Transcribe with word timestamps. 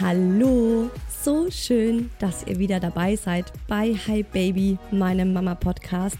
Hallo, 0.00 0.88
so 1.22 1.50
schön, 1.50 2.08
dass 2.20 2.46
ihr 2.46 2.58
wieder 2.58 2.80
dabei 2.80 3.16
seid 3.16 3.52
bei 3.68 3.92
Hi 4.06 4.22
Baby, 4.22 4.78
meinem 4.90 5.34
Mama 5.34 5.54
Podcast. 5.54 6.16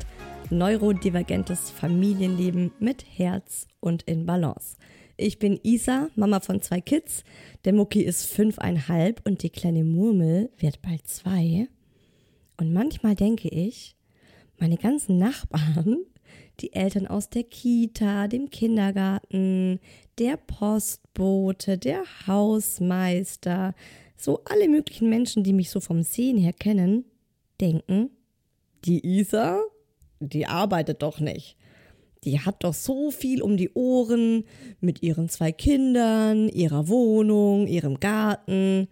Neurodivergentes 0.50 1.70
Familienleben 1.70 2.72
mit 2.78 3.06
Herz 3.16 3.68
und 3.80 4.02
in 4.02 4.26
Balance. 4.26 4.76
Ich 5.16 5.38
bin 5.38 5.58
Isa, 5.62 6.10
Mama 6.14 6.40
von 6.40 6.60
zwei 6.60 6.82
Kids. 6.82 7.24
Der 7.64 7.72
Mucki 7.72 8.02
ist 8.02 8.26
fünfeinhalb 8.26 9.26
und 9.26 9.42
die 9.42 9.50
kleine 9.50 9.82
Murmel 9.82 10.50
wird 10.58 10.82
bald 10.82 11.08
zwei. 11.08 11.66
Und 12.58 12.74
manchmal 12.74 13.14
denke 13.14 13.48
ich, 13.48 13.96
meine 14.58 14.76
ganzen 14.76 15.16
Nachbarn, 15.16 16.04
die 16.60 16.72
Eltern 16.72 17.06
aus 17.06 17.30
der 17.30 17.44
Kita, 17.44 18.28
dem 18.28 18.50
Kindergarten, 18.50 19.80
der 20.18 20.36
Postbote, 20.36 21.78
der 21.78 22.04
Hausmeister, 22.26 23.74
so 24.16 24.42
alle 24.44 24.68
möglichen 24.68 25.08
Menschen, 25.08 25.42
die 25.42 25.52
mich 25.52 25.70
so 25.70 25.80
vom 25.80 26.02
Sehen 26.02 26.38
her 26.38 26.52
kennen, 26.52 27.04
denken, 27.60 28.10
die 28.84 29.04
Isa, 29.06 29.60
die 30.20 30.46
arbeitet 30.46 31.02
doch 31.02 31.20
nicht. 31.20 31.56
Die 32.24 32.40
hat 32.40 32.64
doch 32.64 32.74
so 32.74 33.10
viel 33.10 33.40
um 33.40 33.56
die 33.56 33.70
Ohren 33.72 34.44
mit 34.80 35.02
ihren 35.02 35.28
zwei 35.28 35.52
Kindern, 35.52 36.48
ihrer 36.48 36.88
Wohnung, 36.88 37.66
ihrem 37.66 37.98
Garten. 37.98 38.88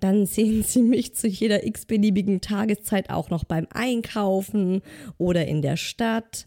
Dann 0.00 0.26
sehen 0.26 0.62
sie 0.66 0.82
mich 0.82 1.14
zu 1.14 1.28
jeder 1.28 1.66
x-beliebigen 1.66 2.40
Tageszeit 2.40 3.10
auch 3.10 3.30
noch 3.30 3.44
beim 3.44 3.66
Einkaufen 3.70 4.82
oder 5.16 5.46
in 5.46 5.62
der 5.62 5.76
Stadt. 5.76 6.46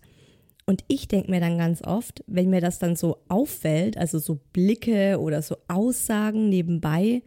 Und 0.65 0.83
ich 0.87 1.07
denke 1.07 1.31
mir 1.31 1.39
dann 1.39 1.57
ganz 1.57 1.81
oft, 1.83 2.23
wenn 2.27 2.49
mir 2.49 2.61
das 2.61 2.79
dann 2.79 2.95
so 2.95 3.17
auffällt, 3.27 3.97
also 3.97 4.19
so 4.19 4.39
Blicke 4.53 5.19
oder 5.19 5.41
so 5.41 5.57
Aussagen 5.67 6.49
nebenbei, 6.49 7.23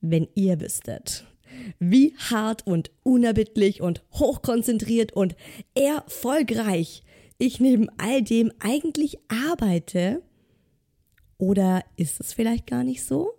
wenn 0.00 0.28
ihr 0.34 0.60
wüsstet, 0.60 1.26
wie 1.78 2.14
hart 2.16 2.66
und 2.66 2.90
unerbittlich 3.02 3.80
und 3.80 4.02
hochkonzentriert 4.12 5.12
und 5.12 5.34
erfolgreich 5.74 7.02
ich 7.38 7.58
neben 7.58 7.88
all 7.98 8.22
dem 8.22 8.52
eigentlich 8.58 9.18
arbeite, 9.28 10.22
oder 11.38 11.82
ist 11.96 12.20
es 12.20 12.34
vielleicht 12.34 12.66
gar 12.66 12.84
nicht 12.84 13.02
so? 13.02 13.32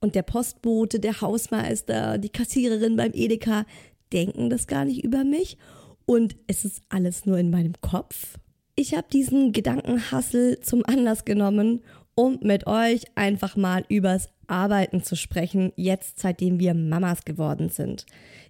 Und 0.00 0.14
der 0.14 0.22
Postbote, 0.22 0.98
der 0.98 1.20
Hausmeister, 1.20 2.16
die 2.16 2.30
Kassiererin 2.30 2.96
beim 2.96 3.12
Edeka 3.12 3.66
denken 4.12 4.48
das 4.48 4.66
gar 4.66 4.86
nicht 4.86 5.04
über 5.04 5.22
mich 5.22 5.58
und 6.06 6.36
es 6.46 6.64
ist 6.64 6.80
alles 6.88 7.26
nur 7.26 7.38
in 7.38 7.50
meinem 7.50 7.74
Kopf? 7.82 8.38
Ich 8.74 8.94
habe 8.94 9.06
diesen 9.12 9.52
Gedankenhassel 9.52 10.60
zum 10.60 10.82
Anlass 10.86 11.26
genommen, 11.26 11.82
um 12.14 12.38
mit 12.42 12.66
euch 12.66 13.04
einfach 13.14 13.54
mal 13.54 13.84
übers 13.88 14.30
Arbeiten 14.46 15.02
zu 15.02 15.14
sprechen, 15.14 15.72
jetzt 15.76 16.20
seitdem 16.20 16.58
wir 16.58 16.72
Mamas 16.72 17.26
geworden 17.26 17.68
sind. 17.68 18.06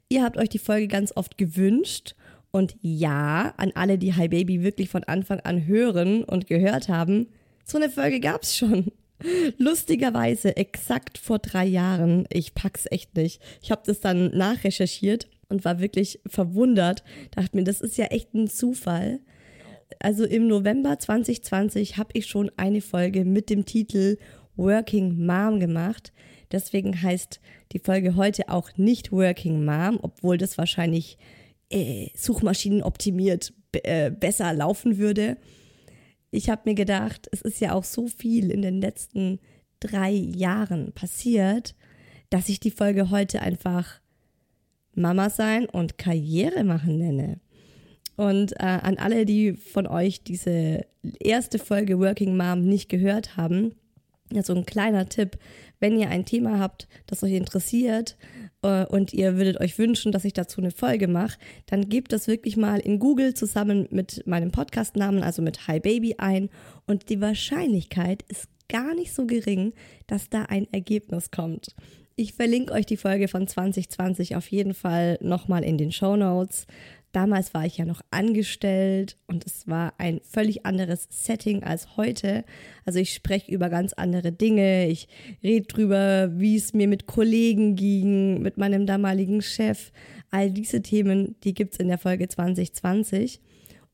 Ihr 0.09 0.23
habt 0.23 0.37
euch 0.37 0.49
die 0.49 0.61
Folge 0.61 0.87
ganz 0.87 1.13
oft 1.17 1.39
gewünscht 1.39 2.15
und 2.53 2.77
ja, 2.83 3.53
an 3.57 3.73
alle, 3.75 3.99
die 3.99 4.15
Hi 4.15 4.29
Baby 4.29 4.63
wirklich 4.63 4.91
von 4.91 5.03
Anfang 5.05 5.41
an 5.41 5.67
hören 5.67 6.23
und 6.23 6.47
gehört 6.47 6.89
haben, 6.89 7.27
so 7.65 7.79
eine 7.79 7.91
Folge 7.91 8.21
gab's 8.21 8.57
schon. 8.57 8.93
Lustigerweise 9.59 10.57
exakt 10.57 11.19
vor 11.19 11.41
drei 11.41 11.65
Jahren. 11.65 12.27
Ich 12.31 12.55
pack's 12.55 12.87
echt 12.91 13.17
nicht. 13.17 13.41
Ich 13.61 13.73
habe 13.73 13.83
das 13.87 14.01
dann 14.01 14.37
nachrecherchiert 14.37 15.29
und 15.49 15.65
war 15.65 15.81
wirklich 15.81 16.21
verwundert. 16.27 17.03
Dachte 17.33 17.57
mir, 17.57 17.65
das 17.65 17.81
ist 17.81 17.97
ja 17.97 18.07
echt 18.07 18.35
ein 18.35 18.49
Zufall. 18.49 19.21
Also 19.99 20.25
im 20.25 20.47
November 20.47 20.99
2020 20.99 21.97
habe 21.97 22.11
ich 22.15 22.27
schon 22.27 22.51
eine 22.57 22.81
Folge 22.81 23.25
mit 23.25 23.51
dem 23.51 23.65
Titel 23.65 24.19
Working 24.57 25.25
Mom 25.25 25.61
gemacht. 25.61 26.13
Deswegen 26.51 27.01
heißt 27.01 27.41
die 27.73 27.79
Folge 27.79 28.17
heute 28.17 28.49
auch 28.49 28.71
nicht 28.77 29.13
Working 29.13 29.65
Mom, 29.65 29.99
obwohl 30.03 30.39
das 30.39 30.59
wahrscheinlich 30.59 31.19
äh, 31.71 32.09
suchmaschinenoptimiert 32.15 33.55
äh, 33.73 34.11
besser 34.11 34.53
laufen 34.53 34.99
würde. 34.99 35.39
Ich 36.31 36.51
habe 36.51 36.63
mir 36.67 36.75
gedacht, 36.75 37.29
es 37.33 37.43
ist 37.43 37.61
ja 37.61 37.73
auch 37.73 37.85
so 37.85 38.09
viel 38.09 38.51
in 38.51 38.63
den 38.63 38.81
letzten 38.81 39.39
drei 39.81 40.11
Jahren 40.11 40.93
passiert, 40.93 41.75
dass 42.31 42.49
ich 42.49 42.61
die 42.61 42.71
Folge 42.71 43.11
heute 43.11 43.43
einfach 43.43 44.01
Mama 44.95 45.31
sein 45.31 45.67
und 45.67 45.99
Karriere 45.99 46.65
machen 46.65 46.99
nenne. 46.99 47.41
Und 48.17 48.53
äh, 48.53 48.65
an 48.65 48.99
alle, 48.99 49.25
die 49.25 49.55
von 49.55 49.87
euch 49.87 50.23
diese 50.23 50.87
erste 51.21 51.59
Folge 51.59 51.99
Working 51.99 52.37
Mom 52.37 52.63
nicht 52.65 52.89
gehört 52.89 53.37
haben, 53.37 53.75
ja, 54.33 54.43
so 54.43 54.55
ein 54.55 54.67
kleiner 54.67 55.09
Tipp, 55.09 55.39
wenn 55.81 55.99
ihr 55.99 56.09
ein 56.09 56.25
Thema 56.25 56.59
habt, 56.59 56.89
das 57.07 57.23
euch 57.23 57.33
interessiert 57.33 58.17
äh, 58.63 58.87
und 58.87 59.13
ihr 59.13 59.37
würdet 59.37 59.61
euch 59.61 59.79
wünschen, 59.79 60.13
dass 60.13 60.25
ich 60.25 60.33
dazu 60.33 60.61
eine 60.61 60.71
Folge 60.71 61.09
mache, 61.09 61.39
dann 61.67 61.89
gebt 61.89 62.13
das 62.13 62.29
wirklich 62.29 62.57
mal 62.57 62.79
in 62.81 62.99
Google 62.99 63.35
zusammen 63.35 63.89
mit 63.91 64.27
meinem 64.27 64.53
Podcastnamen, 64.53 65.23
also 65.23 65.43
mit 65.43 65.67
Hi 65.69 65.81
Baby 65.81 66.17
ein 66.19 66.49
und 66.87 67.09
die 67.09 67.21
Wahrscheinlichkeit 67.21 68.23
ist 68.29 68.49
gar 68.69 68.95
nicht 68.95 69.13
so 69.13 69.27
gering, 69.27 69.75
dass 70.07 70.31
da 70.31 70.45
ein 70.45 70.67
Ergebnis 70.73 71.31
kommt. 71.31 71.75
Ich 72.15 72.35
verlinke 72.35 72.73
euch 72.73 72.87
die 72.87 72.97
Folge 72.97 73.29
von 73.29 73.47
2020 73.47 74.37
auf 74.37 74.47
jeden 74.49 74.75
Fall 74.75 75.19
nochmal 75.21 75.65
in 75.65 75.79
den 75.79 75.93
Show 75.93 76.17
Notes. 76.17 76.67
Damals 77.13 77.53
war 77.53 77.67
ich 77.67 77.77
ja 77.77 77.85
noch 77.85 78.01
angestellt 78.11 79.19
und 79.27 79.45
es 79.45 79.69
war 79.69 79.93
ein 79.99 80.21
völlig 80.25 80.65
anderes 80.65 81.07
Setting 81.11 81.63
als 81.63 81.99
heute. 81.99 82.45
Also 82.87 82.99
ich 83.01 83.13
spreche 83.13 83.53
über 83.53 83.69
ganz 83.69 83.93
andere 83.93 84.33
Dinge. 84.33 84.89
Ich 84.89 85.09
rede 85.43 85.67
drüber, 85.67 86.31
wie 86.33 86.57
es 86.57 86.73
mir 86.73 86.89
mit 86.89 87.07
Kollegen 87.07 87.77
ging, 87.77 88.41
mit 88.41 88.57
meinem 88.57 88.87
damaligen 88.87 89.43
Chef. 89.43 89.93
All 90.31 90.51
diese 90.51 90.81
Themen, 90.81 91.37
die 91.45 91.53
gibt 91.53 91.75
es 91.75 91.81
in 91.81 91.89
der 91.89 91.99
Folge 91.99 92.29
2020. 92.29 93.41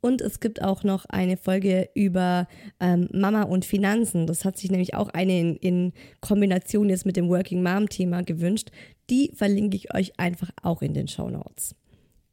Und 0.00 0.20
es 0.20 0.38
gibt 0.38 0.62
auch 0.62 0.84
noch 0.84 1.04
eine 1.06 1.36
Folge 1.36 1.90
über 1.94 2.46
ähm, 2.78 3.08
Mama 3.12 3.42
und 3.42 3.64
Finanzen. 3.64 4.28
Das 4.28 4.44
hat 4.44 4.56
sich 4.56 4.70
nämlich 4.70 4.94
auch 4.94 5.08
eine 5.08 5.40
in, 5.40 5.56
in 5.56 5.92
Kombination 6.20 6.88
jetzt 6.88 7.04
mit 7.04 7.16
dem 7.16 7.28
Working 7.28 7.64
Mom 7.64 7.88
Thema 7.88 8.22
gewünscht. 8.22 8.70
Die 9.10 9.32
verlinke 9.34 9.76
ich 9.76 9.92
euch 9.92 10.20
einfach 10.20 10.50
auch 10.62 10.82
in 10.82 10.94
den 10.94 11.08
Show 11.08 11.28
Notes. 11.30 11.74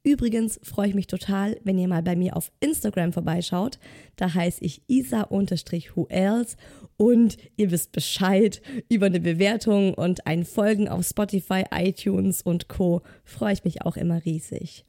Übrigens 0.06 0.60
freue 0.62 0.90
ich 0.90 0.94
mich 0.94 1.08
total, 1.08 1.60
wenn 1.64 1.80
ihr 1.80 1.88
mal 1.88 2.04
bei 2.04 2.16
mir 2.16 2.38
auf 2.38 2.52
Instagram 2.60 3.12
vorbeischaut. 3.12 3.80
Da 4.18 4.32
heiße 4.36 4.64
ich 4.64 4.84
isa-who 4.88 6.06
else 6.10 6.58
und 6.96 7.38
ihr 7.58 7.72
wisst 7.72 7.92
Bescheid 7.92 8.62
über 8.88 9.08
eine 9.08 9.20
Bewertung 9.20 9.96
und 9.96 10.28
ein 10.28 10.46
Folgen 10.46 10.88
auf 10.88 11.08
Spotify, 11.08 11.64
iTunes 11.74 12.44
und 12.44 12.68
Co. 12.68 13.02
Freue 13.24 13.54
ich 13.54 13.64
mich 13.64 13.82
auch 13.82 13.98
immer 13.98 14.24
riesig. 14.24 14.86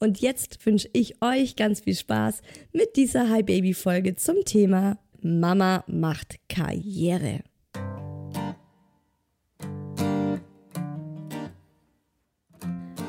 Und 0.00 0.20
jetzt 0.20 0.64
wünsche 0.66 0.90
ich 0.92 1.22
euch 1.22 1.56
ganz 1.56 1.80
viel 1.80 1.96
Spaß 1.96 2.42
mit 2.74 2.96
dieser 2.96 3.30
Hi 3.30 3.42
Baby 3.42 3.72
Folge 3.72 4.16
zum 4.16 4.44
Thema 4.44 4.98
Mama 5.22 5.82
macht 5.86 6.36
Karriere. 6.50 7.40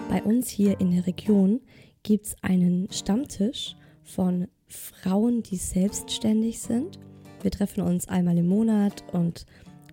Bei 0.09 0.23
uns 0.23 0.49
hier 0.49 0.81
in 0.81 0.89
der 0.89 1.05
Region 1.05 1.61
gibt 2.01 2.25
es 2.25 2.35
einen 2.41 2.91
Stammtisch 2.91 3.75
von 4.03 4.47
Frauen, 4.65 5.43
die 5.43 5.57
selbstständig 5.57 6.59
sind. 6.61 6.97
Wir 7.43 7.51
treffen 7.51 7.81
uns 7.81 8.09
einmal 8.09 8.35
im 8.39 8.47
Monat 8.47 9.03
und 9.13 9.45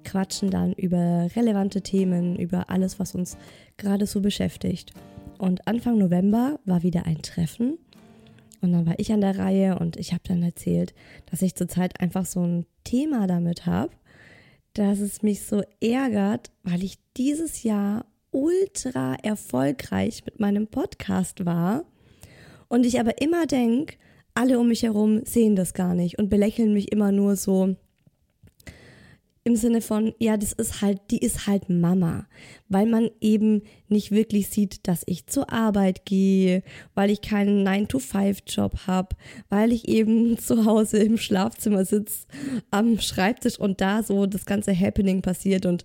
quatschen 0.04 0.50
dann 0.50 0.72
über 0.72 1.28
relevante 1.36 1.82
Themen, 1.82 2.36
über 2.36 2.70
alles, 2.70 2.98
was 2.98 3.14
uns 3.14 3.36
gerade 3.76 4.06
so 4.06 4.22
beschäftigt. 4.22 4.94
Und 5.36 5.68
Anfang 5.68 5.98
November 5.98 6.60
war 6.64 6.82
wieder 6.82 7.04
ein 7.04 7.20
Treffen. 7.20 7.76
Und 8.62 8.72
dann 8.72 8.86
war 8.86 8.98
ich 8.98 9.12
an 9.12 9.20
der 9.20 9.38
Reihe 9.38 9.78
und 9.78 9.98
ich 9.98 10.14
habe 10.14 10.22
dann 10.26 10.42
erzählt, 10.42 10.94
dass 11.30 11.42
ich 11.42 11.54
zurzeit 11.54 12.00
einfach 12.00 12.24
so 12.24 12.40
ein 12.40 12.64
Thema 12.84 13.26
damit 13.26 13.66
habe, 13.66 13.92
dass 14.72 14.98
es 14.98 15.22
mich 15.22 15.42
so 15.42 15.62
ärgert, 15.82 16.50
weil 16.62 16.82
ich 16.82 16.96
dieses 17.18 17.64
Jahr 17.64 18.06
ultra 18.36 19.14
erfolgreich 19.22 20.24
mit 20.26 20.40
meinem 20.40 20.66
Podcast 20.66 21.46
war 21.46 21.84
und 22.68 22.84
ich 22.84 23.00
aber 23.00 23.22
immer 23.22 23.46
denke, 23.46 23.96
alle 24.34 24.58
um 24.58 24.68
mich 24.68 24.82
herum 24.82 25.24
sehen 25.24 25.56
das 25.56 25.72
gar 25.72 25.94
nicht 25.94 26.18
und 26.18 26.28
belächeln 26.28 26.74
mich 26.74 26.92
immer 26.92 27.12
nur 27.12 27.36
so 27.36 27.76
im 29.44 29.56
Sinne 29.56 29.80
von, 29.80 30.12
ja, 30.18 30.36
das 30.36 30.52
ist 30.52 30.82
halt, 30.82 31.00
die 31.10 31.18
ist 31.18 31.46
halt 31.46 31.70
Mama, 31.70 32.26
weil 32.68 32.84
man 32.84 33.08
eben 33.20 33.62
nicht 33.88 34.10
wirklich 34.10 34.48
sieht, 34.48 34.86
dass 34.86 35.04
ich 35.06 35.28
zur 35.28 35.50
Arbeit 35.50 36.04
gehe, 36.04 36.62
weil 36.94 37.10
ich 37.10 37.22
keinen 37.22 37.66
9-to-5-Job 37.66 38.86
habe, 38.86 39.16
weil 39.48 39.72
ich 39.72 39.88
eben 39.88 40.36
zu 40.40 40.66
Hause 40.66 40.98
im 40.98 41.16
Schlafzimmer 41.16 41.86
sitze, 41.86 42.26
am 42.70 42.98
Schreibtisch 42.98 43.58
und 43.58 43.80
da 43.80 44.02
so 44.02 44.26
das 44.26 44.44
ganze 44.44 44.78
Happening 44.78 45.22
passiert 45.22 45.64
und 45.64 45.84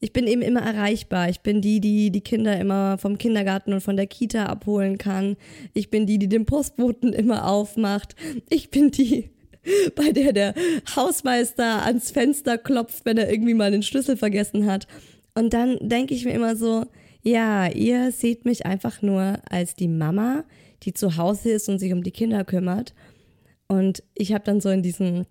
ich 0.00 0.12
bin 0.12 0.26
eben 0.26 0.42
immer 0.42 0.60
erreichbar. 0.60 1.28
Ich 1.28 1.40
bin 1.40 1.60
die, 1.60 1.80
die 1.80 2.10
die 2.10 2.20
Kinder 2.20 2.58
immer 2.58 2.98
vom 2.98 3.18
Kindergarten 3.18 3.72
und 3.72 3.80
von 3.80 3.96
der 3.96 4.06
Kita 4.06 4.46
abholen 4.46 4.96
kann. 4.96 5.36
Ich 5.74 5.90
bin 5.90 6.06
die, 6.06 6.18
die 6.18 6.28
den 6.28 6.46
Postboten 6.46 7.12
immer 7.12 7.48
aufmacht. 7.48 8.14
Ich 8.48 8.70
bin 8.70 8.90
die, 8.90 9.30
bei 9.96 10.12
der 10.12 10.32
der 10.32 10.54
Hausmeister 10.94 11.84
ans 11.84 12.12
Fenster 12.12 12.58
klopft, 12.58 13.04
wenn 13.04 13.18
er 13.18 13.30
irgendwie 13.30 13.54
mal 13.54 13.72
den 13.72 13.82
Schlüssel 13.82 14.16
vergessen 14.16 14.66
hat. 14.66 14.86
Und 15.34 15.52
dann 15.52 15.78
denke 15.80 16.14
ich 16.14 16.24
mir 16.24 16.32
immer 16.32 16.54
so, 16.54 16.86
ja, 17.22 17.66
ihr 17.66 18.12
seht 18.12 18.44
mich 18.44 18.66
einfach 18.66 19.02
nur 19.02 19.38
als 19.50 19.74
die 19.74 19.88
Mama, 19.88 20.44
die 20.84 20.94
zu 20.94 21.16
Hause 21.16 21.50
ist 21.50 21.68
und 21.68 21.80
sich 21.80 21.92
um 21.92 22.04
die 22.04 22.12
Kinder 22.12 22.44
kümmert. 22.44 22.94
Und 23.66 24.04
ich 24.14 24.32
habe 24.32 24.44
dann 24.44 24.60
so 24.60 24.70
in 24.70 24.82
diesen 24.82 25.26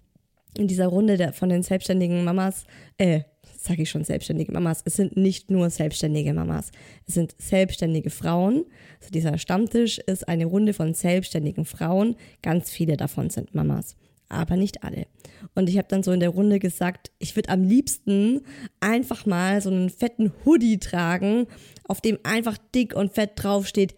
in 0.57 0.67
dieser 0.67 0.87
Runde 0.87 1.17
der, 1.17 1.33
von 1.33 1.49
den 1.49 1.63
selbstständigen 1.63 2.23
Mamas, 2.23 2.65
äh, 2.97 3.21
sage 3.67 3.83
ich 3.83 3.89
schon 3.89 4.03
selbstständige 4.03 4.51
Mamas, 4.51 4.81
es 4.85 4.95
sind 4.95 5.17
nicht 5.17 5.51
nur 5.51 5.69
selbstständige 5.69 6.33
Mamas, 6.33 6.71
es 7.05 7.13
sind 7.13 7.35
selbstständige 7.37 8.09
Frauen. 8.09 8.65
Also 8.99 9.11
dieser 9.11 9.37
Stammtisch 9.37 9.99
ist 9.99 10.27
eine 10.27 10.45
Runde 10.45 10.73
von 10.73 10.93
selbstständigen 10.93 11.65
Frauen, 11.65 12.15
ganz 12.41 12.71
viele 12.71 12.97
davon 12.97 13.29
sind 13.29 13.53
Mamas 13.53 13.95
aber 14.29 14.57
nicht 14.57 14.83
alle. 14.83 15.07
Und 15.55 15.69
ich 15.69 15.77
habe 15.77 15.87
dann 15.89 16.03
so 16.03 16.11
in 16.11 16.19
der 16.19 16.29
Runde 16.29 16.59
gesagt, 16.59 17.11
ich 17.19 17.35
würde 17.35 17.49
am 17.49 17.63
liebsten 17.63 18.41
einfach 18.79 19.25
mal 19.25 19.61
so 19.61 19.69
einen 19.69 19.89
fetten 19.89 20.33
Hoodie 20.45 20.79
tragen, 20.79 21.47
auf 21.85 22.01
dem 22.01 22.19
einfach 22.23 22.57
dick 22.73 22.95
und 22.95 23.13
fett 23.13 23.31
draufsteht, 23.35 23.95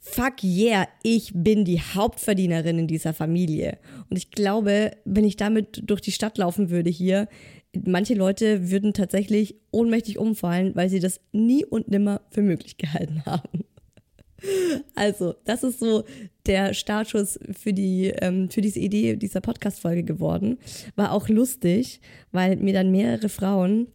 fuck 0.00 0.42
yeah, 0.42 0.88
ich 1.02 1.32
bin 1.34 1.64
die 1.64 1.80
Hauptverdienerin 1.80 2.78
in 2.78 2.86
dieser 2.86 3.12
Familie. 3.12 3.78
Und 4.08 4.16
ich 4.16 4.30
glaube, 4.30 4.92
wenn 5.04 5.24
ich 5.24 5.36
damit 5.36 5.82
durch 5.84 6.00
die 6.00 6.12
Stadt 6.12 6.38
laufen 6.38 6.70
würde 6.70 6.90
hier, 6.90 7.28
manche 7.74 8.14
Leute 8.14 8.70
würden 8.70 8.94
tatsächlich 8.94 9.56
ohnmächtig 9.70 10.18
umfallen, 10.18 10.74
weil 10.74 10.88
sie 10.88 11.00
das 11.00 11.20
nie 11.32 11.64
und 11.64 11.88
nimmer 11.88 12.22
für 12.30 12.42
möglich 12.42 12.78
gehalten 12.78 13.22
haben. 13.26 13.64
Also, 14.94 15.34
das 15.44 15.64
ist 15.64 15.80
so 15.80 16.04
der 16.46 16.72
Startschuss 16.72 17.40
für, 17.52 17.72
die, 17.72 18.06
ähm, 18.06 18.50
für 18.50 18.60
diese 18.60 18.78
Idee 18.78 19.16
dieser 19.16 19.40
Podcast-Folge 19.40 20.04
geworden. 20.04 20.58
War 20.94 21.12
auch 21.12 21.28
lustig, 21.28 22.00
weil 22.30 22.56
mir 22.56 22.72
dann 22.72 22.92
mehrere 22.92 23.28
Frauen 23.28 23.88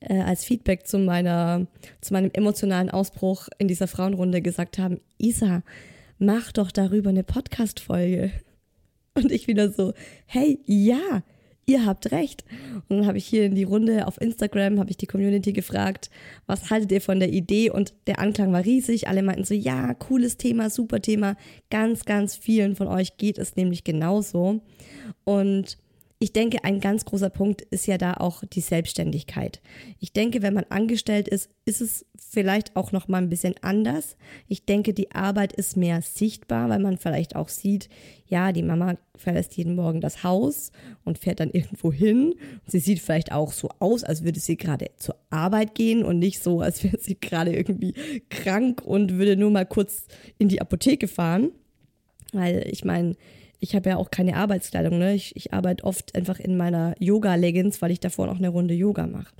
äh, 0.00 0.20
als 0.20 0.44
Feedback 0.44 0.86
zu, 0.86 0.98
meiner, 0.98 1.66
zu 2.00 2.14
meinem 2.14 2.30
emotionalen 2.32 2.88
Ausbruch 2.88 3.48
in 3.58 3.68
dieser 3.68 3.86
Frauenrunde 3.86 4.40
gesagt 4.40 4.78
haben: 4.78 5.00
Isa, 5.18 5.62
mach 6.18 6.52
doch 6.52 6.70
darüber 6.70 7.10
eine 7.10 7.24
Podcast-Folge. 7.24 8.32
Und 9.14 9.30
ich 9.30 9.46
wieder 9.46 9.70
so: 9.70 9.92
Hey, 10.24 10.58
ja, 10.64 11.22
ihr 11.70 11.86
habt 11.86 12.10
recht. 12.12 12.44
Und 12.88 12.98
dann 12.98 13.06
habe 13.06 13.18
ich 13.18 13.26
hier 13.26 13.44
in 13.44 13.54
die 13.54 13.64
Runde 13.64 14.06
auf 14.06 14.20
Instagram, 14.20 14.78
habe 14.78 14.90
ich 14.90 14.96
die 14.96 15.06
Community 15.06 15.52
gefragt, 15.52 16.10
was 16.46 16.70
haltet 16.70 16.92
ihr 16.92 17.00
von 17.00 17.20
der 17.20 17.30
Idee? 17.30 17.70
Und 17.70 17.94
der 18.06 18.18
Anklang 18.18 18.52
war 18.52 18.64
riesig. 18.64 19.08
Alle 19.08 19.22
meinten 19.22 19.44
so, 19.44 19.54
ja, 19.54 19.94
cooles 19.94 20.36
Thema, 20.36 20.70
super 20.70 21.00
Thema. 21.00 21.36
Ganz, 21.70 22.04
ganz 22.04 22.36
vielen 22.36 22.76
von 22.76 22.88
euch 22.88 23.16
geht 23.16 23.38
es 23.38 23.56
nämlich 23.56 23.84
genauso. 23.84 24.60
Und 25.24 25.78
ich 26.22 26.34
denke, 26.34 26.64
ein 26.64 26.80
ganz 26.80 27.06
großer 27.06 27.30
Punkt 27.30 27.62
ist 27.62 27.86
ja 27.86 27.96
da 27.96 28.12
auch 28.12 28.42
die 28.44 28.60
Selbstständigkeit. 28.60 29.62
Ich 29.98 30.12
denke, 30.12 30.42
wenn 30.42 30.52
man 30.52 30.66
angestellt 30.68 31.28
ist, 31.28 31.48
ist 31.64 31.80
es 31.80 32.04
vielleicht 32.18 32.76
auch 32.76 32.92
noch 32.92 33.08
mal 33.08 33.22
ein 33.22 33.30
bisschen 33.30 33.54
anders. 33.62 34.18
Ich 34.46 34.66
denke, 34.66 34.92
die 34.92 35.12
Arbeit 35.12 35.54
ist 35.54 35.78
mehr 35.78 36.02
sichtbar, 36.02 36.68
weil 36.68 36.78
man 36.78 36.98
vielleicht 36.98 37.36
auch 37.36 37.48
sieht, 37.48 37.88
ja, 38.26 38.52
die 38.52 38.62
Mama 38.62 38.98
verlässt 39.16 39.56
jeden 39.56 39.74
Morgen 39.74 40.02
das 40.02 40.22
Haus 40.22 40.72
und 41.04 41.16
fährt 41.16 41.40
dann 41.40 41.50
irgendwo 41.54 41.90
hin. 41.90 42.34
sie 42.66 42.80
sieht 42.80 43.00
vielleicht 43.00 43.32
auch 43.32 43.52
so 43.52 43.70
aus, 43.78 44.04
als 44.04 44.22
würde 44.22 44.40
sie 44.40 44.58
gerade 44.58 44.90
zur 44.98 45.16
Arbeit 45.30 45.74
gehen 45.74 46.04
und 46.04 46.18
nicht 46.18 46.42
so, 46.42 46.60
als 46.60 46.84
wäre 46.84 46.98
sie 47.00 47.18
gerade 47.18 47.56
irgendwie 47.56 47.94
krank 48.28 48.82
und 48.84 49.14
würde 49.16 49.36
nur 49.36 49.50
mal 49.50 49.64
kurz 49.64 50.06
in 50.36 50.48
die 50.48 50.60
Apotheke 50.60 51.08
fahren. 51.08 51.52
Weil 52.34 52.68
ich 52.70 52.84
meine, 52.84 53.16
ich 53.60 53.74
habe 53.74 53.90
ja 53.90 53.96
auch 53.96 54.10
keine 54.10 54.36
Arbeitskleidung, 54.36 54.98
ne? 54.98 55.14
Ich, 55.14 55.36
ich 55.36 55.52
arbeite 55.52 55.84
oft 55.84 56.14
einfach 56.16 56.40
in 56.40 56.56
meiner 56.56 56.94
Yoga-Leggings, 56.98 57.80
weil 57.82 57.90
ich 57.90 58.00
davor 58.00 58.26
noch 58.26 58.38
eine 58.38 58.48
Runde 58.48 58.74
Yoga 58.74 59.06
mache. 59.06 59.34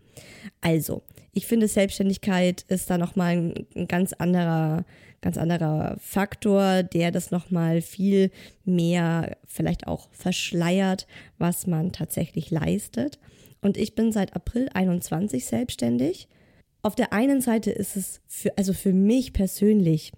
Also, 0.60 1.02
ich 1.32 1.46
finde, 1.46 1.68
Selbstständigkeit 1.68 2.62
ist 2.68 2.90
da 2.90 2.98
nochmal 2.98 3.36
ein, 3.36 3.66
ein 3.74 3.88
ganz 3.88 4.12
anderer, 4.12 4.84
ganz 5.22 5.38
anderer 5.38 5.96
Faktor, 5.98 6.82
der 6.82 7.10
das 7.10 7.30
nochmal 7.30 7.80
viel 7.80 8.30
mehr 8.64 9.36
vielleicht 9.46 9.86
auch 9.86 10.08
verschleiert, 10.12 11.06
was 11.38 11.66
man 11.66 11.92
tatsächlich 11.92 12.50
leistet. 12.50 13.18
Und 13.62 13.76
ich 13.76 13.94
bin 13.94 14.12
seit 14.12 14.36
April 14.36 14.68
21 14.72 15.46
selbstständig. 15.46 16.28
Auf 16.82 16.94
der 16.94 17.12
einen 17.12 17.40
Seite 17.40 17.70
ist 17.70 17.96
es 17.96 18.20
für, 18.26 18.56
also 18.56 18.72
für 18.72 18.92
mich 18.92 19.32
persönlich 19.32 20.12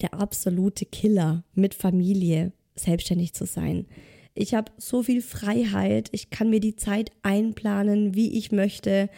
der 0.00 0.14
absolute 0.14 0.86
Killer 0.86 1.44
mit 1.54 1.74
Familie, 1.74 2.52
selbstständig 2.74 3.34
zu 3.34 3.44
sein. 3.44 3.86
Ich 4.34 4.54
habe 4.54 4.72
so 4.78 5.02
viel 5.02 5.20
Freiheit, 5.20 6.08
ich 6.12 6.30
kann 6.30 6.50
mir 6.50 6.60
die 6.60 6.76
Zeit 6.76 7.10
einplanen, 7.22 8.14
wie 8.14 8.38
ich 8.38 8.50
möchte. 8.50 9.10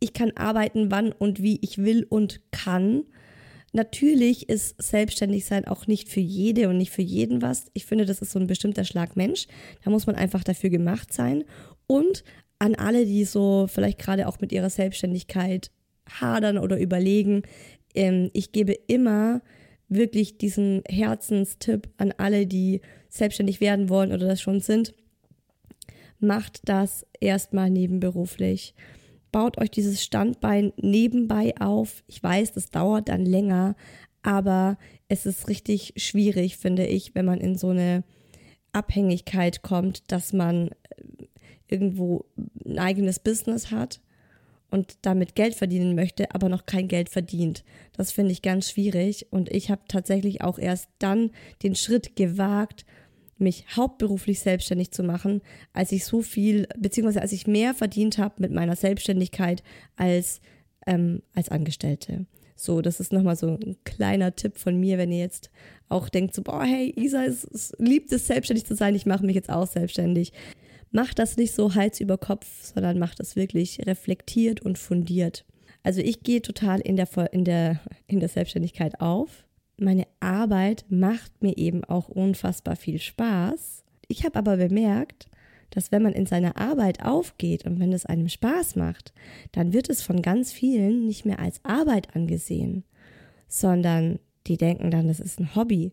Ich 0.00 0.12
kann 0.12 0.32
arbeiten, 0.34 0.90
wann 0.90 1.12
und 1.12 1.42
wie 1.42 1.58
ich 1.62 1.78
will 1.78 2.06
und 2.08 2.40
kann. 2.50 3.04
Natürlich 3.72 4.48
ist 4.48 4.82
Selbstständigsein 4.82 5.66
auch 5.66 5.86
nicht 5.86 6.08
für 6.08 6.20
jede 6.20 6.68
und 6.68 6.76
nicht 6.76 6.90
für 6.90 7.02
jeden 7.02 7.40
was. 7.40 7.66
Ich 7.72 7.86
finde, 7.86 8.04
das 8.04 8.20
ist 8.20 8.32
so 8.32 8.38
ein 8.38 8.46
bestimmter 8.46 8.84
Schlag 8.84 9.16
Mensch. 9.16 9.46
Da 9.84 9.90
muss 9.90 10.06
man 10.06 10.16
einfach 10.16 10.44
dafür 10.44 10.70
gemacht 10.70 11.12
sein. 11.12 11.44
Und 11.86 12.24
an 12.58 12.74
alle, 12.74 13.06
die 13.06 13.24
so 13.24 13.66
vielleicht 13.68 13.98
gerade 13.98 14.28
auch 14.28 14.40
mit 14.40 14.52
ihrer 14.52 14.70
Selbstständigkeit 14.70 15.70
hadern 16.20 16.58
oder 16.58 16.78
überlegen. 16.78 17.42
Ähm, 17.94 18.30
ich 18.34 18.52
gebe 18.52 18.72
immer 18.86 19.42
wirklich 19.94 20.38
diesen 20.38 20.82
Herzenstipp 20.88 21.88
an 21.96 22.12
alle, 22.16 22.46
die 22.46 22.80
selbstständig 23.08 23.60
werden 23.60 23.88
wollen 23.88 24.12
oder 24.12 24.26
das 24.26 24.40
schon 24.40 24.60
sind. 24.60 24.94
Macht 26.18 26.60
das 26.64 27.06
erstmal 27.20 27.70
nebenberuflich. 27.70 28.74
Baut 29.32 29.58
euch 29.58 29.70
dieses 29.70 30.02
Standbein 30.02 30.72
nebenbei 30.76 31.54
auf. 31.58 32.04
Ich 32.06 32.22
weiß, 32.22 32.52
das 32.52 32.70
dauert 32.70 33.08
dann 33.08 33.24
länger, 33.24 33.76
aber 34.22 34.78
es 35.08 35.26
ist 35.26 35.48
richtig 35.48 35.94
schwierig, 35.96 36.56
finde 36.56 36.86
ich, 36.86 37.14
wenn 37.14 37.24
man 37.24 37.40
in 37.40 37.56
so 37.56 37.70
eine 37.70 38.04
Abhängigkeit 38.72 39.62
kommt, 39.62 40.10
dass 40.12 40.32
man 40.32 40.68
äh, 40.68 40.74
irgendwo 41.68 42.26
ein 42.64 42.78
eigenes 42.78 43.18
Business 43.18 43.70
hat 43.70 44.00
und 44.72 44.96
damit 45.02 45.34
Geld 45.34 45.54
verdienen 45.54 45.94
möchte, 45.94 46.34
aber 46.34 46.48
noch 46.48 46.64
kein 46.64 46.88
Geld 46.88 47.10
verdient. 47.10 47.62
Das 47.92 48.10
finde 48.10 48.32
ich 48.32 48.40
ganz 48.40 48.70
schwierig 48.70 49.26
und 49.30 49.50
ich 49.50 49.70
habe 49.70 49.82
tatsächlich 49.86 50.40
auch 50.40 50.58
erst 50.58 50.88
dann 50.98 51.30
den 51.62 51.74
Schritt 51.74 52.16
gewagt, 52.16 52.86
mich 53.36 53.66
hauptberuflich 53.76 54.40
selbstständig 54.40 54.90
zu 54.90 55.02
machen, 55.02 55.42
als 55.74 55.92
ich 55.92 56.06
so 56.06 56.22
viel, 56.22 56.66
beziehungsweise 56.78 57.20
als 57.20 57.32
ich 57.32 57.46
mehr 57.46 57.74
verdient 57.74 58.16
habe 58.16 58.36
mit 58.38 58.50
meiner 58.50 58.76
Selbstständigkeit 58.76 59.62
als, 59.96 60.40
ähm, 60.86 61.22
als 61.34 61.50
Angestellte. 61.50 62.24
So, 62.56 62.80
das 62.80 62.98
ist 62.98 63.12
nochmal 63.12 63.36
so 63.36 63.48
ein 63.48 63.76
kleiner 63.84 64.34
Tipp 64.36 64.56
von 64.56 64.78
mir, 64.78 64.96
wenn 64.96 65.12
ihr 65.12 65.18
jetzt 65.18 65.50
auch 65.90 66.08
denkt, 66.08 66.34
so, 66.34 66.42
boah, 66.42 66.64
hey, 66.64 66.94
Isa 66.96 67.24
es, 67.24 67.74
liebt 67.78 68.10
es, 68.12 68.26
selbstständig 68.26 68.64
zu 68.64 68.74
sein, 68.74 68.94
ich 68.94 69.04
mache 69.04 69.26
mich 69.26 69.34
jetzt 69.34 69.50
auch 69.50 69.66
selbstständig. 69.66 70.32
Macht 70.92 71.18
das 71.18 71.36
nicht 71.36 71.54
so 71.54 71.74
Hals 71.74 72.00
über 72.00 72.18
Kopf, 72.18 72.46
sondern 72.62 72.98
macht 72.98 73.18
das 73.18 73.34
wirklich 73.34 73.80
reflektiert 73.86 74.60
und 74.60 74.78
fundiert. 74.78 75.44
Also 75.82 76.00
ich 76.00 76.22
gehe 76.22 76.42
total 76.42 76.80
in 76.80 76.96
der, 76.96 77.08
in 77.32 77.44
der, 77.44 77.80
in 78.06 78.20
der 78.20 78.28
Selbstständigkeit 78.28 79.00
auf. 79.00 79.44
Meine 79.78 80.06
Arbeit 80.20 80.84
macht 80.90 81.42
mir 81.42 81.56
eben 81.56 81.82
auch 81.84 82.08
unfassbar 82.08 82.76
viel 82.76 83.00
Spaß. 83.00 83.84
Ich 84.06 84.24
habe 84.24 84.38
aber 84.38 84.58
bemerkt, 84.58 85.28
dass 85.70 85.90
wenn 85.90 86.02
man 86.02 86.12
in 86.12 86.26
seiner 86.26 86.58
Arbeit 86.58 87.02
aufgeht 87.02 87.64
und 87.64 87.80
wenn 87.80 87.92
es 87.92 88.06
einem 88.06 88.28
Spaß 88.28 88.76
macht, 88.76 89.12
dann 89.52 89.72
wird 89.72 89.88
es 89.88 90.02
von 90.02 90.20
ganz 90.20 90.52
vielen 90.52 91.06
nicht 91.06 91.24
mehr 91.24 91.38
als 91.38 91.64
Arbeit 91.64 92.14
angesehen, 92.14 92.84
sondern 93.48 94.18
die 94.46 94.58
denken 94.58 94.90
dann, 94.90 95.08
das 95.08 95.20
ist 95.20 95.40
ein 95.40 95.54
Hobby. 95.56 95.92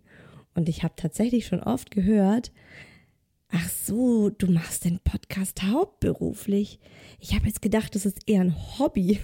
Und 0.54 0.68
ich 0.68 0.84
habe 0.84 0.96
tatsächlich 0.98 1.46
schon 1.46 1.64
oft 1.64 1.92
gehört, 1.92 2.52
ach 3.52 3.70
so, 3.70 4.30
du 4.30 4.52
machst 4.52 4.86
den 4.86 5.00
Podcast 5.00 5.64
hauptberuflich. 5.64 6.80
Ich 7.20 7.34
habe 7.34 7.48
jetzt 7.48 7.62
gedacht, 7.62 7.96
das 7.96 8.06
ist 8.06 8.20
eher 8.28 8.42
ein 8.42 8.56
Hobby. 8.78 9.20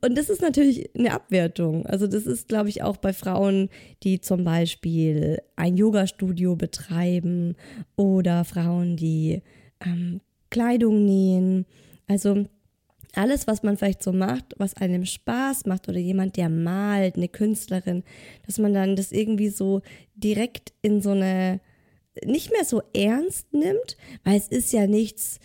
Und 0.00 0.16
das 0.16 0.30
ist 0.30 0.40
natürlich 0.40 0.90
eine 0.96 1.12
Abwertung. 1.12 1.84
Also 1.86 2.06
das 2.06 2.26
ist, 2.26 2.48
glaube 2.48 2.70
ich, 2.70 2.82
auch 2.82 2.96
bei 2.96 3.12
Frauen, 3.12 3.68
die 4.02 4.20
zum 4.20 4.44
Beispiel 4.44 5.42
ein 5.56 5.76
Yoga-Studio 5.76 6.56
betreiben 6.56 7.54
oder 7.96 8.44
Frauen, 8.44 8.96
die 8.96 9.42
ähm, 9.84 10.20
Kleidung 10.50 11.04
nähen. 11.04 11.66
Also 12.06 12.46
alles, 13.14 13.46
was 13.46 13.62
man 13.62 13.76
vielleicht 13.76 14.02
so 14.02 14.12
macht, 14.12 14.54
was 14.56 14.74
einem 14.76 15.04
Spaß 15.04 15.66
macht 15.66 15.88
oder 15.88 15.98
jemand, 15.98 16.36
der 16.36 16.48
malt, 16.48 17.16
eine 17.16 17.28
Künstlerin, 17.28 18.02
dass 18.46 18.58
man 18.58 18.72
dann 18.72 18.96
das 18.96 19.12
irgendwie 19.12 19.50
so 19.50 19.82
direkt 20.14 20.72
in 20.82 21.00
so 21.00 21.10
eine, 21.10 21.60
nicht 22.24 22.50
mehr 22.50 22.64
so 22.64 22.82
ernst 22.92 23.52
nimmt, 23.52 23.96
weil 24.24 24.36
es 24.36 24.48
ist 24.48 24.72
ja 24.72 24.86
nichts, 24.86 25.40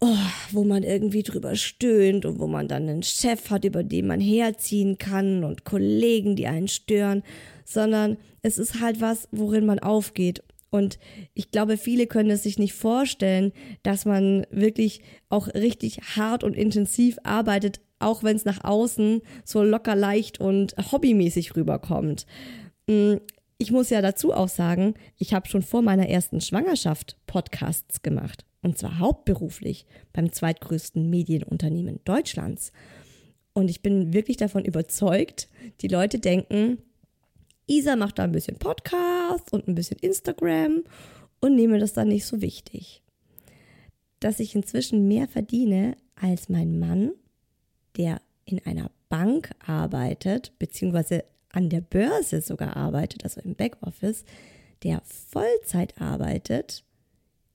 oh, 0.00 0.16
wo 0.52 0.64
man 0.64 0.82
irgendwie 0.82 1.22
drüber 1.22 1.56
stöhnt 1.56 2.24
und 2.24 2.38
wo 2.38 2.46
man 2.46 2.68
dann 2.68 2.88
einen 2.88 3.02
Chef 3.02 3.50
hat, 3.50 3.64
über 3.64 3.82
den 3.82 4.06
man 4.06 4.20
herziehen 4.20 4.98
kann 4.98 5.44
und 5.44 5.64
Kollegen, 5.64 6.36
die 6.36 6.46
einen 6.46 6.68
stören, 6.68 7.22
sondern 7.64 8.16
es 8.42 8.58
ist 8.58 8.80
halt 8.80 9.00
was, 9.00 9.28
worin 9.30 9.66
man 9.66 9.78
aufgeht. 9.78 10.42
Und 10.70 10.98
ich 11.34 11.50
glaube, 11.50 11.76
viele 11.76 12.06
können 12.06 12.30
es 12.30 12.42
sich 12.42 12.58
nicht 12.58 12.74
vorstellen, 12.74 13.52
dass 13.82 14.04
man 14.04 14.46
wirklich 14.50 15.00
auch 15.30 15.48
richtig 15.48 16.00
hart 16.16 16.44
und 16.44 16.54
intensiv 16.54 17.18
arbeitet, 17.22 17.80
auch 17.98 18.22
wenn 18.22 18.36
es 18.36 18.44
nach 18.44 18.64
außen 18.64 19.22
so 19.44 19.62
locker 19.62 19.96
leicht 19.96 20.40
und 20.40 20.74
hobbymäßig 20.92 21.56
rüberkommt. 21.56 22.26
Ich 23.60 23.72
muss 23.72 23.90
ja 23.90 24.00
dazu 24.00 24.32
auch 24.32 24.48
sagen, 24.48 24.94
ich 25.16 25.34
habe 25.34 25.48
schon 25.48 25.62
vor 25.62 25.82
meiner 25.82 26.08
ersten 26.08 26.40
Schwangerschaft 26.40 27.16
Podcasts 27.26 28.02
gemacht 28.02 28.44
und 28.62 28.78
zwar 28.78 29.00
hauptberuflich 29.00 29.84
beim 30.12 30.32
zweitgrößten 30.32 31.10
Medienunternehmen 31.10 31.98
Deutschlands. 32.04 32.72
Und 33.54 33.68
ich 33.68 33.82
bin 33.82 34.12
wirklich 34.12 34.36
davon 34.36 34.64
überzeugt, 34.64 35.48
die 35.80 35.88
Leute 35.88 36.20
denken, 36.20 36.78
Isa 37.66 37.96
macht 37.96 38.20
da 38.20 38.24
ein 38.24 38.32
bisschen 38.32 38.58
Podcast 38.58 39.52
und 39.52 39.66
ein 39.66 39.74
bisschen 39.74 39.98
Instagram 39.98 40.84
und 41.40 41.56
nehme 41.56 41.80
das 41.80 41.94
dann 41.94 42.08
nicht 42.08 42.26
so 42.26 42.40
wichtig. 42.40 43.02
Dass 44.20 44.38
ich 44.38 44.54
inzwischen 44.54 45.08
mehr 45.08 45.26
verdiene 45.26 45.96
als 46.14 46.48
mein 46.48 46.78
Mann, 46.78 47.10
der 47.96 48.20
in 48.44 48.64
einer 48.64 48.92
Bank 49.08 49.50
arbeitet, 49.58 50.52
beziehungsweise 50.60 51.24
an 51.50 51.68
der 51.68 51.80
Börse 51.80 52.40
sogar 52.40 52.76
arbeitet, 52.76 53.24
also 53.24 53.40
im 53.40 53.54
Backoffice, 53.54 54.24
der 54.82 55.02
Vollzeit 55.04 56.00
arbeitet. 56.00 56.84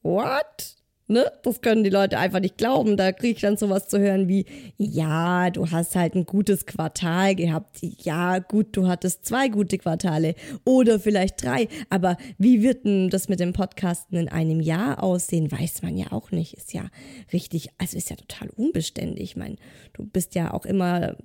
What? 0.01 0.75
Ne? 1.07 1.29
Das 1.43 1.61
können 1.61 1.83
die 1.83 1.89
Leute 1.89 2.17
einfach 2.17 2.39
nicht 2.39 2.57
glauben. 2.57 2.95
Da 2.95 3.11
kriege 3.11 3.35
ich 3.35 3.41
dann 3.41 3.57
sowas 3.57 3.89
zu 3.89 3.99
hören 3.99 4.29
wie, 4.29 4.45
ja, 4.77 5.49
du 5.49 5.69
hast 5.69 5.95
halt 5.95 6.15
ein 6.15 6.25
gutes 6.25 6.65
Quartal 6.65 7.35
gehabt. 7.35 7.79
Ja, 7.81 8.39
gut, 8.39 8.75
du 8.75 8.87
hattest 8.87 9.25
zwei 9.25 9.49
gute 9.49 9.77
Quartale 9.77 10.33
oder 10.63 10.99
vielleicht 10.99 11.43
drei. 11.43 11.67
Aber 11.89 12.17
wie 12.37 12.61
wird 12.61 12.85
denn 12.85 13.09
das 13.09 13.27
mit 13.27 13.41
dem 13.41 13.51
Podcasten 13.51 14.17
in 14.17 14.29
einem 14.29 14.61
Jahr 14.61 15.03
aussehen? 15.03 15.51
Weiß 15.51 15.81
man 15.81 15.97
ja 15.97 16.11
auch 16.11 16.31
nicht. 16.31 16.53
Ist 16.53 16.73
ja 16.73 16.89
richtig, 17.33 17.69
also 17.77 17.97
ist 17.97 18.09
ja 18.09 18.15
total 18.15 18.49
unbeständig. 18.49 19.23
Ich 19.23 19.35
meine, 19.35 19.57
du 19.91 20.05
bist 20.05 20.35
ja 20.35 20.53
auch 20.53 20.65
immer, 20.65 21.17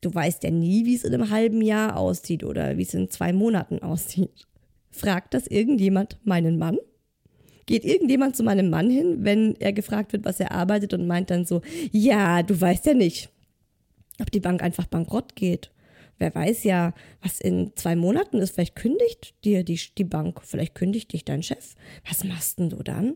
du 0.00 0.14
weißt 0.14 0.42
ja 0.44 0.50
nie, 0.50 0.86
wie 0.86 0.94
es 0.94 1.04
in 1.04 1.14
einem 1.14 1.30
halben 1.30 1.62
Jahr 1.62 1.96
aussieht 1.96 2.44
oder 2.44 2.78
wie 2.78 2.82
es 2.82 2.94
in 2.94 3.10
zwei 3.10 3.32
Monaten 3.32 3.80
aussieht. 3.80 4.46
Fragt 4.90 5.34
das 5.34 5.46
irgendjemand 5.46 6.18
meinen 6.24 6.58
Mann? 6.58 6.78
geht 7.70 7.84
irgendjemand 7.84 8.34
zu 8.34 8.42
meinem 8.42 8.68
Mann 8.68 8.90
hin, 8.90 9.18
wenn 9.20 9.54
er 9.60 9.72
gefragt 9.72 10.12
wird, 10.12 10.24
was 10.24 10.40
er 10.40 10.50
arbeitet 10.50 10.92
und 10.92 11.06
meint 11.06 11.30
dann 11.30 11.44
so, 11.44 11.62
ja, 11.92 12.42
du 12.42 12.60
weißt 12.60 12.84
ja 12.86 12.94
nicht, 12.94 13.30
ob 14.20 14.32
die 14.32 14.40
Bank 14.40 14.60
einfach 14.60 14.86
bankrott 14.86 15.36
geht. 15.36 15.70
Wer 16.18 16.34
weiß 16.34 16.64
ja, 16.64 16.92
was 17.22 17.40
in 17.40 17.70
zwei 17.76 17.94
Monaten 17.94 18.38
ist. 18.38 18.56
Vielleicht 18.56 18.74
kündigt 18.74 19.36
dir 19.44 19.62
die, 19.62 19.80
die 19.96 20.04
Bank, 20.04 20.40
vielleicht 20.42 20.74
kündigt 20.74 21.12
dich 21.12 21.24
dein 21.24 21.44
Chef. 21.44 21.76
Was 22.08 22.24
machst 22.24 22.58
denn 22.58 22.70
du 22.70 22.82
dann? 22.82 23.14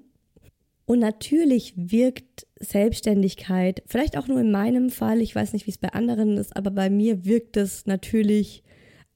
Und 0.86 1.00
natürlich 1.00 1.74
wirkt 1.76 2.43
Selbstständigkeit, 2.60 3.82
vielleicht 3.86 4.16
auch 4.16 4.28
nur 4.28 4.40
in 4.40 4.50
meinem 4.50 4.90
Fall, 4.90 5.20
ich 5.20 5.34
weiß 5.34 5.52
nicht, 5.52 5.66
wie 5.66 5.70
es 5.70 5.78
bei 5.78 5.92
anderen 5.92 6.36
ist, 6.36 6.56
aber 6.56 6.70
bei 6.70 6.88
mir 6.90 7.24
wirkt 7.24 7.56
es 7.56 7.86
natürlich 7.86 8.62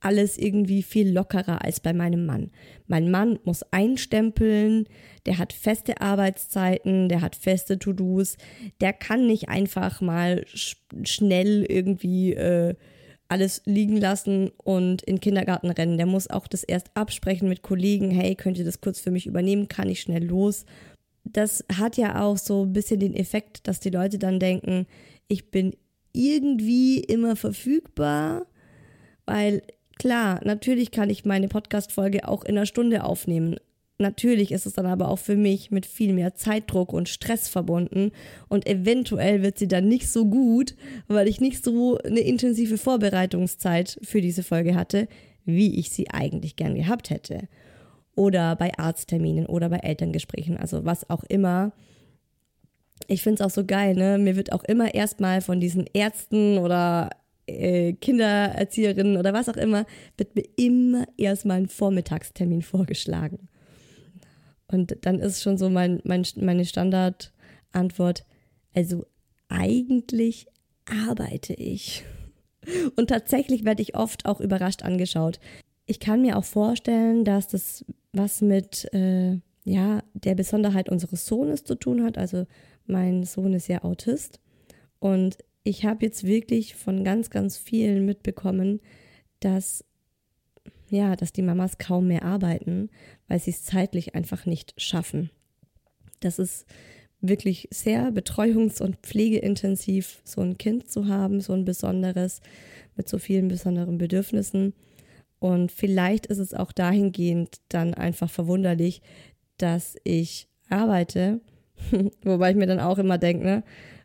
alles 0.00 0.38
irgendwie 0.38 0.82
viel 0.82 1.10
lockerer 1.10 1.64
als 1.64 1.80
bei 1.80 1.92
meinem 1.92 2.24
Mann. 2.24 2.50
Mein 2.86 3.10
Mann 3.10 3.38
muss 3.44 3.64
einstempeln, 3.72 4.86
der 5.26 5.38
hat 5.38 5.52
feste 5.52 6.00
Arbeitszeiten, 6.00 7.08
der 7.08 7.20
hat 7.20 7.34
feste 7.34 7.78
To-Dos, 7.78 8.36
der 8.80 8.92
kann 8.92 9.26
nicht 9.26 9.48
einfach 9.48 10.00
mal 10.00 10.44
sch 10.54 10.76
schnell 11.02 11.66
irgendwie 11.68 12.34
äh, 12.34 12.74
alles 13.28 13.62
liegen 13.66 13.98
lassen 13.98 14.50
und 14.56 15.02
in 15.02 15.16
den 15.16 15.20
Kindergarten 15.20 15.70
rennen. 15.70 15.98
Der 15.98 16.06
muss 16.06 16.30
auch 16.30 16.46
das 16.46 16.64
erst 16.64 16.90
absprechen 16.94 17.48
mit 17.48 17.62
Kollegen, 17.62 18.10
hey, 18.10 18.34
könnt 18.34 18.58
ihr 18.58 18.64
das 18.64 18.80
kurz 18.80 19.00
für 19.00 19.10
mich 19.10 19.26
übernehmen, 19.26 19.68
kann 19.68 19.90
ich 19.90 20.00
schnell 20.00 20.24
los. 20.24 20.64
Das 21.32 21.64
hat 21.74 21.96
ja 21.96 22.22
auch 22.22 22.38
so 22.38 22.64
ein 22.64 22.72
bisschen 22.72 23.00
den 23.00 23.14
Effekt, 23.14 23.66
dass 23.66 23.80
die 23.80 23.90
Leute 23.90 24.18
dann 24.18 24.40
denken, 24.40 24.86
ich 25.26 25.50
bin 25.50 25.74
irgendwie 26.12 27.00
immer 27.00 27.36
verfügbar, 27.36 28.46
weil 29.26 29.62
Klar, 29.98 30.40
natürlich 30.44 30.92
kann 30.92 31.10
ich 31.10 31.24
meine 31.24 31.48
Podcast-Folge 31.48 32.28
auch 32.28 32.44
in 32.44 32.56
einer 32.56 32.66
Stunde 32.66 33.02
aufnehmen. 33.02 33.56
Natürlich 33.98 34.52
ist 34.52 34.64
es 34.64 34.74
dann 34.74 34.86
aber 34.86 35.08
auch 35.08 35.18
für 35.18 35.36
mich 35.36 35.72
mit 35.72 35.86
viel 35.86 36.12
mehr 36.12 36.36
Zeitdruck 36.36 36.92
und 36.92 37.08
Stress 37.08 37.48
verbunden 37.48 38.12
und 38.48 38.68
eventuell 38.68 39.42
wird 39.42 39.58
sie 39.58 39.66
dann 39.66 39.88
nicht 39.88 40.08
so 40.08 40.26
gut, 40.26 40.76
weil 41.08 41.26
ich 41.26 41.40
nicht 41.40 41.64
so 41.64 41.98
eine 41.98 42.20
intensive 42.20 42.78
Vorbereitungszeit 42.78 43.98
für 44.02 44.20
diese 44.20 44.44
Folge 44.44 44.76
hatte, 44.76 45.08
wie 45.44 45.80
ich 45.80 45.90
sie 45.90 46.10
eigentlich 46.10 46.54
gern 46.54 46.76
gehabt 46.76 47.10
hätte. 47.10 47.48
Oder 48.18 48.56
bei 48.56 48.76
Arztterminen 48.76 49.46
oder 49.46 49.68
bei 49.68 49.78
Elterngesprächen, 49.78 50.56
also 50.56 50.84
was 50.84 51.08
auch 51.08 51.22
immer. 51.22 51.70
Ich 53.06 53.22
finde 53.22 53.40
es 53.40 53.46
auch 53.46 53.54
so 53.54 53.64
geil, 53.64 53.94
ne? 53.94 54.18
Mir 54.18 54.34
wird 54.34 54.50
auch 54.52 54.64
immer 54.64 54.92
erstmal 54.92 55.40
von 55.40 55.60
diesen 55.60 55.86
Ärzten 55.92 56.58
oder 56.58 57.10
äh, 57.46 57.92
Kindererzieherinnen 57.92 59.16
oder 59.18 59.32
was 59.32 59.48
auch 59.48 59.56
immer, 59.56 59.86
wird 60.16 60.34
mir 60.34 60.44
immer 60.56 61.06
erstmal 61.16 61.58
ein 61.58 61.68
Vormittagstermin 61.68 62.62
vorgeschlagen. 62.62 63.48
Und 64.66 64.96
dann 65.02 65.20
ist 65.20 65.40
schon 65.40 65.56
so 65.56 65.70
mein, 65.70 66.00
mein, 66.02 66.26
meine 66.40 66.64
Standardantwort, 66.64 68.24
also 68.74 69.06
eigentlich 69.48 70.48
arbeite 71.06 71.54
ich? 71.54 72.04
Und 72.96 73.10
tatsächlich 73.10 73.64
werde 73.64 73.82
ich 73.82 73.94
oft 73.94 74.26
auch 74.26 74.40
überrascht 74.40 74.82
angeschaut. 74.82 75.38
Ich 75.86 76.00
kann 76.00 76.20
mir 76.20 76.36
auch 76.36 76.44
vorstellen, 76.44 77.24
dass 77.24 77.46
das 77.46 77.84
was 78.12 78.40
mit 78.40 78.92
äh, 78.92 79.38
ja, 79.64 80.02
der 80.14 80.34
Besonderheit 80.34 80.88
unseres 80.88 81.26
Sohnes 81.26 81.64
zu 81.64 81.74
tun 81.74 82.02
hat. 82.02 82.18
Also 82.18 82.46
mein 82.86 83.24
Sohn 83.24 83.52
ist 83.52 83.68
ja 83.68 83.84
Autist. 83.84 84.40
Und 84.98 85.38
ich 85.62 85.84
habe 85.84 86.06
jetzt 86.06 86.24
wirklich 86.24 86.74
von 86.74 87.04
ganz, 87.04 87.30
ganz 87.30 87.58
vielen 87.58 88.06
mitbekommen, 88.06 88.80
dass 89.40 89.84
ja, 90.90 91.16
dass 91.16 91.32
die 91.32 91.42
Mamas 91.42 91.78
kaum 91.78 92.08
mehr 92.08 92.24
arbeiten, 92.24 92.90
weil 93.26 93.38
sie 93.38 93.50
es 93.50 93.62
zeitlich 93.62 94.14
einfach 94.14 94.46
nicht 94.46 94.74
schaffen. 94.80 95.30
Das 96.20 96.38
ist 96.38 96.66
wirklich 97.20 97.68
sehr 97.70 98.10
betreuungs- 98.10 98.80
und 98.80 98.96
pflegeintensiv, 98.96 100.22
so 100.24 100.40
ein 100.40 100.56
Kind 100.56 100.90
zu 100.90 101.08
haben, 101.08 101.40
so 101.40 101.52
ein 101.52 101.64
besonderes, 101.64 102.40
mit 102.96 103.08
so 103.08 103.18
vielen 103.18 103.48
besonderen 103.48 103.98
Bedürfnissen. 103.98 104.72
Und 105.38 105.70
vielleicht 105.72 106.26
ist 106.26 106.38
es 106.38 106.54
auch 106.54 106.72
dahingehend 106.72 107.60
dann 107.68 107.94
einfach 107.94 108.30
verwunderlich, 108.30 109.02
dass 109.56 109.96
ich 110.04 110.48
arbeite, 110.68 111.40
wobei 112.22 112.50
ich 112.50 112.56
mir 112.56 112.66
dann 112.66 112.80
auch 112.80 112.98
immer 112.98 113.18
denke, 113.18 113.44
ne, 113.44 113.62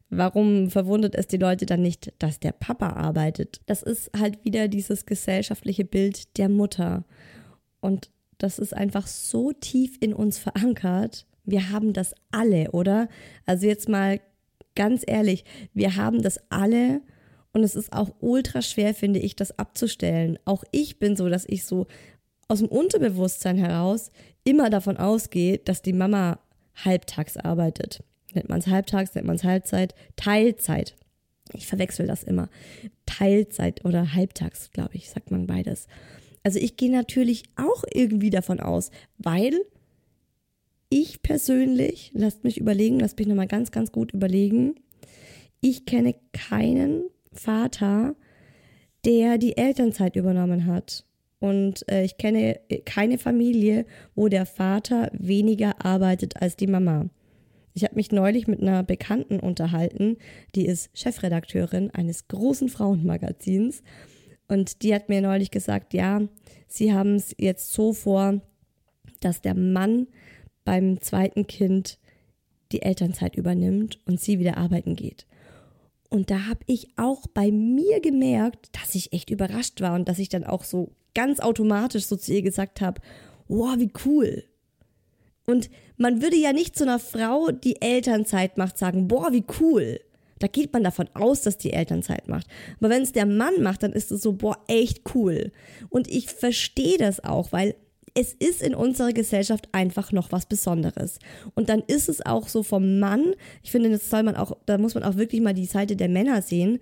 warum 0.09 0.69
verwundert 0.69 1.15
es 1.15 1.27
die 1.27 1.37
Leute 1.37 1.65
dann 1.65 1.81
nicht, 1.81 2.13
dass 2.19 2.39
der 2.39 2.51
Papa 2.51 2.89
arbeitet? 2.89 3.61
Das 3.65 3.81
ist 3.81 4.11
halt 4.17 4.43
wieder 4.45 4.67
dieses 4.67 5.05
gesellschaftliche 5.05 5.85
Bild 5.85 6.37
der 6.37 6.49
Mutter. 6.49 7.03
Und 7.79 8.11
das 8.37 8.59
ist 8.59 8.75
einfach 8.75 9.07
so 9.07 9.51
tief 9.53 9.97
in 10.01 10.13
uns 10.13 10.37
verankert, 10.37 11.25
wir 11.45 11.71
haben 11.71 11.93
das 11.93 12.15
alle, 12.31 12.71
oder? 12.71 13.09
Also 13.45 13.67
jetzt 13.67 13.89
mal 13.89 14.21
ganz 14.75 15.03
ehrlich, 15.05 15.43
wir 15.73 15.95
haben 15.95 16.21
das 16.21 16.39
alle 16.49 17.01
und 17.53 17.63
es 17.63 17.75
ist 17.75 17.93
auch 17.93 18.09
ultra 18.19 18.61
schwer, 18.61 18.93
finde 18.93 19.19
ich, 19.19 19.35
das 19.35 19.57
abzustellen. 19.57 20.39
Auch 20.43 20.63
ich 20.71 20.99
bin 20.99 21.15
so, 21.15 21.29
dass 21.29 21.45
ich 21.47 21.65
so 21.65 21.87
aus 22.47 22.59
dem 22.59 22.67
Unterbewusstsein 22.67 23.57
heraus 23.57 24.11
immer 24.43 24.69
davon 24.69 24.97
ausgehe, 24.97 25.59
dass 25.59 25.81
die 25.81 25.93
Mama 25.93 26.39
halbtags 26.75 27.37
arbeitet. 27.37 28.03
Nennt 28.33 28.49
man 28.49 28.59
es 28.59 28.67
halbtags, 28.67 29.13
nennt 29.13 29.27
man 29.27 29.35
es 29.35 29.43
Halbzeit, 29.43 29.93
Teilzeit. 30.15 30.95
Ich 31.53 31.67
verwechsel 31.67 32.07
das 32.07 32.23
immer. 32.23 32.49
Teilzeit 33.05 33.85
oder 33.85 34.13
halbtags, 34.13 34.71
glaube 34.71 34.95
ich, 34.95 35.11
sagt 35.11 35.29
man 35.29 35.45
beides. 35.45 35.87
Also 36.41 36.57
ich 36.57 36.75
gehe 36.75 36.91
natürlich 36.91 37.43
auch 37.55 37.83
irgendwie 37.93 38.31
davon 38.31 38.59
aus, 38.59 38.89
weil 39.19 39.61
ich 40.89 41.21
persönlich, 41.21 42.11
lasst 42.13 42.43
mich 42.43 42.57
überlegen, 42.57 42.99
lasst 42.99 43.19
mich 43.19 43.27
nochmal 43.27 43.47
ganz, 43.47 43.71
ganz 43.71 43.91
gut 43.91 44.11
überlegen. 44.13 44.75
Ich 45.61 45.85
kenne 45.85 46.15
keinen 46.33 47.03
Vater, 47.33 48.15
der 49.05 49.37
die 49.37 49.57
Elternzeit 49.57 50.15
übernommen 50.15 50.65
hat. 50.65 51.05
Und 51.39 51.87
äh, 51.89 52.03
ich 52.03 52.17
kenne 52.17 52.59
keine 52.85 53.17
Familie, 53.17 53.85
wo 54.15 54.29
der 54.29 54.45
Vater 54.45 55.11
weniger 55.13 55.85
arbeitet 55.85 56.41
als 56.41 56.55
die 56.55 56.67
Mama. 56.67 57.09
Ich 57.73 57.83
habe 57.83 57.95
mich 57.95 58.11
neulich 58.11 58.47
mit 58.47 58.61
einer 58.61 58.83
Bekannten 58.83 59.39
unterhalten, 59.39 60.17
die 60.55 60.65
ist 60.65 60.89
Chefredakteurin 60.93 61.89
eines 61.91 62.27
großen 62.27 62.69
Frauenmagazins. 62.69 63.83
Und 64.47 64.83
die 64.83 64.93
hat 64.93 65.09
mir 65.09 65.21
neulich 65.21 65.51
gesagt, 65.51 65.93
ja, 65.93 66.21
sie 66.67 66.93
haben 66.93 67.15
es 67.15 67.35
jetzt 67.37 67.73
so 67.73 67.93
vor, 67.93 68.41
dass 69.19 69.41
der 69.41 69.55
Mann 69.55 70.07
beim 70.63 71.01
zweiten 71.01 71.47
Kind 71.47 71.97
die 72.71 72.83
Elternzeit 72.83 73.35
übernimmt 73.35 73.99
und 74.05 74.19
sie 74.19 74.39
wieder 74.39 74.57
arbeiten 74.57 74.95
geht. 74.95 75.25
Und 76.13 76.29
da 76.29 76.45
habe 76.45 76.59
ich 76.67 76.89
auch 76.95 77.25
bei 77.25 77.49
mir 77.49 77.99
gemerkt, 77.99 78.69
dass 78.79 78.93
ich 78.93 79.13
echt 79.13 79.31
überrascht 79.31 79.81
war 79.81 79.95
und 79.95 80.07
dass 80.07 80.19
ich 80.19 80.29
dann 80.29 80.43
auch 80.43 80.63
so 80.63 80.91
ganz 81.15 81.39
automatisch 81.39 82.05
so 82.05 82.15
zu 82.15 82.31
ihr 82.31 82.43
gesagt 82.43 82.81
habe, 82.81 83.01
wow, 83.47 83.79
wie 83.79 83.91
cool. 84.05 84.43
Und 85.47 85.71
man 85.97 86.21
würde 86.21 86.35
ja 86.35 86.53
nicht 86.53 86.77
zu 86.77 86.83
einer 86.83 86.99
Frau, 86.99 87.49
die 87.49 87.81
Elternzeit 87.81 88.59
macht, 88.59 88.77
sagen, 88.77 89.07
boah, 89.07 89.33
wie 89.33 89.43
cool. 89.59 89.99
Da 90.37 90.45
geht 90.45 90.71
man 90.71 90.83
davon 90.83 91.09
aus, 91.15 91.41
dass 91.41 91.57
die 91.57 91.73
Elternzeit 91.73 92.27
macht. 92.27 92.45
Aber 92.79 92.91
wenn 92.91 93.01
es 93.01 93.11
der 93.11 93.25
Mann 93.25 93.63
macht, 93.63 93.81
dann 93.81 93.91
ist 93.91 94.11
es 94.11 94.21
so, 94.21 94.33
boah, 94.33 94.59
echt 94.67 95.15
cool. 95.15 95.51
Und 95.89 96.07
ich 96.07 96.29
verstehe 96.29 96.99
das 96.99 97.23
auch, 97.23 97.51
weil 97.51 97.73
es 98.15 98.33
ist 98.33 98.61
in 98.61 98.75
unserer 98.75 99.11
Gesellschaft 99.11 99.69
einfach 99.71 100.11
noch 100.11 100.31
was 100.31 100.45
Besonderes. 100.45 101.19
Und 101.55 101.69
dann 101.69 101.81
ist 101.81 102.09
es 102.09 102.25
auch 102.25 102.47
so 102.47 102.61
vom 102.63 102.99
Mann, 102.99 103.33
ich 103.63 103.71
finde, 103.71 103.89
das 103.89 104.09
soll 104.09 104.23
man 104.23 104.35
auch, 104.35 104.57
da 104.65 104.77
muss 104.77 104.93
man 104.93 105.03
auch 105.03 105.15
wirklich 105.15 105.41
mal 105.41 105.53
die 105.53 105.65
Seite 105.65 105.95
der 105.95 106.09
Männer 106.09 106.41
sehen, 106.41 106.79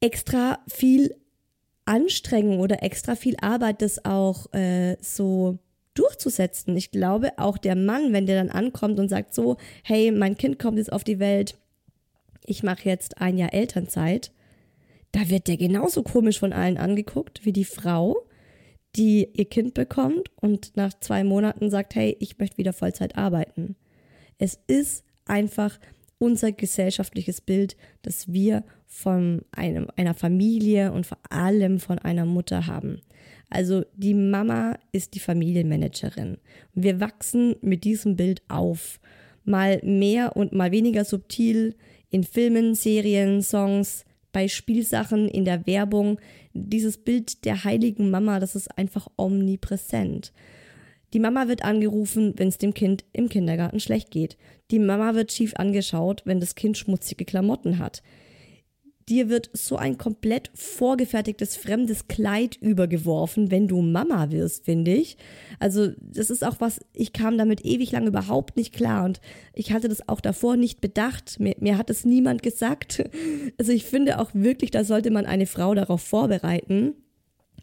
extra 0.00 0.58
viel 0.66 1.14
Anstrengung 1.84 2.60
oder 2.60 2.82
extra 2.82 3.14
viel 3.14 3.36
Arbeit, 3.40 3.82
das 3.82 4.04
auch 4.04 4.52
äh, 4.52 4.96
so 5.00 5.58
durchzusetzen. 5.94 6.76
Ich 6.76 6.90
glaube, 6.90 7.38
auch 7.38 7.58
der 7.58 7.76
Mann, 7.76 8.12
wenn 8.12 8.26
der 8.26 8.42
dann 8.42 8.50
ankommt 8.50 8.98
und 8.98 9.08
sagt 9.08 9.34
so, 9.34 9.56
hey, 9.84 10.10
mein 10.10 10.36
Kind 10.36 10.58
kommt 10.58 10.78
jetzt 10.78 10.92
auf 10.92 11.04
die 11.04 11.18
Welt, 11.18 11.56
ich 12.44 12.62
mache 12.62 12.88
jetzt 12.88 13.20
ein 13.20 13.38
Jahr 13.38 13.52
Elternzeit, 13.52 14.32
da 15.12 15.28
wird 15.28 15.46
der 15.46 15.58
genauso 15.58 16.02
komisch 16.02 16.40
von 16.40 16.52
allen 16.52 16.78
angeguckt 16.78 17.44
wie 17.44 17.52
die 17.52 17.64
Frau, 17.66 18.26
die 18.96 19.28
ihr 19.32 19.46
Kind 19.46 19.74
bekommt 19.74 20.30
und 20.36 20.76
nach 20.76 20.92
zwei 21.00 21.24
Monaten 21.24 21.70
sagt, 21.70 21.94
hey, 21.94 22.16
ich 22.20 22.38
möchte 22.38 22.58
wieder 22.58 22.72
Vollzeit 22.72 23.16
arbeiten. 23.16 23.76
Es 24.38 24.58
ist 24.66 25.04
einfach 25.24 25.78
unser 26.18 26.52
gesellschaftliches 26.52 27.40
Bild, 27.40 27.76
das 28.02 28.32
wir 28.32 28.64
von 28.86 29.42
einem, 29.50 29.88
einer 29.96 30.14
Familie 30.14 30.92
und 30.92 31.06
vor 31.06 31.18
allem 31.30 31.80
von 31.80 31.98
einer 31.98 32.26
Mutter 32.26 32.66
haben. 32.66 33.00
Also 33.50 33.84
die 33.94 34.14
Mama 34.14 34.78
ist 34.92 35.14
die 35.14 35.20
Familienmanagerin. 35.20 36.38
Wir 36.74 37.00
wachsen 37.00 37.56
mit 37.60 37.84
diesem 37.84 38.16
Bild 38.16 38.42
auf. 38.48 39.00
Mal 39.44 39.80
mehr 39.82 40.36
und 40.36 40.52
mal 40.52 40.70
weniger 40.70 41.04
subtil 41.04 41.74
in 42.10 42.22
Filmen, 42.22 42.74
Serien, 42.74 43.42
Songs, 43.42 44.04
bei 44.32 44.48
Spielsachen, 44.48 45.28
in 45.28 45.44
der 45.44 45.66
Werbung. 45.66 46.18
Dieses 46.54 46.98
Bild 46.98 47.44
der 47.44 47.64
heiligen 47.64 48.10
Mama, 48.10 48.40
das 48.40 48.56
ist 48.56 48.76
einfach 48.78 49.08
omnipräsent. 49.16 50.32
Die 51.12 51.20
Mama 51.20 51.48
wird 51.48 51.64
angerufen, 51.64 52.34
wenn 52.36 52.48
es 52.48 52.58
dem 52.58 52.74
Kind 52.74 53.04
im 53.12 53.28
Kindergarten 53.28 53.80
schlecht 53.80 54.10
geht. 54.10 54.36
Die 54.70 54.78
Mama 54.78 55.14
wird 55.14 55.32
schief 55.32 55.54
angeschaut, 55.56 56.22
wenn 56.24 56.40
das 56.40 56.54
Kind 56.54 56.78
schmutzige 56.78 57.24
Klamotten 57.24 57.78
hat 57.78 58.02
dir 59.12 59.28
wird 59.28 59.50
so 59.52 59.76
ein 59.76 59.98
komplett 59.98 60.50
vorgefertigtes 60.54 61.56
fremdes 61.56 62.08
Kleid 62.08 62.56
übergeworfen, 62.56 63.50
wenn 63.50 63.68
du 63.68 63.82
Mama 63.82 64.30
wirst, 64.30 64.64
finde 64.64 64.94
ich. 64.94 65.18
Also 65.58 65.88
das 66.00 66.30
ist 66.30 66.42
auch 66.42 66.56
was, 66.60 66.80
ich 66.94 67.12
kam 67.12 67.36
damit 67.36 67.62
ewig 67.66 67.92
lang 67.92 68.06
überhaupt 68.06 68.56
nicht 68.56 68.72
klar 68.72 69.04
und 69.04 69.20
ich 69.52 69.70
hatte 69.70 69.88
das 69.88 70.08
auch 70.08 70.22
davor 70.22 70.56
nicht 70.56 70.80
bedacht. 70.80 71.38
Mir, 71.40 71.54
mir 71.60 71.76
hat 71.76 71.90
es 71.90 72.04
niemand 72.06 72.42
gesagt. 72.42 73.04
Also 73.58 73.72
ich 73.72 73.84
finde 73.84 74.18
auch 74.18 74.30
wirklich, 74.32 74.70
da 74.70 74.82
sollte 74.82 75.10
man 75.10 75.26
eine 75.26 75.46
Frau 75.46 75.74
darauf 75.74 76.00
vorbereiten, 76.00 76.94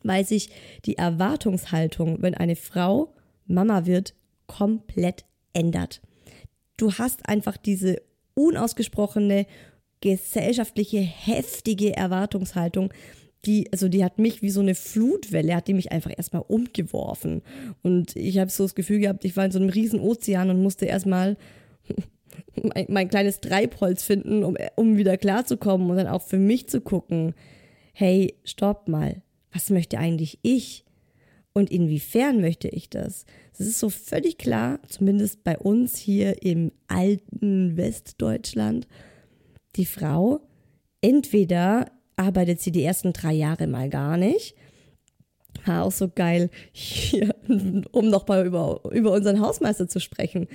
weil 0.03 0.25
sich 0.25 0.49
die 0.85 0.97
Erwartungshaltung, 0.97 2.21
wenn 2.21 2.35
eine 2.35 2.55
Frau 2.55 3.13
Mama 3.47 3.85
wird, 3.85 4.13
komplett 4.47 5.25
ändert. 5.53 6.01
Du 6.77 6.93
hast 6.93 7.27
einfach 7.27 7.57
diese 7.57 8.01
unausgesprochene 8.35 9.45
gesellschaftliche, 10.01 10.99
heftige 10.99 11.95
Erwartungshaltung, 11.95 12.93
die, 13.45 13.71
also 13.71 13.87
die 13.87 14.03
hat 14.03 14.19
mich 14.19 14.41
wie 14.41 14.49
so 14.49 14.59
eine 14.59 14.75
Flutwelle, 14.75 15.55
hat 15.55 15.67
die 15.67 15.73
mich 15.73 15.91
einfach 15.91 16.11
erstmal 16.15 16.43
umgeworfen. 16.47 17.41
Und 17.83 18.15
ich 18.15 18.37
habe 18.37 18.51
so 18.51 18.63
das 18.63 18.75
Gefühl 18.75 18.99
gehabt, 18.99 19.23
ich 19.23 19.37
war 19.37 19.45
in 19.45 19.51
so 19.51 19.59
einem 19.59 19.69
riesen 19.69 19.99
Ozean 19.99 20.49
und 20.49 20.61
musste 20.61 20.85
erstmal 20.85 21.37
mein, 22.63 22.85
mein 22.89 23.07
kleines 23.07 23.39
Treibholz 23.39 24.03
finden, 24.03 24.43
um, 24.43 24.57
um 24.75 24.97
wieder 24.97 25.17
klarzukommen 25.17 25.89
und 25.89 25.97
dann 25.97 26.07
auch 26.07 26.21
für 26.21 26.37
mich 26.37 26.67
zu 26.67 26.81
gucken, 26.81 27.33
hey, 27.93 28.35
stopp 28.43 28.87
mal, 28.87 29.21
was 29.51 29.69
möchte 29.69 29.99
eigentlich 29.99 30.39
ich? 30.41 30.85
Und 31.53 31.71
inwiefern 31.71 32.41
möchte 32.41 32.67
ich 32.67 32.89
das? 32.89 33.25
Es 33.53 33.61
ist 33.61 33.79
so 33.79 33.89
völlig 33.89 34.37
klar, 34.37 34.79
zumindest 34.87 35.43
bei 35.43 35.57
uns 35.57 35.97
hier 35.97 36.43
im 36.43 36.71
alten 36.87 37.75
Westdeutschland, 37.75 38.87
die 39.75 39.85
Frau, 39.85 40.41
entweder 41.01 41.91
arbeitet 42.15 42.59
sie 42.61 42.71
die 42.71 42.83
ersten 42.83 43.13
drei 43.13 43.33
Jahre 43.33 43.67
mal 43.67 43.89
gar 43.89 44.17
nicht, 44.17 44.55
war 45.65 45.83
auch 45.83 45.91
so 45.91 46.09
geil, 46.09 46.49
hier, 46.71 47.35
um 47.91 48.09
nochmal 48.09 48.45
über, 48.45 48.81
über 48.91 49.11
unseren 49.11 49.39
Hausmeister 49.39 49.87
zu 49.87 49.99
sprechen. 49.99 50.47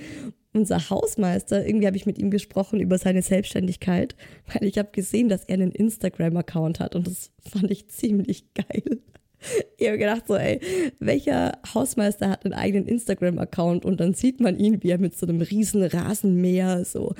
Unser 0.53 0.89
Hausmeister, 0.89 1.65
irgendwie 1.65 1.87
habe 1.87 1.97
ich 1.97 2.05
mit 2.05 2.17
ihm 2.17 2.31
gesprochen 2.31 2.79
über 2.79 2.97
seine 2.97 3.21
Selbstständigkeit, 3.21 4.15
weil 4.53 4.67
ich 4.67 4.77
habe 4.77 4.89
gesehen, 4.91 5.27
dass 5.27 5.43
er 5.43 5.55
einen 5.55 5.71
Instagram-Account 5.71 6.79
hat 6.79 6.95
und 6.95 7.07
das 7.07 7.31
fand 7.39 7.69
ich 7.71 7.89
ziemlich 7.89 8.53
geil. 8.53 9.01
Ich 9.77 9.87
habe 9.87 9.97
gedacht 9.97 10.27
so, 10.27 10.35
ey, 10.35 10.61
welcher 10.99 11.59
Hausmeister 11.73 12.29
hat 12.29 12.45
einen 12.45 12.53
eigenen 12.53 12.87
Instagram-Account 12.87 13.83
und 13.83 13.99
dann 13.99 14.13
sieht 14.13 14.39
man 14.39 14.57
ihn, 14.57 14.81
wie 14.81 14.89
er 14.89 14.97
mit 14.97 15.17
so 15.17 15.27
einem 15.27 15.41
riesen 15.41 15.83
Rasenmäher 15.83 16.85
so 16.85 17.13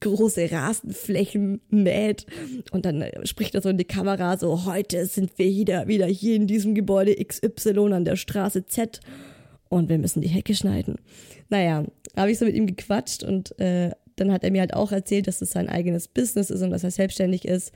große 0.00 0.52
Rasenflächen 0.52 1.60
mäht 1.70 2.26
und 2.70 2.84
dann 2.84 3.04
spricht 3.24 3.54
er 3.54 3.62
so 3.62 3.70
in 3.70 3.78
die 3.78 3.84
Kamera 3.84 4.36
so, 4.36 4.66
heute 4.66 5.06
sind 5.06 5.38
wir 5.38 5.46
wieder, 5.46 5.88
wieder 5.88 6.06
hier 6.06 6.36
in 6.36 6.46
diesem 6.46 6.74
Gebäude 6.74 7.16
XY 7.16 7.92
an 7.92 8.04
der 8.04 8.16
Straße 8.16 8.66
Z 8.66 9.00
und 9.70 9.88
wir 9.88 9.98
müssen 9.98 10.20
die 10.20 10.28
Hecke 10.28 10.54
schneiden. 10.54 10.96
Naja, 11.48 11.84
habe 12.16 12.30
ich 12.30 12.38
so 12.38 12.44
mit 12.44 12.54
ihm 12.54 12.66
gequatscht 12.66 13.24
und 13.24 13.58
äh, 13.58 13.90
dann 14.16 14.32
hat 14.32 14.44
er 14.44 14.50
mir 14.50 14.60
halt 14.60 14.74
auch 14.74 14.92
erzählt, 14.92 15.26
dass 15.26 15.40
es 15.40 15.50
sein 15.50 15.68
eigenes 15.68 16.08
Business 16.08 16.50
ist 16.50 16.62
und 16.62 16.70
dass 16.70 16.84
er 16.84 16.90
selbstständig 16.90 17.46
ist. 17.46 17.72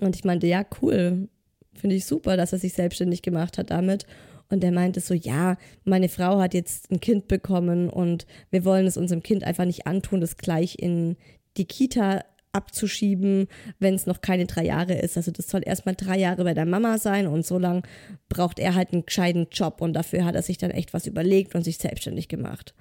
Und 0.00 0.16
ich 0.16 0.24
meinte, 0.24 0.46
ja, 0.46 0.64
cool, 0.80 1.28
finde 1.74 1.96
ich 1.96 2.06
super, 2.06 2.36
dass 2.36 2.52
er 2.52 2.58
sich 2.58 2.72
selbstständig 2.72 3.22
gemacht 3.22 3.58
hat 3.58 3.70
damit. 3.70 4.06
Und 4.48 4.62
er 4.62 4.72
meinte 4.72 5.00
so, 5.00 5.14
ja, 5.14 5.56
meine 5.84 6.10
Frau 6.10 6.38
hat 6.38 6.52
jetzt 6.52 6.90
ein 6.90 7.00
Kind 7.00 7.26
bekommen 7.26 7.88
und 7.88 8.26
wir 8.50 8.64
wollen 8.64 8.86
es 8.86 8.98
unserem 8.98 9.22
Kind 9.22 9.44
einfach 9.44 9.64
nicht 9.64 9.86
antun, 9.86 10.20
das 10.20 10.36
gleich 10.36 10.78
in 10.78 11.16
die 11.56 11.64
Kita 11.64 12.22
abzuschieben, 12.52 13.48
wenn 13.78 13.94
es 13.94 14.06
noch 14.06 14.20
keine 14.20 14.44
drei 14.46 14.64
Jahre 14.64 14.92
ist. 14.94 15.16
Also 15.16 15.30
das 15.30 15.48
soll 15.48 15.62
erstmal 15.64 15.94
drei 15.94 16.18
Jahre 16.18 16.44
bei 16.44 16.52
der 16.54 16.66
Mama 16.66 16.98
sein 16.98 17.26
und 17.26 17.46
so 17.46 17.58
lang 17.58 17.86
braucht 18.28 18.58
er 18.58 18.74
halt 18.74 18.92
einen 18.92 19.06
gescheiten 19.06 19.46
Job 19.50 19.80
und 19.80 19.94
dafür 19.94 20.24
hat 20.26 20.34
er 20.34 20.42
sich 20.42 20.58
dann 20.58 20.70
echt 20.70 20.92
was 20.92 21.06
überlegt 21.06 21.54
und 21.54 21.64
sich 21.64 21.78
selbstständig 21.78 22.28
gemacht. 22.28 22.74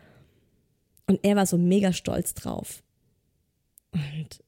Und 1.08 1.20
er 1.24 1.38
war 1.38 1.46
so 1.46 1.58
mega 1.58 1.94
stolz 1.94 2.34
drauf. 2.34 2.84
Und 3.94 4.44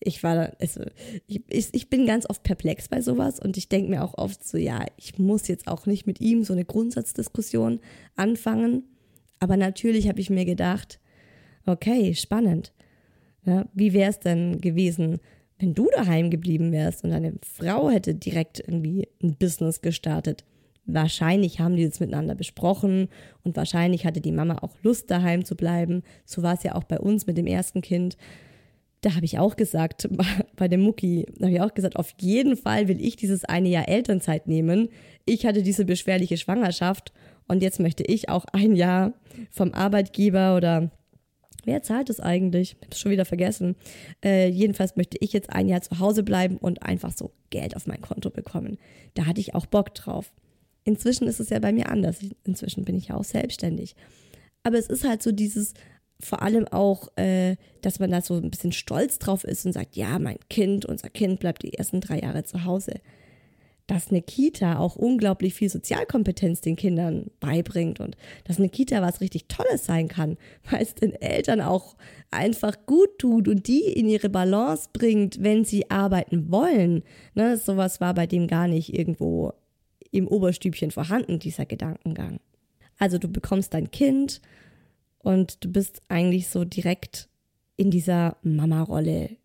ich 0.00 0.22
war, 0.22 0.52
also 0.60 0.82
ich, 1.26 1.42
ich 1.72 1.90
bin 1.90 2.06
ganz 2.06 2.28
oft 2.28 2.42
perplex 2.42 2.88
bei 2.88 3.02
sowas 3.02 3.38
und 3.38 3.56
ich 3.58 3.68
denke 3.68 3.90
mir 3.90 4.02
auch 4.02 4.16
oft 4.16 4.46
so, 4.46 4.56
ja, 4.56 4.84
ich 4.96 5.18
muss 5.18 5.46
jetzt 5.46 5.68
auch 5.68 5.86
nicht 5.86 6.06
mit 6.06 6.20
ihm 6.20 6.42
so 6.42 6.54
eine 6.54 6.64
Grundsatzdiskussion 6.64 7.80
anfangen. 8.16 8.84
Aber 9.38 9.56
natürlich 9.56 10.08
habe 10.08 10.20
ich 10.20 10.30
mir 10.30 10.46
gedacht, 10.46 11.00
okay, 11.66 12.14
spannend. 12.14 12.72
Ja, 13.44 13.66
wie 13.74 13.92
wäre 13.92 14.10
es 14.10 14.20
denn 14.20 14.60
gewesen, 14.60 15.18
wenn 15.58 15.74
du 15.74 15.88
daheim 15.94 16.30
geblieben 16.30 16.72
wärst 16.72 17.04
und 17.04 17.10
deine 17.10 17.34
Frau 17.42 17.90
hätte 17.90 18.14
direkt 18.14 18.60
irgendwie 18.60 19.08
ein 19.22 19.36
Business 19.36 19.82
gestartet? 19.82 20.44
Wahrscheinlich 20.86 21.60
haben 21.60 21.76
die 21.76 21.86
das 21.86 22.00
miteinander 22.00 22.34
besprochen 22.34 23.08
und 23.44 23.56
wahrscheinlich 23.56 24.06
hatte 24.06 24.20
die 24.20 24.32
Mama 24.32 24.58
auch 24.62 24.76
Lust, 24.82 25.10
daheim 25.10 25.44
zu 25.44 25.56
bleiben. 25.56 26.02
So 26.24 26.42
war 26.42 26.54
es 26.54 26.62
ja 26.62 26.74
auch 26.74 26.84
bei 26.84 26.98
uns 26.98 27.26
mit 27.26 27.36
dem 27.36 27.46
ersten 27.46 27.82
Kind 27.82 28.16
da 29.02 29.14
habe 29.14 29.24
ich 29.24 29.38
auch 29.38 29.56
gesagt, 29.56 30.08
bei 30.56 30.68
dem 30.68 30.82
Mucki, 30.82 31.26
habe 31.40 31.52
ich 31.52 31.60
auch 31.60 31.74
gesagt, 31.74 31.96
auf 31.96 32.12
jeden 32.20 32.56
Fall 32.56 32.88
will 32.88 33.00
ich 33.00 33.16
dieses 33.16 33.44
eine 33.44 33.68
Jahr 33.68 33.88
Elternzeit 33.88 34.46
nehmen. 34.46 34.88
Ich 35.24 35.46
hatte 35.46 35.62
diese 35.62 35.84
beschwerliche 35.84 36.36
Schwangerschaft 36.36 37.12
und 37.48 37.62
jetzt 37.62 37.80
möchte 37.80 38.04
ich 38.04 38.28
auch 38.28 38.44
ein 38.52 38.76
Jahr 38.76 39.14
vom 39.50 39.72
Arbeitgeber 39.72 40.56
oder 40.56 40.90
wer 41.64 41.82
zahlt 41.82 42.08
das 42.08 42.20
eigentlich? 42.20 42.72
Ich 42.72 42.82
habe 42.82 42.92
es 42.92 43.00
schon 43.00 43.12
wieder 43.12 43.24
vergessen. 43.24 43.76
Äh, 44.24 44.48
jedenfalls 44.48 44.96
möchte 44.96 45.18
ich 45.20 45.32
jetzt 45.32 45.50
ein 45.50 45.68
Jahr 45.68 45.82
zu 45.82 45.98
Hause 45.98 46.22
bleiben 46.22 46.56
und 46.56 46.82
einfach 46.82 47.12
so 47.12 47.32
Geld 47.50 47.76
auf 47.76 47.86
mein 47.86 48.00
Konto 48.00 48.30
bekommen. 48.30 48.78
Da 49.14 49.26
hatte 49.26 49.40
ich 49.40 49.54
auch 49.54 49.66
Bock 49.66 49.94
drauf. 49.94 50.32
Inzwischen 50.84 51.28
ist 51.28 51.40
es 51.40 51.50
ja 51.50 51.58
bei 51.58 51.72
mir 51.72 51.88
anders. 51.88 52.18
Inzwischen 52.44 52.84
bin 52.84 52.96
ich 52.96 53.08
ja 53.08 53.16
auch 53.16 53.24
selbstständig. 53.24 53.94
Aber 54.62 54.78
es 54.78 54.86
ist 54.86 55.06
halt 55.06 55.22
so 55.22 55.32
dieses, 55.32 55.74
vor 56.20 56.42
allem 56.42 56.66
auch, 56.68 57.08
äh, 57.16 57.56
dass 57.82 57.98
man 57.98 58.10
da 58.10 58.20
so 58.20 58.34
ein 58.34 58.50
bisschen 58.50 58.72
stolz 58.72 59.18
drauf 59.18 59.44
ist 59.44 59.66
und 59.66 59.72
sagt, 59.72 59.96
ja, 59.96 60.18
mein 60.18 60.38
Kind, 60.48 60.84
unser 60.84 61.08
Kind 61.08 61.40
bleibt 61.40 61.62
die 61.62 61.74
ersten 61.74 62.00
drei 62.00 62.20
Jahre 62.20 62.44
zu 62.44 62.64
Hause. 62.64 62.94
Dass 63.86 64.10
eine 64.10 64.22
Kita 64.22 64.78
auch 64.78 64.94
unglaublich 64.94 65.54
viel 65.54 65.68
Sozialkompetenz 65.68 66.60
den 66.60 66.76
Kindern 66.76 67.30
beibringt 67.40 67.98
und 67.98 68.16
dass 68.44 68.58
eine 68.58 68.68
Kita 68.68 69.02
was 69.02 69.20
richtig 69.20 69.46
Tolles 69.48 69.84
sein 69.84 70.08
kann, 70.08 70.36
weil 70.70 70.82
es 70.82 70.94
den 70.94 71.12
Eltern 71.12 71.60
auch 71.60 71.96
einfach 72.30 72.76
gut 72.86 73.18
tut 73.18 73.48
und 73.48 73.66
die 73.66 73.82
in 73.82 74.08
ihre 74.08 74.28
Balance 74.28 74.90
bringt, 74.92 75.42
wenn 75.42 75.64
sie 75.64 75.90
arbeiten 75.90 76.50
wollen. 76.50 77.02
Ne, 77.34 77.56
sowas 77.56 78.00
war 78.00 78.14
bei 78.14 78.26
dem 78.26 78.46
gar 78.46 78.68
nicht 78.68 78.96
irgendwo 78.96 79.52
im 80.12 80.28
Oberstübchen 80.28 80.90
vorhanden, 80.90 81.38
dieser 81.38 81.66
Gedankengang. 81.66 82.40
Also 82.98 83.18
du 83.18 83.28
bekommst 83.28 83.74
dein 83.74 83.90
Kind 83.90 84.40
und 85.22 85.64
du 85.64 85.72
bist 85.72 86.02
eigentlich 86.08 86.48
so 86.48 86.64
direkt 86.64 87.28
in 87.76 87.90
dieser 87.90 88.36
Mama-Rolle 88.42 89.36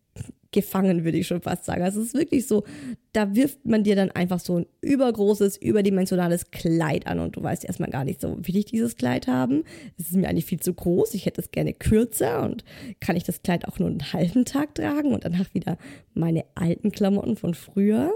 gefangen, 0.56 1.04
würde 1.04 1.18
ich 1.18 1.26
schon 1.26 1.42
fast 1.42 1.66
sagen. 1.66 1.82
Also 1.82 2.00
es 2.00 2.08
ist 2.08 2.14
wirklich 2.14 2.46
so, 2.46 2.64
da 3.12 3.34
wirft 3.34 3.66
man 3.66 3.84
dir 3.84 3.94
dann 3.94 4.10
einfach 4.10 4.40
so 4.40 4.60
ein 4.60 4.66
übergroßes, 4.80 5.58
überdimensionales 5.58 6.50
Kleid 6.50 7.06
an 7.06 7.20
und 7.20 7.36
du 7.36 7.42
weißt 7.42 7.64
erstmal 7.64 7.90
gar 7.90 8.04
nicht 8.04 8.22
so, 8.22 8.38
will 8.40 8.56
ich 8.56 8.64
dieses 8.64 8.96
Kleid 8.96 9.26
haben? 9.26 9.64
Es 9.98 10.06
ist 10.06 10.16
mir 10.16 10.28
eigentlich 10.28 10.46
viel 10.46 10.60
zu 10.60 10.72
groß, 10.72 11.12
ich 11.12 11.26
hätte 11.26 11.42
es 11.42 11.50
gerne 11.50 11.74
kürzer 11.74 12.42
und 12.42 12.64
kann 13.00 13.16
ich 13.16 13.24
das 13.24 13.42
Kleid 13.42 13.68
auch 13.68 13.78
nur 13.78 13.88
einen 13.88 14.12
halben 14.14 14.46
Tag 14.46 14.74
tragen 14.74 15.12
und 15.12 15.24
danach 15.24 15.52
wieder 15.52 15.76
meine 16.14 16.44
alten 16.54 16.90
Klamotten 16.90 17.36
von 17.36 17.52
früher? 17.52 18.12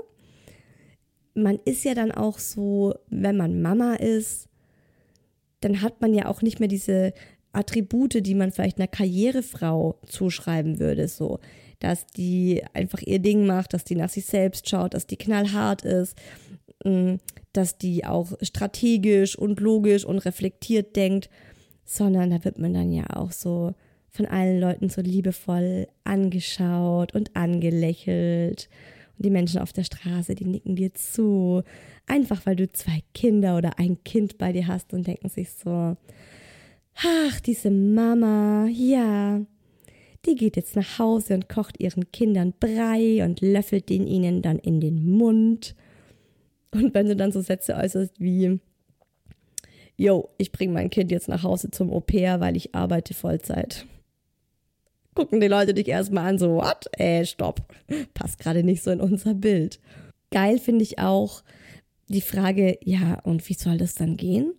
Man 1.35 1.59
ist 1.67 1.85
ja 1.85 1.95
dann 1.95 2.11
auch 2.11 2.39
so, 2.39 2.95
wenn 3.11 3.37
man 3.37 3.61
Mama 3.61 3.97
ist, 3.97 4.49
dann 5.61 5.83
hat 5.83 6.01
man 6.01 6.15
ja 6.15 6.25
auch 6.25 6.41
nicht 6.41 6.59
mehr 6.59 6.69
diese 6.69 7.13
Attribute, 7.53 8.25
die 8.25 8.35
man 8.35 8.53
vielleicht 8.53 8.79
einer 8.79 8.89
Karrierefrau 8.89 9.99
zuschreiben 10.07 10.79
würde, 10.79 11.09
so, 11.09 11.41
dass 11.81 12.07
die 12.07 12.63
einfach 12.75 13.01
ihr 13.03 13.19
Ding 13.19 13.47
macht, 13.47 13.75
dass 13.75 13.85
die 13.85 13.97
nach 13.97 14.11
sich 14.11 14.27
selbst 14.27 14.69
schaut, 14.69 14.95
dass 14.95 15.07
die 15.07 15.17
knallhart 15.17 15.83
ist, 15.83 16.17
mm, 16.85 17.15
dass 17.53 17.79
die 17.79 18.05
auch 18.05 18.33
strategisch 18.43 19.37
und 19.37 19.61
logisch 19.61 20.05
und 20.05 20.19
reflektiert 20.19 20.95
denkt, 20.95 21.31
sondern 21.85 22.31
da 22.31 22.45
wird 22.45 22.59
man 22.59 22.75
dann 22.75 22.93
ja 22.93 23.05
auch 23.15 23.33
so 23.33 23.75
von 24.11 24.27
allen 24.27 24.61
Leuten 24.61 24.89
so 24.89 25.01
liebevoll 25.01 25.89
angeschaut 26.05 27.15
und 27.15 27.35
angelächelt. 27.37 28.69
Und 29.17 29.27
die 29.27 29.31
Menschen 29.31 29.61
auf 29.61 29.73
der 29.73 29.85
Straße, 29.85 30.35
die 30.35 30.45
nicken 30.45 30.77
dir 30.77 30.95
zu, 30.95 31.63
einfach 32.07 32.45
weil 32.45 32.57
du 32.57 32.71
zwei 32.71 33.03
Kinder 33.15 33.57
oder 33.57 33.79
ein 33.79 34.03
Kind 34.05 34.39
bei 34.39 34.53
dir 34.53 34.67
hast 34.67 34.93
und 34.93 35.07
denken 35.07 35.29
sich 35.29 35.51
so, 35.51 35.97
Ach, 37.03 37.41
diese 37.41 37.71
Mama, 37.71 38.67
ja. 38.67 39.41
Die 40.27 40.35
geht 40.35 40.57
jetzt 40.57 40.77
nach 40.77 40.99
Hause 40.99 41.35
und 41.35 41.49
kocht 41.49 41.81
ihren 41.81 42.13
Kindern 42.13 42.53
Brei 42.61 43.25
und 43.25 43.41
löffelt 43.41 43.89
den 43.89 44.07
ihnen 44.07 44.43
dann 44.43 44.59
in 44.59 44.81
den 44.81 45.11
Mund. 45.11 45.75
Und 46.73 46.93
wenn 46.93 47.07
du 47.07 47.17
dann 47.17 47.33
so 47.33 47.41
Sätze 47.41 47.75
äußerst 47.75 48.21
wie, 48.21 48.61
yo, 49.97 50.29
ich 50.37 50.53
bringe 50.53 50.75
mein 50.75 50.91
Kind 50.91 51.11
jetzt 51.11 51.29
nach 51.29 51.43
Hause 51.43 51.71
zum 51.71 51.91
Au 51.91 52.01
pair, 52.01 52.41
weil 52.41 52.55
ich 52.55 52.75
arbeite 52.75 53.15
Vollzeit. 53.15 53.87
Gucken 55.15 55.41
die 55.41 55.49
Leute 55.49 55.73
dich 55.73 55.89
erstmal 55.89 56.27
an, 56.27 56.39
so, 56.39 56.57
what? 56.57 56.87
Äh, 56.99 57.25
stopp. 57.25 57.63
Passt 58.13 58.39
gerade 58.39 58.63
nicht 58.63 58.83
so 58.83 58.91
in 58.91 59.01
unser 59.01 59.33
Bild. 59.33 59.81
Geil 60.31 60.59
finde 60.59 60.83
ich 60.83 60.99
auch 60.99 61.43
die 62.09 62.21
Frage, 62.21 62.79
ja, 62.85 63.19
und 63.21 63.49
wie 63.49 63.55
soll 63.55 63.79
das 63.79 63.95
dann 63.95 64.19
gehen? 64.19 64.53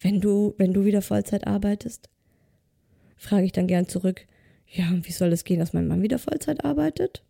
Wenn 0.00 0.20
du, 0.20 0.54
wenn 0.58 0.72
du 0.72 0.84
wieder 0.84 1.02
Vollzeit 1.02 1.46
arbeitest? 1.46 2.08
Frage 3.16 3.46
ich 3.46 3.52
dann 3.52 3.66
gern 3.66 3.88
zurück, 3.88 4.26
ja, 4.66 4.88
und 4.88 5.06
wie 5.08 5.12
soll 5.12 5.32
es 5.32 5.44
gehen, 5.44 5.58
dass 5.58 5.72
mein 5.72 5.88
Mann 5.88 6.02
wieder 6.02 6.18
Vollzeit 6.18 6.64
arbeitet? 6.64 7.24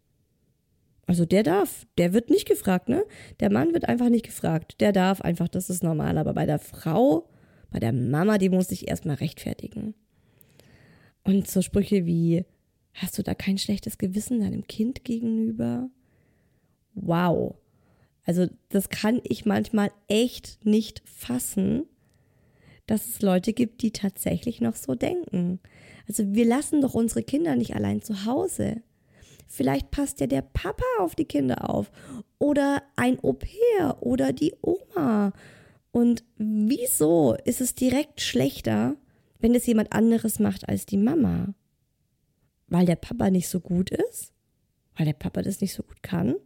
Also 1.07 1.25
der 1.25 1.43
darf, 1.43 1.87
der 1.97 2.13
wird 2.13 2.29
nicht 2.29 2.47
gefragt, 2.47 2.89
ne? 2.89 3.05
Der 3.41 3.51
Mann 3.51 3.73
wird 3.73 3.89
einfach 3.89 4.11
nicht 4.11 4.27
gefragt. 4.27 4.81
Der 4.81 4.93
darf 4.93 5.23
einfach, 5.23 5.49
das 5.49 5.71
ist 5.71 5.83
normal. 5.83 6.19
Aber 6.19 6.35
bei 6.35 6.45
der 6.45 6.59
Frau, 6.59 7.31
bei 7.71 7.79
der 7.79 7.95
Mama, 7.95 8.37
die 8.37 8.51
muss 8.51 8.69
sich 8.69 8.89
erstmal 8.89 9.17
rechtfertigen. 9.17 9.95
Und 11.25 11.49
so 11.49 11.63
Sprüche 11.63 12.05
wie, 12.05 12.45
hast 12.93 13.17
du 13.17 13.23
da 13.23 13.35
kein 13.35 13.57
schlechtes 13.57 13.97
Gewissen 13.97 14.41
deinem 14.41 14.67
Kind 14.67 15.05
gegenüber? 15.05 15.89
Wow. 16.95 17.55
Also 18.25 18.47
das 18.69 18.91
kann 18.91 19.21
ich 19.25 19.47
manchmal 19.47 19.91
echt 20.09 20.65
nicht 20.67 21.03
fassen, 21.07 21.85
dass 22.89 23.07
es 23.07 23.23
Leute 23.23 23.53
gibt, 23.53 23.83
die 23.83 23.93
tatsächlich 23.93 24.61
noch 24.61 24.75
so 24.75 24.97
denken. 24.97 25.61
Also 26.09 26.35
wir 26.35 26.47
lassen 26.47 26.81
doch 26.81 26.95
unsere 26.95 27.23
Kinder 27.23 27.55
nicht 27.55 27.77
allein 27.77 28.03
zu 28.03 28.25
Hause. 28.25 28.83
Vielleicht 29.47 29.91
passt 29.91 30.21
ja 30.21 30.27
der 30.27 30.43
Papa 30.43 30.85
auf 30.99 31.15
die 31.15 31.27
Kinder 31.27 31.71
auf 31.71 31.93
oder 32.39 32.83
ein 32.97 33.23
Au-pair 33.23 33.99
oder 34.01 34.33
die 34.33 34.55
Oma. 34.63 35.33
Und 35.93 36.25
wieso 36.39 37.37
ist 37.45 37.61
es 37.61 37.75
direkt 37.75 38.21
schlechter, 38.21 38.97
wenn 39.39 39.55
es 39.55 39.67
jemand 39.67 39.93
anderes 39.93 40.39
macht 40.39 40.69
als 40.69 40.87
die 40.87 40.97
Mama? 40.97 41.55
Weil 42.69 42.87
der 42.87 42.97
Papa 42.97 43.31
nicht 43.31 43.49
so 43.49 43.61
gut 43.61 43.91
ist? 43.91 44.33
Weil 44.97 45.07
der 45.07 45.13
Papa 45.13 45.43
das 45.43 45.61
nicht 45.61 45.75
so 45.75 45.83
gut 45.83 46.03
kann? 46.03 46.37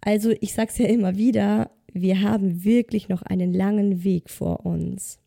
Also 0.00 0.32
ich 0.40 0.54
sag's 0.54 0.78
ja 0.78 0.86
immer 0.86 1.16
wieder, 1.16 1.70
wir 1.94 2.20
haben 2.20 2.64
wirklich 2.64 3.08
noch 3.08 3.22
einen 3.22 3.54
langen 3.54 4.04
Weg 4.04 4.28
vor 4.28 4.66
uns. 4.66 5.20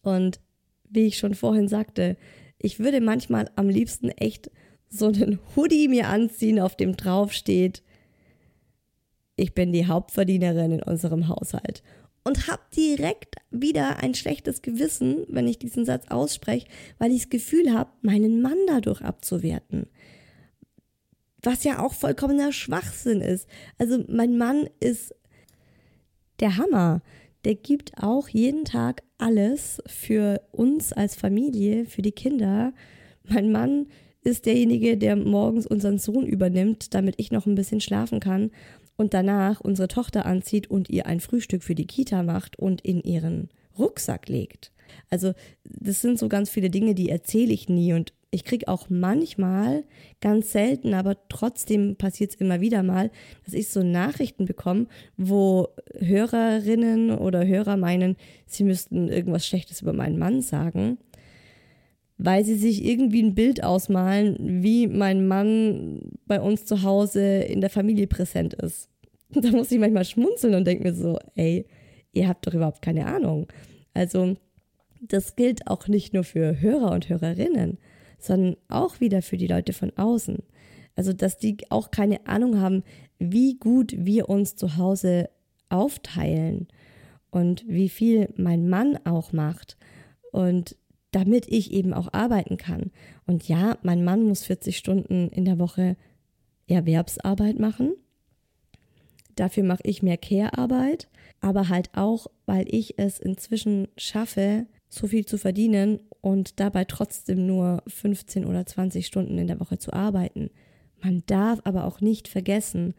Und 0.00 0.40
wie 0.88 1.06
ich 1.06 1.18
schon 1.18 1.34
vorhin 1.34 1.66
sagte, 1.66 2.16
ich 2.58 2.78
würde 2.78 3.00
manchmal 3.00 3.50
am 3.56 3.68
liebsten 3.68 4.08
echt 4.10 4.50
so 4.88 5.06
einen 5.06 5.40
Hoodie 5.54 5.88
mir 5.88 6.08
anziehen, 6.08 6.60
auf 6.60 6.76
dem 6.76 6.96
drauf 6.96 7.32
steht, 7.32 7.82
ich 9.34 9.54
bin 9.54 9.72
die 9.72 9.86
Hauptverdienerin 9.86 10.72
in 10.72 10.82
unserem 10.82 11.28
Haushalt. 11.28 11.82
Und 12.24 12.48
habe 12.48 12.62
direkt 12.74 13.36
wieder 13.50 13.98
ein 14.02 14.14
schlechtes 14.14 14.62
Gewissen, 14.62 15.26
wenn 15.28 15.46
ich 15.46 15.58
diesen 15.58 15.84
Satz 15.84 16.06
ausspreche, 16.08 16.66
weil 16.98 17.12
ich 17.12 17.22
das 17.22 17.30
Gefühl 17.30 17.72
habe, 17.72 17.90
meinen 18.02 18.40
Mann 18.40 18.58
dadurch 18.66 19.02
abzuwerten. 19.02 19.86
Was 21.42 21.62
ja 21.64 21.84
auch 21.84 21.92
vollkommener 21.92 22.52
Schwachsinn 22.52 23.20
ist. 23.20 23.48
Also 23.78 24.04
mein 24.08 24.38
Mann 24.38 24.68
ist 24.80 25.14
der 26.40 26.56
Hammer. 26.56 27.02
Der 27.44 27.54
gibt 27.54 27.92
auch 28.02 28.28
jeden 28.28 28.64
Tag 28.64 29.02
alles 29.18 29.82
für 29.86 30.42
uns 30.52 30.92
als 30.92 31.14
Familie, 31.14 31.86
für 31.86 32.02
die 32.02 32.12
Kinder. 32.12 32.72
Mein 33.24 33.52
Mann 33.52 33.86
ist 34.22 34.46
derjenige, 34.46 34.96
der 34.96 35.14
morgens 35.14 35.66
unseren 35.66 35.98
Sohn 35.98 36.26
übernimmt, 36.26 36.94
damit 36.94 37.14
ich 37.18 37.30
noch 37.30 37.46
ein 37.46 37.54
bisschen 37.54 37.80
schlafen 37.80 38.18
kann 38.18 38.50
und 38.96 39.14
danach 39.14 39.60
unsere 39.60 39.88
Tochter 39.88 40.26
anzieht 40.26 40.68
und 40.68 40.90
ihr 40.90 41.06
ein 41.06 41.20
Frühstück 41.20 41.62
für 41.62 41.74
die 41.74 41.86
Kita 41.86 42.22
macht 42.22 42.58
und 42.58 42.80
in 42.80 43.00
ihren 43.02 43.50
Rucksack 43.78 44.28
legt. 44.28 44.72
Also 45.10 45.32
das 45.64 46.00
sind 46.00 46.18
so 46.18 46.28
ganz 46.28 46.50
viele 46.50 46.70
Dinge, 46.70 46.94
die 46.94 47.10
erzähle 47.10 47.52
ich 47.52 47.68
nie 47.68 47.92
und 47.92 48.12
ich 48.30 48.44
kriege 48.44 48.68
auch 48.68 48.88
manchmal, 48.90 49.84
ganz 50.20 50.52
selten, 50.52 50.94
aber 50.94 51.16
trotzdem 51.28 51.96
passiert 51.96 52.32
es 52.32 52.36
immer 52.36 52.60
wieder 52.60 52.82
mal, 52.82 53.10
dass 53.44 53.54
ich 53.54 53.68
so 53.68 53.82
Nachrichten 53.82 54.44
bekomme, 54.44 54.86
wo 55.16 55.68
Hörerinnen 55.98 57.16
oder 57.16 57.46
Hörer 57.46 57.76
meinen, 57.76 58.16
sie 58.46 58.64
müssten 58.64 59.08
irgendwas 59.08 59.46
Schlechtes 59.46 59.80
über 59.82 59.92
meinen 59.92 60.18
Mann 60.18 60.42
sagen, 60.42 60.98
weil 62.18 62.44
sie 62.44 62.56
sich 62.56 62.84
irgendwie 62.84 63.22
ein 63.22 63.34
Bild 63.34 63.62
ausmalen, 63.62 64.62
wie 64.62 64.86
mein 64.86 65.26
Mann 65.26 66.00
bei 66.26 66.40
uns 66.40 66.64
zu 66.64 66.82
Hause 66.82 67.40
in 67.40 67.60
der 67.60 67.70
Familie 67.70 68.06
präsent 68.06 68.54
ist. 68.54 68.90
Da 69.28 69.50
muss 69.50 69.72
ich 69.72 69.80
manchmal 69.80 70.04
schmunzeln 70.04 70.54
und 70.54 70.66
denke 70.66 70.84
mir 70.84 70.94
so, 70.94 71.18
ey, 71.34 71.66
ihr 72.12 72.28
habt 72.28 72.46
doch 72.46 72.54
überhaupt 72.54 72.80
keine 72.80 73.06
Ahnung. 73.06 73.48
Also, 73.92 74.36
das 75.00 75.34
gilt 75.34 75.66
auch 75.66 75.88
nicht 75.88 76.14
nur 76.14 76.22
für 76.22 76.60
Hörer 76.60 76.92
und 76.92 77.08
Hörerinnen 77.08 77.78
sondern 78.18 78.56
auch 78.68 79.00
wieder 79.00 79.22
für 79.22 79.36
die 79.36 79.46
Leute 79.46 79.72
von 79.72 79.92
außen. 79.96 80.38
Also, 80.94 81.12
dass 81.12 81.38
die 81.38 81.58
auch 81.70 81.90
keine 81.90 82.26
Ahnung 82.26 82.58
haben, 82.60 82.82
wie 83.18 83.56
gut 83.56 83.94
wir 83.96 84.28
uns 84.28 84.56
zu 84.56 84.76
Hause 84.76 85.28
aufteilen 85.68 86.68
und 87.30 87.64
wie 87.68 87.88
viel 87.88 88.32
mein 88.36 88.68
Mann 88.68 88.98
auch 89.04 89.32
macht 89.32 89.76
und 90.32 90.76
damit 91.12 91.46
ich 91.48 91.72
eben 91.72 91.94
auch 91.94 92.12
arbeiten 92.12 92.56
kann. 92.56 92.90
Und 93.26 93.48
ja, 93.48 93.78
mein 93.82 94.04
Mann 94.04 94.22
muss 94.22 94.44
40 94.44 94.76
Stunden 94.76 95.28
in 95.28 95.44
der 95.44 95.58
Woche 95.58 95.96
Erwerbsarbeit 96.66 97.58
machen. 97.58 97.94
Dafür 99.34 99.64
mache 99.64 99.82
ich 99.84 100.02
mehr 100.02 100.16
Care-Arbeit, 100.16 101.08
aber 101.40 101.68
halt 101.68 101.90
auch, 101.94 102.26
weil 102.46 102.66
ich 102.68 102.98
es 102.98 103.18
inzwischen 103.18 103.88
schaffe, 103.96 104.66
so 104.88 105.06
viel 105.06 105.26
zu 105.26 105.36
verdienen 105.38 106.00
und 106.26 106.58
dabei 106.58 106.84
trotzdem 106.84 107.46
nur 107.46 107.84
15 107.86 108.46
oder 108.46 108.66
20 108.66 109.06
Stunden 109.06 109.38
in 109.38 109.46
der 109.46 109.60
Woche 109.60 109.78
zu 109.78 109.92
arbeiten. 109.92 110.50
Man 111.00 111.22
darf 111.26 111.60
aber 111.62 111.84
auch 111.84 112.00
nicht 112.00 112.26
vergessen, 112.26 112.94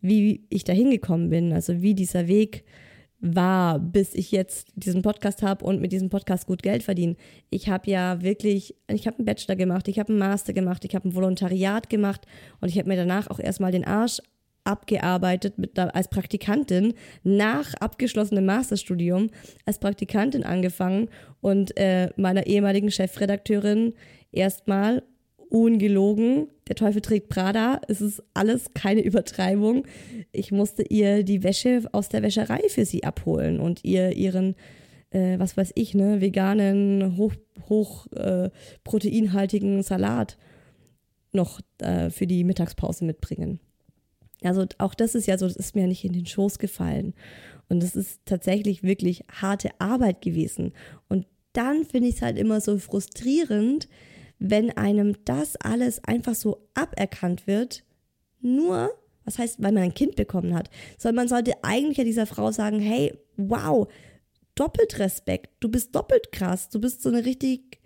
wie 0.00 0.46
ich 0.50 0.62
da 0.62 0.72
hingekommen 0.72 1.30
bin, 1.30 1.52
also 1.52 1.82
wie 1.82 1.96
dieser 1.96 2.28
Weg 2.28 2.62
war, 3.18 3.80
bis 3.80 4.14
ich 4.14 4.30
jetzt 4.30 4.68
diesen 4.76 5.02
Podcast 5.02 5.42
habe 5.42 5.64
und 5.64 5.80
mit 5.80 5.90
diesem 5.90 6.10
Podcast 6.10 6.46
gut 6.46 6.62
Geld 6.62 6.84
verdiene. 6.84 7.16
Ich 7.50 7.68
habe 7.68 7.90
ja 7.90 8.22
wirklich, 8.22 8.76
ich 8.86 9.08
habe 9.08 9.18
einen 9.18 9.24
Bachelor 9.26 9.56
gemacht, 9.56 9.88
ich 9.88 9.98
habe 9.98 10.10
einen 10.10 10.20
Master 10.20 10.52
gemacht, 10.52 10.84
ich 10.84 10.94
habe 10.94 11.08
ein 11.08 11.14
Volontariat 11.16 11.90
gemacht 11.90 12.24
und 12.60 12.68
ich 12.68 12.78
habe 12.78 12.88
mir 12.88 12.96
danach 12.96 13.30
auch 13.30 13.40
erstmal 13.40 13.72
den 13.72 13.84
Arsch 13.84 14.20
abgearbeitet 14.64 15.58
mit, 15.58 15.78
als 15.78 16.08
Praktikantin 16.08 16.94
nach 17.22 17.74
abgeschlossenem 17.74 18.46
Masterstudium 18.46 19.30
als 19.66 19.78
Praktikantin 19.78 20.42
angefangen 20.42 21.08
und 21.40 21.76
äh, 21.76 22.10
meiner 22.16 22.46
ehemaligen 22.46 22.90
Chefredakteurin 22.90 23.94
erstmal 24.32 25.02
ungelogen, 25.50 26.48
der 26.68 26.76
Teufel 26.76 27.00
trägt 27.00 27.28
Prada, 27.28 27.80
es 27.86 28.00
ist 28.00 28.22
alles 28.34 28.74
keine 28.74 29.02
Übertreibung. 29.02 29.86
Ich 30.32 30.50
musste 30.50 30.82
ihr 30.82 31.22
die 31.22 31.44
Wäsche 31.44 31.82
aus 31.92 32.08
der 32.08 32.22
Wäscherei 32.22 32.62
für 32.68 32.84
sie 32.84 33.04
abholen 33.04 33.60
und 33.60 33.84
ihr 33.84 34.16
ihren, 34.16 34.56
äh, 35.10 35.38
was 35.38 35.56
weiß 35.56 35.72
ich, 35.76 35.94
ne, 35.94 36.20
veganen, 36.20 37.16
hoch, 37.16 37.34
hoch 37.68 38.06
äh, 38.12 38.50
proteinhaltigen 38.82 39.82
Salat 39.82 40.38
noch 41.32 41.60
äh, 41.78 42.10
für 42.10 42.26
die 42.26 42.42
Mittagspause 42.42 43.04
mitbringen. 43.04 43.60
Also 44.44 44.66
auch 44.78 44.94
das 44.94 45.14
ist 45.14 45.26
ja 45.26 45.38
so, 45.38 45.46
das 45.46 45.56
ist 45.56 45.74
mir 45.74 45.86
nicht 45.86 46.04
in 46.04 46.12
den 46.12 46.26
Schoß 46.26 46.58
gefallen. 46.58 47.14
Und 47.68 47.82
das 47.82 47.96
ist 47.96 48.20
tatsächlich 48.26 48.82
wirklich 48.82 49.24
harte 49.32 49.70
Arbeit 49.78 50.20
gewesen. 50.20 50.72
Und 51.08 51.26
dann 51.52 51.84
finde 51.84 52.08
ich 52.08 52.16
es 52.16 52.22
halt 52.22 52.38
immer 52.38 52.60
so 52.60 52.78
frustrierend, 52.78 53.88
wenn 54.38 54.70
einem 54.76 55.16
das 55.24 55.56
alles 55.56 56.02
einfach 56.04 56.34
so 56.34 56.68
aberkannt 56.74 57.46
wird, 57.46 57.84
nur, 58.40 58.90
was 59.24 59.38
heißt, 59.38 59.62
weil 59.62 59.72
man 59.72 59.84
ein 59.84 59.94
Kind 59.94 60.16
bekommen 60.16 60.54
hat, 60.54 60.68
sondern 60.98 61.24
man 61.24 61.28
sollte 61.28 61.52
eigentlich 61.62 61.96
ja 61.96 62.04
dieser 62.04 62.26
Frau 62.26 62.50
sagen, 62.52 62.80
hey, 62.80 63.14
wow, 63.36 63.88
doppelt 64.54 64.98
Respekt, 64.98 65.50
du 65.60 65.68
bist 65.68 65.94
doppelt 65.94 66.32
krass, 66.32 66.68
du 66.68 66.80
bist 66.80 67.02
so 67.02 67.08
eine 67.08 67.24
richtig 67.24 67.80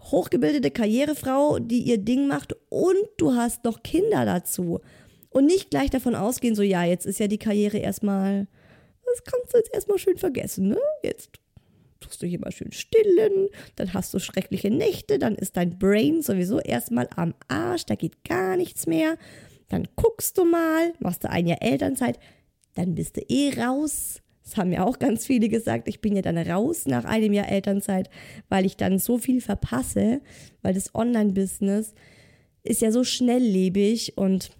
hochgebildete 0.00 0.70
Karrierefrau, 0.70 1.58
die 1.58 1.80
ihr 1.80 1.98
Ding 1.98 2.28
macht 2.28 2.54
und 2.68 3.04
du 3.16 3.34
hast 3.34 3.64
noch 3.64 3.82
Kinder 3.82 4.24
dazu. 4.24 4.80
Und 5.30 5.46
nicht 5.46 5.70
gleich 5.70 5.90
davon 5.90 6.14
ausgehen, 6.14 6.54
so 6.54 6.62
ja, 6.62 6.84
jetzt 6.84 7.06
ist 7.06 7.20
ja 7.20 7.28
die 7.28 7.38
Karriere 7.38 7.78
erstmal, 7.78 8.46
das 9.04 9.24
kannst 9.24 9.52
du 9.52 9.58
jetzt 9.58 9.74
erstmal 9.74 9.98
schön 9.98 10.16
vergessen, 10.16 10.68
ne? 10.68 10.78
Jetzt 11.02 11.30
tust 12.00 12.22
du 12.22 12.26
hier 12.26 12.38
mal 12.38 12.52
schön 12.52 12.72
stillen, 12.72 13.48
dann 13.76 13.92
hast 13.92 14.14
du 14.14 14.18
schreckliche 14.18 14.70
Nächte, 14.70 15.18
dann 15.18 15.34
ist 15.34 15.56
dein 15.56 15.78
Brain 15.78 16.22
sowieso 16.22 16.60
erstmal 16.60 17.08
am 17.16 17.34
Arsch, 17.48 17.84
da 17.86 17.94
geht 17.94 18.24
gar 18.24 18.56
nichts 18.56 18.86
mehr. 18.86 19.16
Dann 19.68 19.86
guckst 19.96 20.38
du 20.38 20.44
mal, 20.44 20.94
machst 21.00 21.24
du 21.24 21.30
ein 21.30 21.46
Jahr 21.46 21.62
Elternzeit, 21.62 22.18
dann 22.74 22.94
bist 22.94 23.16
du 23.16 23.20
eh 23.28 23.52
raus. 23.60 24.22
Das 24.44 24.56
haben 24.56 24.72
ja 24.72 24.86
auch 24.86 24.98
ganz 24.98 25.26
viele 25.26 25.48
gesagt. 25.50 25.88
Ich 25.88 26.00
bin 26.00 26.16
ja 26.16 26.22
dann 26.22 26.38
raus 26.38 26.86
nach 26.86 27.04
einem 27.04 27.34
Jahr 27.34 27.50
Elternzeit, 27.50 28.08
weil 28.48 28.64
ich 28.64 28.78
dann 28.78 28.98
so 28.98 29.18
viel 29.18 29.42
verpasse, 29.42 30.22
weil 30.62 30.72
das 30.72 30.94
Online-Business 30.94 31.94
ist 32.62 32.80
ja 32.80 32.90
so 32.90 33.04
schnelllebig 33.04 34.16
und 34.16 34.50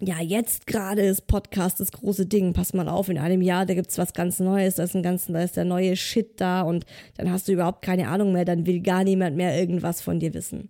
ja, 0.00 0.20
jetzt 0.20 0.66
gerade 0.66 1.02
ist 1.02 1.26
Podcast 1.26 1.80
das 1.80 1.92
große 1.92 2.26
Ding. 2.26 2.52
Pass 2.52 2.74
mal 2.74 2.88
auf, 2.88 3.08
in 3.08 3.18
einem 3.18 3.40
Jahr, 3.42 3.64
da 3.64 3.74
gibt's 3.74 3.96
was 3.96 4.12
ganz 4.12 4.40
Neues, 4.40 4.74
da 4.74 4.84
ist 4.84 4.96
ein 4.96 5.02
ganz, 5.02 5.26
da 5.26 5.40
ist 5.40 5.56
der 5.56 5.64
neue 5.64 5.96
Shit 5.96 6.40
da 6.40 6.62
und 6.62 6.84
dann 7.16 7.30
hast 7.30 7.48
du 7.48 7.52
überhaupt 7.52 7.82
keine 7.82 8.08
Ahnung 8.08 8.32
mehr, 8.32 8.44
dann 8.44 8.66
will 8.66 8.80
gar 8.80 9.04
niemand 9.04 9.36
mehr 9.36 9.58
irgendwas 9.58 10.02
von 10.02 10.18
dir 10.18 10.34
wissen. 10.34 10.68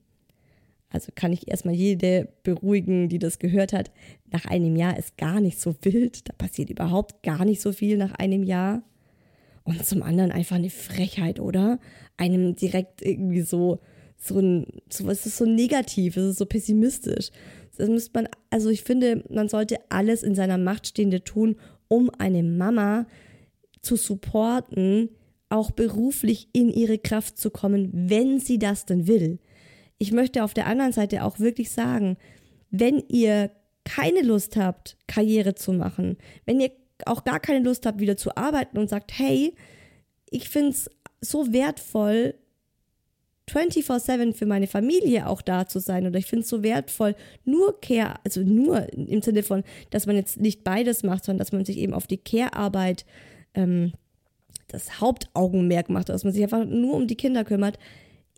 Also 0.91 1.11
kann 1.15 1.33
ich 1.33 1.49
erstmal 1.49 1.75
jede 1.75 2.29
beruhigen, 2.45 3.09
die 3.09 3.19
das 3.19 3.41
gehört 3.41 3.73
hat. 3.73 3.91
Nach 4.31 4.45
einem 4.45 4.77
Jahr 4.77 4.97
ist 4.97 5.17
gar 5.17 5.41
nicht 5.41 5.59
so 5.59 5.75
wild, 5.83 6.29
da 6.29 6.33
passiert 6.39 6.71
überhaupt 6.71 7.23
gar 7.25 7.45
nicht 7.45 7.61
so 7.61 7.73
viel 7.73 7.97
nach 7.97 8.13
einem 8.13 8.45
Jahr. 8.45 8.83
Und 9.65 9.85
zum 9.85 10.03
anderen 10.03 10.31
einfach 10.31 10.57
eine 10.57 10.71
Frechheit, 10.71 11.41
oder? 11.41 11.81
Einem 12.17 12.55
direkt 12.55 13.03
irgendwie 13.03 13.41
so, 13.41 13.81
so 14.17 14.39
ein, 14.39 14.67
so, 14.89 15.09
es 15.09 15.27
ist 15.27 15.39
so 15.39 15.47
negativ, 15.47 16.17
es 16.17 16.31
ist 16.31 16.39
so 16.39 16.47
pessimistisch. 16.47 17.31
Das 17.77 17.89
müsste 17.89 18.11
man, 18.15 18.29
also 18.51 18.69
ich 18.71 18.83
finde, 18.83 19.25
man 19.29 19.49
sollte 19.49 19.79
alles 19.89 20.23
in 20.23 20.35
seiner 20.35 20.59
Macht 20.59 20.87
Stehende 20.87 21.25
tun, 21.25 21.57
um 21.89 22.11
eine 22.19 22.43
Mama 22.43 23.07
zu 23.81 23.97
supporten, 23.97 25.11
auch 25.49 25.71
beruflich 25.71 26.49
in 26.53 26.71
ihre 26.71 26.99
Kraft 26.99 27.39
zu 27.39 27.51
kommen, 27.51 27.91
wenn 27.93 28.41
sie 28.41 28.59
das 28.59 28.87
denn 28.87 29.07
will. 29.07 29.39
Ich 29.99 30.13
möchte 30.13 30.43
auf 30.43 30.55
der 30.55 30.67
anderen 30.67 30.93
Seite 30.93 31.23
auch 31.25 31.39
wirklich 31.39 31.71
sagen, 31.71 32.17
wenn 32.71 33.03
ihr 33.09 33.51
keine 33.85 34.23
Lust 34.23 34.57
habt, 34.57 34.97
Karriere 35.07 35.55
zu 35.55 35.73
machen, 35.73 36.17
wenn 36.47 36.61
ihr 36.61 36.73
auch 37.07 37.25
gar 37.25 37.39
keine 37.39 37.65
Lust 37.65 37.87
habt, 37.87 38.01
wieder 38.01 38.17
zu 38.17 38.37
arbeiten 38.37 38.79
und 38.79 38.89
sagt, 38.89 39.13
hey, 39.17 39.55
ich 40.31 40.49
finde 40.49 40.71
es 40.71 40.91
so 41.21 41.53
wertvoll, 41.53 42.35
24-7 43.51 44.35
für 44.35 44.47
meine 44.47 44.67
Familie 44.67 45.29
auch 45.29 45.43
da 45.43 45.67
zu 45.67 45.79
sein. 45.79 46.07
Oder 46.07 46.19
ich 46.19 46.27
finde 46.27 46.45
es 46.45 46.49
so 46.49 46.63
wertvoll, 46.63 47.15
nur 47.45 47.81
Care, 47.81 48.15
also 48.25 48.41
nur 48.41 48.93
im 48.93 49.23
Sinne 49.23 49.43
von, 49.43 49.65
dass 49.91 50.07
man 50.07 50.17
jetzt 50.17 50.41
nicht 50.41 50.65
beides 50.65 51.03
macht, 51.03 51.25
sondern 51.25 51.41
dass 51.41 51.53
man 51.53 51.65
sich 51.65 51.79
eben 51.79 51.95
auf 51.95 52.07
die 52.07 52.17
Care-Arbeit 52.17 53.05
ähm, 53.55 53.93
das 54.69 55.01
Hauptaugenmerk 55.01 55.91
macht, 55.91 56.09
dass 56.09 56.25
man 56.25 56.33
sich 56.33 56.43
einfach 56.43 56.65
nur 56.65 56.95
um 56.95 57.07
die 57.07 57.17
Kinder 57.17 57.45
kümmert. 57.45 57.79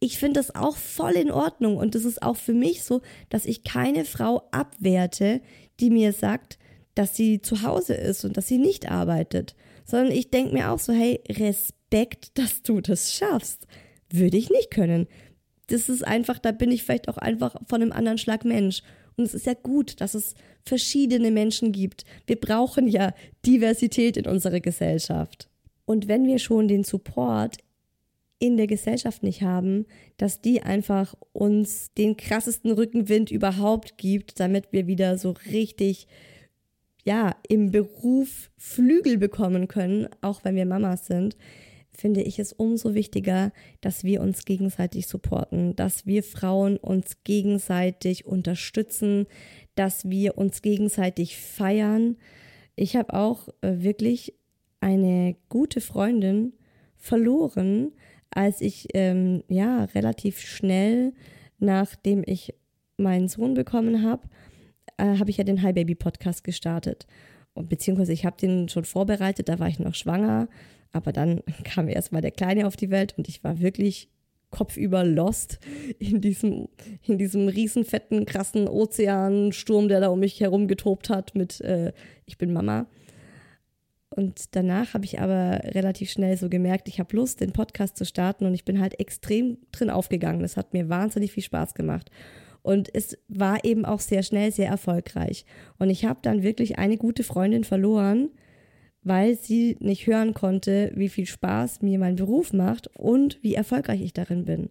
Ich 0.00 0.18
finde 0.18 0.40
das 0.40 0.54
auch 0.54 0.76
voll 0.76 1.12
in 1.12 1.30
Ordnung 1.30 1.76
und 1.76 1.94
das 1.94 2.04
ist 2.04 2.22
auch 2.22 2.36
für 2.36 2.52
mich 2.52 2.82
so, 2.82 3.00
dass 3.30 3.46
ich 3.46 3.64
keine 3.64 4.04
Frau 4.04 4.42
abwerte, 4.50 5.40
die 5.80 5.90
mir 5.90 6.12
sagt, 6.12 6.58
dass 6.94 7.16
sie 7.16 7.40
zu 7.40 7.62
Hause 7.62 7.94
ist 7.94 8.24
und 8.24 8.36
dass 8.36 8.48
sie 8.48 8.58
nicht 8.58 8.90
arbeitet, 8.90 9.54
sondern 9.84 10.10
ich 10.10 10.30
denke 10.30 10.52
mir 10.52 10.70
auch 10.70 10.78
so, 10.78 10.92
hey, 10.92 11.22
Respekt, 11.28 12.38
dass 12.38 12.62
du 12.62 12.80
das 12.80 13.14
schaffst 13.14 13.66
würde 14.10 14.36
ich 14.36 14.50
nicht 14.50 14.70
können. 14.70 15.06
Das 15.68 15.88
ist 15.88 16.06
einfach, 16.06 16.38
da 16.38 16.52
bin 16.52 16.70
ich 16.70 16.84
vielleicht 16.84 17.08
auch 17.08 17.18
einfach 17.18 17.56
von 17.66 17.82
einem 17.82 17.92
anderen 17.92 18.18
Schlag 18.18 18.44
Mensch. 18.44 18.82
Und 19.16 19.24
es 19.24 19.34
ist 19.34 19.46
ja 19.46 19.54
gut, 19.54 20.00
dass 20.00 20.14
es 20.14 20.34
verschiedene 20.62 21.30
Menschen 21.30 21.72
gibt. 21.72 22.04
Wir 22.26 22.36
brauchen 22.36 22.86
ja 22.86 23.14
Diversität 23.44 24.16
in 24.16 24.26
unserer 24.26 24.60
Gesellschaft. 24.60 25.48
Und 25.84 26.08
wenn 26.08 26.26
wir 26.26 26.38
schon 26.38 26.68
den 26.68 26.84
Support 26.84 27.56
in 28.38 28.56
der 28.56 28.66
Gesellschaft 28.66 29.22
nicht 29.22 29.42
haben, 29.42 29.86
dass 30.18 30.42
die 30.42 30.62
einfach 30.62 31.14
uns 31.32 31.92
den 31.94 32.16
krassesten 32.16 32.72
Rückenwind 32.72 33.30
überhaupt 33.30 33.96
gibt, 33.96 34.38
damit 34.40 34.72
wir 34.72 34.86
wieder 34.86 35.16
so 35.16 35.34
richtig 35.50 36.06
ja, 37.04 37.36
im 37.48 37.70
Beruf 37.70 38.50
Flügel 38.58 39.16
bekommen 39.16 39.68
können, 39.68 40.08
auch 40.20 40.44
wenn 40.44 40.56
wir 40.56 40.66
Mamas 40.66 41.06
sind, 41.06 41.36
finde 41.96 42.22
ich 42.22 42.38
es 42.38 42.52
umso 42.52 42.94
wichtiger, 42.94 43.52
dass 43.80 44.04
wir 44.04 44.20
uns 44.20 44.44
gegenseitig 44.44 45.06
supporten, 45.06 45.74
dass 45.76 46.06
wir 46.06 46.22
Frauen 46.22 46.76
uns 46.76 47.24
gegenseitig 47.24 48.26
unterstützen, 48.26 49.26
dass 49.74 50.08
wir 50.08 50.36
uns 50.38 50.62
gegenseitig 50.62 51.36
feiern. 51.36 52.16
Ich 52.76 52.96
habe 52.96 53.14
auch 53.14 53.48
äh, 53.62 53.76
wirklich 53.78 54.34
eine 54.80 55.36
gute 55.48 55.80
Freundin 55.80 56.52
verloren, 56.96 57.92
als 58.30 58.60
ich 58.60 58.88
ähm, 58.94 59.42
ja 59.48 59.84
relativ 59.84 60.40
schnell, 60.40 61.14
nachdem 61.58 62.22
ich 62.26 62.54
meinen 62.98 63.28
Sohn 63.28 63.54
bekommen 63.54 64.02
habe, 64.02 64.28
äh, 64.98 65.18
habe 65.18 65.30
ich 65.30 65.38
ja 65.38 65.44
den 65.44 65.62
Hi 65.62 65.72
Baby 65.72 65.94
Podcast 65.94 66.44
gestartet. 66.44 67.06
Und, 67.54 67.70
beziehungsweise 67.70 68.12
ich 68.12 68.26
habe 68.26 68.36
den 68.36 68.68
schon 68.68 68.84
vorbereitet, 68.84 69.48
da 69.48 69.58
war 69.58 69.68
ich 69.68 69.78
noch 69.78 69.94
schwanger, 69.94 70.48
aber 70.96 71.12
dann 71.12 71.42
kam 71.64 71.88
erst 71.88 72.12
mal 72.12 72.22
der 72.22 72.30
Kleine 72.30 72.66
auf 72.66 72.76
die 72.76 72.90
Welt 72.90 73.14
und 73.16 73.28
ich 73.28 73.44
war 73.44 73.60
wirklich 73.60 74.08
kopfüber 74.50 75.04
lost 75.04 75.58
in 75.98 76.20
diesem, 76.20 76.68
in 77.02 77.18
diesem 77.18 77.48
riesen, 77.48 77.84
fetten, 77.84 78.24
krassen 78.26 78.68
Ozeansturm, 78.68 79.88
der 79.88 80.00
da 80.00 80.08
um 80.08 80.20
mich 80.20 80.40
herum 80.40 80.68
getobt 80.68 81.10
hat 81.10 81.34
mit 81.34 81.60
äh, 81.60 81.92
Ich 82.26 82.38
bin 82.38 82.52
Mama. 82.52 82.86
Und 84.08 84.54
danach 84.54 84.94
habe 84.94 85.04
ich 85.04 85.20
aber 85.20 85.60
relativ 85.74 86.10
schnell 86.10 86.36
so 86.36 86.48
gemerkt, 86.48 86.88
ich 86.88 87.00
habe 87.00 87.14
Lust, 87.14 87.40
den 87.40 87.52
Podcast 87.52 87.98
zu 87.98 88.06
starten 88.06 88.46
und 88.46 88.54
ich 88.54 88.64
bin 88.64 88.80
halt 88.80 88.98
extrem 88.98 89.58
drin 89.72 89.90
aufgegangen. 89.90 90.40
Das 90.40 90.56
hat 90.56 90.72
mir 90.72 90.88
wahnsinnig 90.88 91.32
viel 91.32 91.42
Spaß 91.42 91.74
gemacht. 91.74 92.10
Und 92.62 92.92
es 92.94 93.18
war 93.28 93.64
eben 93.64 93.84
auch 93.84 94.00
sehr 94.00 94.22
schnell 94.22 94.52
sehr 94.52 94.68
erfolgreich. 94.68 95.44
Und 95.78 95.90
ich 95.90 96.04
habe 96.04 96.20
dann 96.22 96.42
wirklich 96.42 96.78
eine 96.78 96.96
gute 96.96 97.24
Freundin 97.24 97.62
verloren, 97.62 98.30
weil 99.06 99.38
sie 99.38 99.76
nicht 99.78 100.08
hören 100.08 100.34
konnte, 100.34 100.90
wie 100.96 101.08
viel 101.08 101.26
Spaß 101.26 101.80
mir 101.80 101.96
mein 101.96 102.16
Beruf 102.16 102.52
macht 102.52 102.88
und 102.96 103.38
wie 103.40 103.54
erfolgreich 103.54 104.02
ich 104.02 104.12
darin 104.12 104.44
bin. 104.44 104.68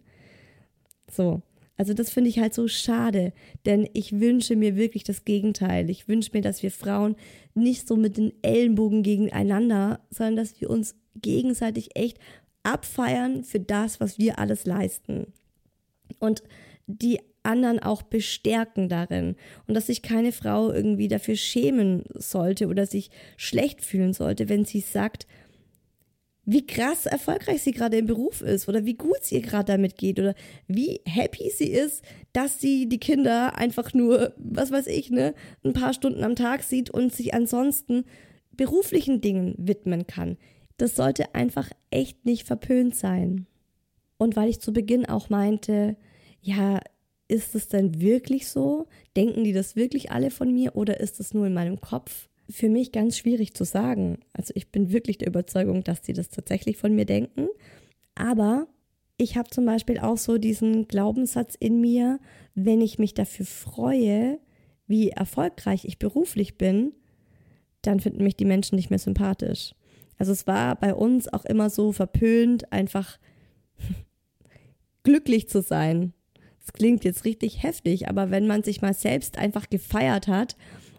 So. 1.10 1.40
Also 1.78 1.94
das 1.94 2.10
finde 2.10 2.28
ich 2.28 2.38
halt 2.38 2.52
so 2.52 2.68
schade, 2.68 3.32
denn 3.64 3.88
ich 3.94 4.20
wünsche 4.20 4.56
mir 4.56 4.76
wirklich 4.76 5.04
das 5.04 5.24
Gegenteil. 5.24 5.88
Ich 5.88 6.06
wünsche 6.06 6.30
mir, 6.34 6.42
dass 6.42 6.62
wir 6.62 6.70
Frauen 6.70 7.16
nicht 7.54 7.88
so 7.88 7.96
mit 7.96 8.18
den 8.18 8.32
Ellenbogen 8.42 9.02
gegeneinander, 9.02 10.00
sondern 10.10 10.36
dass 10.36 10.60
wir 10.60 10.68
uns 10.68 10.94
gegenseitig 11.14 11.96
echt 11.96 12.18
abfeiern 12.62 13.42
für 13.42 13.60
das, 13.60 14.00
was 14.00 14.18
wir 14.18 14.38
alles 14.38 14.66
leisten. 14.66 15.32
Und 16.18 16.42
die 16.86 17.20
anderen 17.46 17.78
auch 17.78 18.02
bestärken 18.02 18.88
darin 18.88 19.36
und 19.66 19.74
dass 19.74 19.86
sich 19.86 20.02
keine 20.02 20.32
Frau 20.32 20.72
irgendwie 20.72 21.08
dafür 21.08 21.36
schämen 21.36 22.04
sollte 22.14 22.68
oder 22.68 22.86
sich 22.86 23.10
schlecht 23.36 23.82
fühlen 23.82 24.12
sollte, 24.12 24.48
wenn 24.48 24.64
sie 24.64 24.80
sagt, 24.80 25.26
wie 26.48 26.64
krass 26.64 27.06
erfolgreich 27.06 27.62
sie 27.62 27.72
gerade 27.72 27.98
im 27.98 28.06
Beruf 28.06 28.40
ist 28.40 28.68
oder 28.68 28.84
wie 28.84 28.94
gut 28.94 29.18
es 29.20 29.32
ihr 29.32 29.42
gerade 29.42 29.64
damit 29.64 29.96
geht 29.96 30.20
oder 30.20 30.34
wie 30.68 31.00
happy 31.04 31.50
sie 31.50 31.70
ist, 31.70 32.04
dass 32.32 32.60
sie 32.60 32.88
die 32.88 33.00
Kinder 33.00 33.56
einfach 33.58 33.92
nur, 33.92 34.32
was 34.38 34.70
weiß 34.70 34.86
ich, 34.86 35.10
ne, 35.10 35.34
ein 35.64 35.72
paar 35.72 35.92
Stunden 35.92 36.22
am 36.22 36.36
Tag 36.36 36.62
sieht 36.62 36.88
und 36.88 37.12
sich 37.12 37.34
ansonsten 37.34 38.04
beruflichen 38.52 39.20
Dingen 39.20 39.54
widmen 39.58 40.06
kann. 40.06 40.36
Das 40.76 40.94
sollte 40.94 41.34
einfach 41.34 41.68
echt 41.90 42.24
nicht 42.24 42.46
verpönt 42.46 42.94
sein. 42.94 43.46
Und 44.16 44.36
weil 44.36 44.48
ich 44.48 44.60
zu 44.60 44.72
Beginn 44.72 45.04
auch 45.04 45.28
meinte, 45.30 45.96
ja, 46.40 46.80
ist 47.28 47.54
es 47.54 47.68
denn 47.68 48.00
wirklich 48.00 48.48
so? 48.48 48.86
Denken 49.16 49.44
die 49.44 49.52
das 49.52 49.76
wirklich 49.76 50.10
alle 50.10 50.30
von 50.30 50.52
mir 50.52 50.76
oder 50.76 51.00
ist 51.00 51.20
es 51.20 51.34
nur 51.34 51.46
in 51.46 51.54
meinem 51.54 51.80
Kopf? 51.80 52.28
Für 52.48 52.68
mich 52.68 52.92
ganz 52.92 53.18
schwierig 53.18 53.54
zu 53.54 53.64
sagen. 53.64 54.18
Also 54.32 54.52
ich 54.54 54.70
bin 54.70 54.92
wirklich 54.92 55.18
der 55.18 55.28
Überzeugung, 55.28 55.82
dass 55.82 56.04
sie 56.04 56.12
das 56.12 56.28
tatsächlich 56.28 56.76
von 56.76 56.94
mir 56.94 57.04
denken. 57.04 57.48
Aber 58.14 58.68
ich 59.18 59.36
habe 59.36 59.50
zum 59.50 59.64
Beispiel 59.64 59.98
auch 59.98 60.18
so 60.18 60.38
diesen 60.38 60.86
Glaubenssatz 60.86 61.56
in 61.58 61.80
mir, 61.80 62.20
wenn 62.54 62.80
ich 62.80 62.98
mich 62.98 63.14
dafür 63.14 63.46
freue, 63.46 64.38
wie 64.86 65.10
erfolgreich 65.10 65.84
ich 65.84 65.98
beruflich 65.98 66.56
bin, 66.58 66.92
dann 67.82 68.00
finden 68.00 68.22
mich 68.22 68.36
die 68.36 68.44
Menschen 68.44 68.76
nicht 68.76 68.90
mehr 68.90 68.98
sympathisch. 68.98 69.74
Also 70.18 70.32
es 70.32 70.46
war 70.46 70.76
bei 70.76 70.94
uns 70.94 71.32
auch 71.32 71.44
immer 71.44 71.70
so 71.70 71.92
verpönt, 71.92 72.72
einfach 72.72 73.18
glücklich 75.02 75.48
zu 75.48 75.62
sein. 75.62 76.12
Das 76.66 76.72
klingt 76.72 77.04
jetzt 77.04 77.24
richtig 77.24 77.62
heftig, 77.62 78.08
aber 78.08 78.32
wenn 78.32 78.48
man 78.48 78.64
sich 78.64 78.82
mal 78.82 78.92
selbst 78.92 79.38
einfach 79.38 79.70
gefeiert 79.70 80.26
hat 80.26 80.56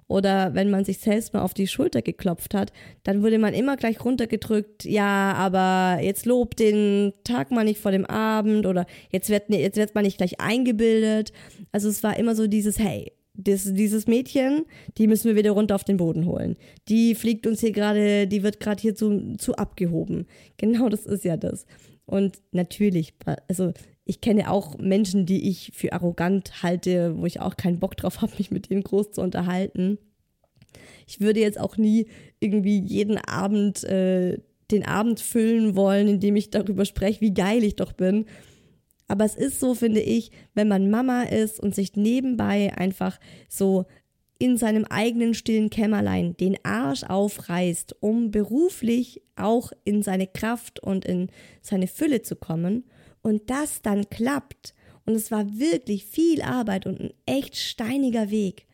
oder 0.08 0.56
wenn 0.56 0.70
man 0.70 0.86
sich 0.86 1.00
selbst 1.00 1.34
mal 1.34 1.42
auf 1.42 1.54
die 1.54 1.68
Schulter 1.68 2.02
geklopft 2.02 2.54
hat, 2.54 2.72
dann 3.04 3.22
wurde 3.22 3.38
man 3.38 3.54
immer 3.54 3.76
gleich 3.76 4.04
runtergedrückt, 4.04 4.86
ja, 4.86 5.34
aber 5.34 6.02
jetzt 6.02 6.26
lob 6.26 6.56
den 6.56 7.12
Tag 7.26 7.52
mal 7.52 7.66
nicht 7.66 7.82
vor 7.82 7.92
dem 7.92 8.06
Abend 8.06 8.66
oder 8.66 8.86
jetzt 9.12 9.30
wird, 9.30 9.50
jetzt 9.50 9.76
wird 9.76 9.94
man 9.94 10.06
nicht 10.06 10.18
gleich 10.18 10.40
eingebildet. 10.40 11.34
Also 11.74 11.90
es 11.90 12.02
war 12.02 12.18
immer 12.18 12.34
so 12.34 12.48
dieses, 12.48 12.80
hey, 12.80 13.12
das, 13.34 13.72
dieses 13.74 14.08
Mädchen, 14.08 14.66
die 14.98 15.08
müssen 15.08 15.28
wir 15.28 15.36
wieder 15.36 15.52
runter 15.52 15.76
auf 15.76 15.84
den 15.84 15.98
Boden 15.98 16.26
holen. 16.26 16.56
Die 16.88 17.14
fliegt 17.14 17.46
uns 17.46 17.60
hier 17.60 17.74
gerade, 17.74 18.26
die 18.26 18.42
wird 18.42 18.62
gerade 18.62 18.82
hier 18.82 18.96
zu, 18.96 19.36
zu 19.36 19.56
abgehoben. 19.56 20.28
Genau 20.56 20.88
das 20.88 21.06
ist 21.06 21.26
ja 21.26 21.36
das. 21.36 21.66
Und 22.06 22.42
natürlich, 22.54 23.14
also 23.50 23.74
ich 24.08 24.22
kenne 24.22 24.50
auch 24.50 24.78
Menschen, 24.78 25.26
die 25.26 25.50
ich 25.50 25.72
für 25.76 25.92
arrogant 25.92 26.64
halte, 26.64 27.18
wo 27.18 27.26
ich 27.26 27.42
auch 27.42 27.58
keinen 27.58 27.80
Bock 27.80 27.98
drauf 27.98 28.22
habe, 28.22 28.32
mich 28.38 28.52
mit 28.52 28.70
denen 28.70 28.82
groß 28.82 29.12
zu 29.12 29.22
unterhalten. 29.22 29.98
Ich 31.06 31.20
würde 31.20 31.42
jetzt 31.42 31.60
auch 31.60 31.76
nie 31.76 32.08
irgendwie 32.40 32.80
jeden 32.80 33.18
Abend 33.18 33.84
äh, 33.84 34.40
den 34.72 34.86
Abend 34.86 35.20
füllen 35.20 35.76
wollen, 35.76 36.08
indem 36.08 36.38
ich 36.38 36.50
darüber 36.50 36.86
spreche, 36.86 37.20
wie 37.20 37.34
geil 37.34 37.64
ich 37.64 37.76
doch 37.76 37.92
bin. 37.92 38.26
Aber 39.10 39.26
es 39.26 39.36
ist 39.36 39.60
so, 39.60 39.76
finde 39.76 40.02
ich, 40.02 40.32
wenn 40.54 40.70
man 40.70 40.90
Mama 40.90 41.24
ist 41.24 41.60
und 41.60 41.76
sich 41.76 41.96
nebenbei 41.98 42.74
einfach 42.78 43.20
so 43.50 43.86
in 44.40 44.56
seinem 44.56 44.86
eigenen 44.86 45.34
stillen 45.34 45.70
Kämmerlein 45.70 46.38
den 46.38 46.58
Arsch 46.64 47.04
aufreißt, 47.04 47.98
um 48.02 48.32
beruflich 48.32 49.22
auch 49.36 49.74
in 49.84 50.02
seine 50.02 50.28
Kraft 50.28 50.80
und 50.80 51.04
in 51.04 51.30
seine 51.62 51.88
Fülle 51.88 52.22
zu 52.22 52.38
kommen 52.38 52.86
und 53.28 53.50
das 53.50 53.82
dann 53.82 54.10
klappt, 54.10 54.74
und 55.06 55.16
es 55.16 55.32
war 55.32 55.58
wirklich 55.58 56.06
viel 56.06 56.42
Arbeit 56.42 56.86
und 56.86 57.00
ein 57.00 57.14
echt 57.26 57.56
steiniger 57.56 58.30
Weg. 58.30 58.66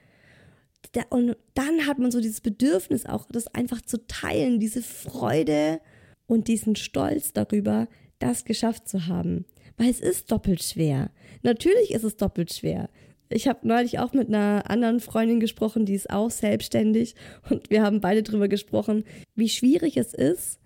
Und 1.10 1.38
dann 1.54 1.88
hat 1.88 2.00
man 2.00 2.12
so 2.12 2.20
dieses 2.20 2.42
Bedürfnis 2.42 3.06
auch, 3.06 3.28
das 3.32 3.48
einfach 3.48 3.82
zu 3.82 4.06
teilen, 4.08 4.60
diese 4.60 4.82
Freude 4.82 5.80
und 6.26 6.48
diesen 6.48 6.76
Stolz 6.76 7.34
darüber, 7.34 7.88
das 8.20 8.46
geschafft 8.46 8.88
zu 8.88 9.08
haben. 9.08 9.46
Weil 9.78 9.90
es 9.90 10.00
ist 10.00 10.32
doppelt 10.32 10.64
schwer. 10.64 11.12
Natürlich 11.44 11.92
ist 11.92 12.04
es 12.04 12.18
doppelt 12.18 12.52
schwer. 12.54 12.90
Ich 13.30 13.48
habe 13.48 13.68
neulich 13.68 14.00
auch 14.00 14.14
mit 14.14 14.28
einer 14.28 14.70
anderen 14.70 15.00
Freundin 15.00 15.40
gesprochen, 15.40 15.86
die 15.86 15.96
ist 15.96 16.10
auch 16.10 16.30
selbstständig 16.30 17.16
und 17.50 17.70
wir 17.70 17.82
haben 17.82 18.02
beide 18.02 18.22
darüber 18.22 18.48
gesprochen, 18.48 19.04
wie 19.36 19.50
schwierig 19.50 19.98
es 19.98 20.14
ist, 20.14 20.60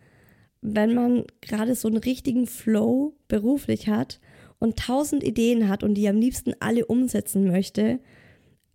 wenn 0.62 0.94
man 0.94 1.26
gerade 1.42 1.76
so 1.76 1.88
einen 1.88 1.98
richtigen 1.98 2.48
Flow 2.48 3.14
beruflich 3.28 3.88
hat 3.88 4.20
und 4.60 4.78
tausend 4.78 5.24
Ideen 5.24 5.70
hat 5.70 5.84
und 5.84 5.96
die 5.96 6.08
am 6.08 6.18
liebsten 6.18 6.54
alle 6.60 6.86
umsetzen 6.86 7.48
möchte, 7.48 8.00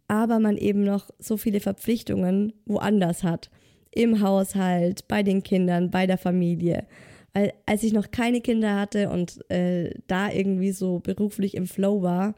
aber 0.08 0.38
man 0.38 0.56
eben 0.56 0.84
noch 0.84 1.10
so 1.18 1.36
viele 1.36 1.60
Verpflichtungen 1.60 2.52
woanders 2.66 3.22
hat. 3.22 3.50
Im 3.90 4.20
Haushalt, 4.20 5.06
bei 5.08 5.22
den 5.22 5.42
Kindern, 5.42 5.90
bei 5.90 6.06
der 6.06 6.18
Familie. 6.18 6.86
Weil 7.34 7.52
als 7.66 7.82
ich 7.82 7.92
noch 7.92 8.10
keine 8.10 8.40
Kinder 8.40 8.78
hatte 8.78 9.10
und 9.10 9.48
äh, 9.50 9.94
da 10.06 10.30
irgendwie 10.30 10.72
so 10.72 11.00
beruflich 11.00 11.54
im 11.54 11.66
Flow 11.66 12.02
war, 12.02 12.34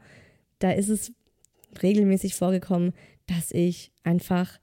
da 0.59 0.71
ist 0.71 0.89
es 0.89 1.13
regelmäßig 1.81 2.35
vorgekommen, 2.35 2.93
dass 3.27 3.51
ich 3.51 3.91
einfach 4.03 4.59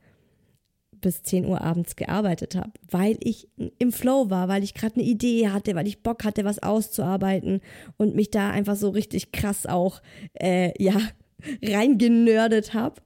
bis 1.03 1.22
10 1.22 1.44
Uhr 1.44 1.61
abends 1.61 1.96
gearbeitet 1.96 2.57
habe, 2.57 2.72
weil 2.90 3.18
ich 3.20 3.48
im 3.78 3.92
Flow 3.92 4.30
war, 4.30 4.48
weil 4.48 4.62
ich 4.62 4.72
gerade 4.72 4.94
eine 4.94 5.05
Idee 5.05 5.50
hatte, 5.50 5.74
weil 5.74 5.86
ich 5.86 6.03
Bock 6.03 6.24
hatte, 6.24 6.44
was 6.44 6.62
auszuarbeiten 6.62 7.61
und 7.98 8.14
mich 8.14 8.30
da 8.30 8.50
einfach 8.50 8.76
so 8.76 8.88
richtig 8.88 9.32
krass 9.32 9.66
auch, 9.66 10.00
äh, 10.40 10.72
ja, 10.82 10.96
reingenördet 11.62 12.72
habe. 12.72 13.03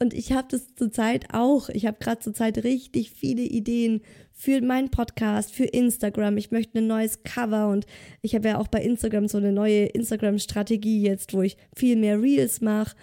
Und 0.00 0.12
ich 0.14 0.32
habe 0.32 0.48
das 0.50 0.74
zurzeit 0.74 1.26
auch. 1.32 1.68
Ich 1.68 1.86
habe 1.86 1.98
gerade 2.00 2.20
zurzeit 2.20 2.64
richtig 2.64 3.10
viele 3.10 3.42
Ideen 3.42 4.00
für 4.32 4.60
meinen 4.60 4.90
Podcast, 4.90 5.54
für 5.54 5.64
Instagram. 5.64 6.36
Ich 6.36 6.50
möchte 6.50 6.78
ein 6.78 6.86
neues 6.86 7.22
Cover 7.22 7.68
und 7.68 7.86
ich 8.20 8.34
habe 8.34 8.48
ja 8.48 8.58
auch 8.58 8.68
bei 8.68 8.82
Instagram 8.82 9.28
so 9.28 9.38
eine 9.38 9.52
neue 9.52 9.84
Instagram-Strategie 9.86 11.02
jetzt, 11.02 11.32
wo 11.32 11.42
ich 11.42 11.56
viel 11.74 11.96
mehr 11.96 12.20
Reels 12.20 12.60
mache 12.60 12.96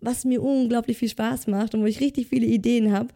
was 0.00 0.24
mir 0.24 0.42
unglaublich 0.42 0.98
viel 0.98 1.08
Spaß 1.08 1.46
macht 1.46 1.74
und 1.74 1.82
wo 1.82 1.86
ich 1.86 2.00
richtig 2.00 2.28
viele 2.28 2.46
Ideen 2.46 2.92
habe. 2.92 3.08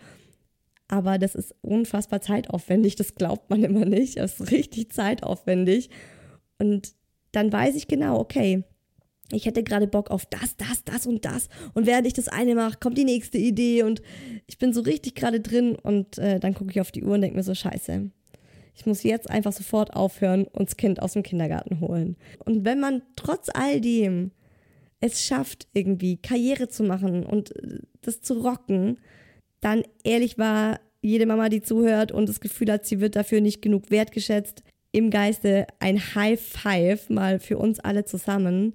Aber 0.89 1.18
das 1.18 1.35
ist 1.35 1.55
unfassbar 1.62 2.20
zeitaufwendig, 2.20 2.97
das 2.97 3.14
glaubt 3.14 3.51
man 3.51 3.64
immer 3.64 3.85
nicht. 3.85 4.18
Das 4.18 4.41
ist 4.41 4.51
richtig 4.51 4.93
zeitaufwendig. 4.93 5.91
Und 6.59 6.95
dann 7.32 7.53
weiß 7.53 7.74
ich 7.74 7.89
genau, 7.89 8.18
okay, 8.18 8.64
ich 9.32 9.47
hätte 9.47 9.62
gerade 9.62 9.87
Bock 9.87 10.11
auf 10.11 10.26
das, 10.26 10.57
das, 10.57 10.85
das 10.85 11.07
und 11.07 11.24
das. 11.24 11.49
Und 11.72 11.87
während 11.87 12.07
ich 12.07 12.12
das 12.12 12.28
eine 12.28 12.55
mache, 12.55 12.78
kommt 12.78 12.99
die 12.99 13.05
nächste 13.05 13.39
Idee 13.39 13.82
und 13.82 14.03
ich 14.47 14.59
bin 14.59 14.72
so 14.72 14.82
richtig 14.82 15.14
gerade 15.14 15.41
drin 15.41 15.76
und 15.76 16.18
äh, 16.18 16.39
dann 16.39 16.55
gucke 16.55 16.70
ich 16.70 16.80
auf 16.80 16.93
die 16.93 17.03
Uhr 17.03 17.14
und 17.14 17.22
denke 17.22 17.37
mir 17.37 17.43
so, 17.43 17.55
scheiße. 17.55 18.11
Ich 18.76 18.87
muss 18.87 19.03
jetzt 19.03 19.30
einfach 19.30 19.53
sofort 19.53 19.95
aufhören 19.95 20.47
und 20.49 20.68
das 20.68 20.76
Kind 20.76 21.01
aus 21.01 21.12
dem 21.12 21.22
Kindergarten 21.22 21.80
holen. 21.80 22.16
Und 22.45 22.64
wenn 22.64 22.80
man 22.80 23.03
trotz 23.16 23.49
all 23.53 23.80
dem 23.80 24.32
es 25.01 25.22
schafft, 25.22 25.68
irgendwie 25.74 26.16
Karriere 26.16 26.68
zu 26.68 26.82
machen 26.82 27.24
und 27.24 27.55
äh, 27.57 27.78
das 28.03 28.20
zu 28.20 28.35
rocken, 28.35 28.99
dann 29.65 29.83
ehrlich 30.05 30.39
war 30.39 30.79
jede 31.01 31.27
Mama, 31.27 31.49
die 31.49 31.62
zuhört 31.62 32.12
und 32.12 32.29
das 32.29 32.41
Gefühl 32.41 32.71
hat, 32.71 32.87
sie 32.87 33.01
wird 33.01 33.17
dafür 33.17 33.41
nicht 33.41 33.62
genug 33.62 33.91
wertgeschätzt, 33.91 34.62
im 34.93 35.11
Geiste 35.11 35.67
ein 35.81 35.99
High 36.15 36.41
Five 36.41 37.11
mal 37.11 37.41
für 37.41 37.59
uns 37.59 37.81
alle 37.81 38.05
zusammen. 38.05 38.75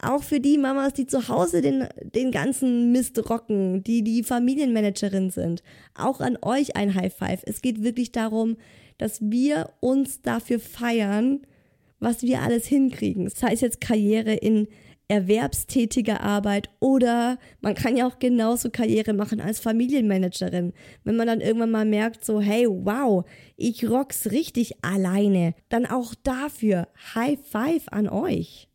Auch 0.00 0.22
für 0.22 0.40
die 0.40 0.58
Mamas, 0.58 0.94
die 0.94 1.06
zu 1.06 1.28
Hause 1.28 1.60
den, 1.60 1.86
den 2.02 2.32
ganzen 2.32 2.90
Mist 2.90 3.30
rocken, 3.30 3.84
die 3.84 4.02
die 4.02 4.24
Familienmanagerin 4.24 5.30
sind. 5.30 5.62
Auch 5.94 6.20
an 6.20 6.38
euch 6.42 6.74
ein 6.74 6.94
High 6.94 7.14
Five. 7.14 7.42
Es 7.44 7.62
geht 7.62 7.84
wirklich 7.84 8.10
darum, 8.12 8.56
dass 8.98 9.20
wir 9.20 9.70
uns 9.80 10.22
dafür 10.22 10.58
feiern, 10.58 11.40
was 12.00 12.22
wir 12.22 12.42
alles 12.42 12.66
hinkriegen. 12.66 13.28
Sei 13.28 13.52
es 13.52 13.60
jetzt 13.60 13.80
Karriere 13.80 14.34
in 14.34 14.66
erwerbstätiger 15.12 16.22
Arbeit 16.22 16.70
oder 16.80 17.38
man 17.60 17.74
kann 17.74 17.98
ja 17.98 18.06
auch 18.06 18.18
genauso 18.18 18.70
Karriere 18.70 19.12
machen 19.12 19.42
als 19.42 19.60
Familienmanagerin. 19.60 20.72
Wenn 21.04 21.16
man 21.16 21.26
dann 21.26 21.42
irgendwann 21.42 21.70
mal 21.70 21.84
merkt, 21.84 22.24
so, 22.24 22.40
hey, 22.40 22.66
wow, 22.66 23.24
ich 23.56 23.88
rock's 23.88 24.30
richtig 24.30 24.82
alleine, 24.82 25.54
dann 25.68 25.84
auch 25.84 26.14
dafür 26.14 26.88
High 27.14 27.38
Five 27.44 27.88
an 27.90 28.08
euch. 28.08 28.68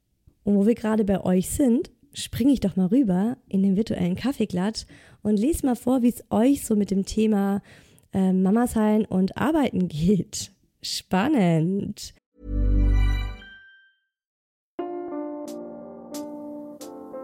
Und 0.43 0.55
wo 0.55 0.67
wir 0.67 0.75
gerade 0.75 1.05
bei 1.05 1.23
euch 1.25 1.49
sind, 1.49 1.89
springe 2.13 2.53
ich 2.53 2.59
doch 2.59 2.75
mal 2.75 2.87
rüber 2.87 3.37
in 3.49 3.63
den 3.63 3.75
virtuellen 3.75 4.15
Kaffeeklatsch 4.15 4.85
und 5.23 5.37
lese 5.37 5.65
mal 5.65 5.75
vor, 5.75 6.03
wie 6.03 6.09
es 6.09 6.23
euch 6.29 6.63
so 6.63 6.75
mit 6.75 6.91
dem 6.91 7.03
Thema 7.03 7.63
äh, 8.13 8.31
Mama 8.31 8.67
sein 8.67 9.05
und 9.05 9.37
arbeiten 9.37 9.87
geht. 9.87 10.51
Spannend. 10.83 12.13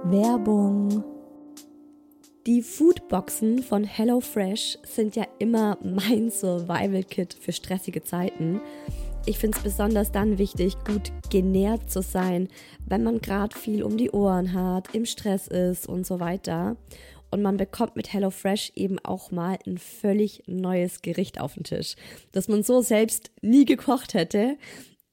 Werbung. 0.05 1.01
Die 2.45 2.61
Foodboxen 2.61 3.63
von 3.63 3.85
HelloFresh 3.85 4.77
sind 4.83 5.15
ja 5.15 5.25
immer 5.39 5.77
mein 5.81 6.29
Survival-Kit 6.29 7.33
für 7.33 7.53
stressige 7.53 8.03
Zeiten. 8.03 8.59
Ich 9.25 9.37
finde 9.37 9.57
es 9.57 9.63
besonders 9.63 10.11
dann 10.11 10.37
wichtig, 10.37 10.75
gut 10.85 11.13
genährt 11.29 11.89
zu 11.89 12.01
sein, 12.01 12.49
wenn 12.85 13.03
man 13.03 13.21
gerade 13.21 13.57
viel 13.57 13.81
um 13.81 13.95
die 13.95 14.11
Ohren 14.11 14.51
hat, 14.51 14.93
im 14.93 15.05
Stress 15.05 15.47
ist 15.47 15.87
und 15.87 16.05
so 16.05 16.19
weiter. 16.19 16.75
Und 17.31 17.41
man 17.41 17.55
bekommt 17.55 17.95
mit 17.95 18.11
HelloFresh 18.11 18.73
eben 18.75 18.99
auch 18.99 19.31
mal 19.31 19.57
ein 19.65 19.77
völlig 19.77 20.43
neues 20.47 21.01
Gericht 21.01 21.39
auf 21.39 21.53
den 21.53 21.63
Tisch, 21.63 21.95
das 22.33 22.49
man 22.49 22.63
so 22.63 22.81
selbst 22.81 23.31
nie 23.41 23.63
gekocht 23.63 24.15
hätte. 24.15 24.57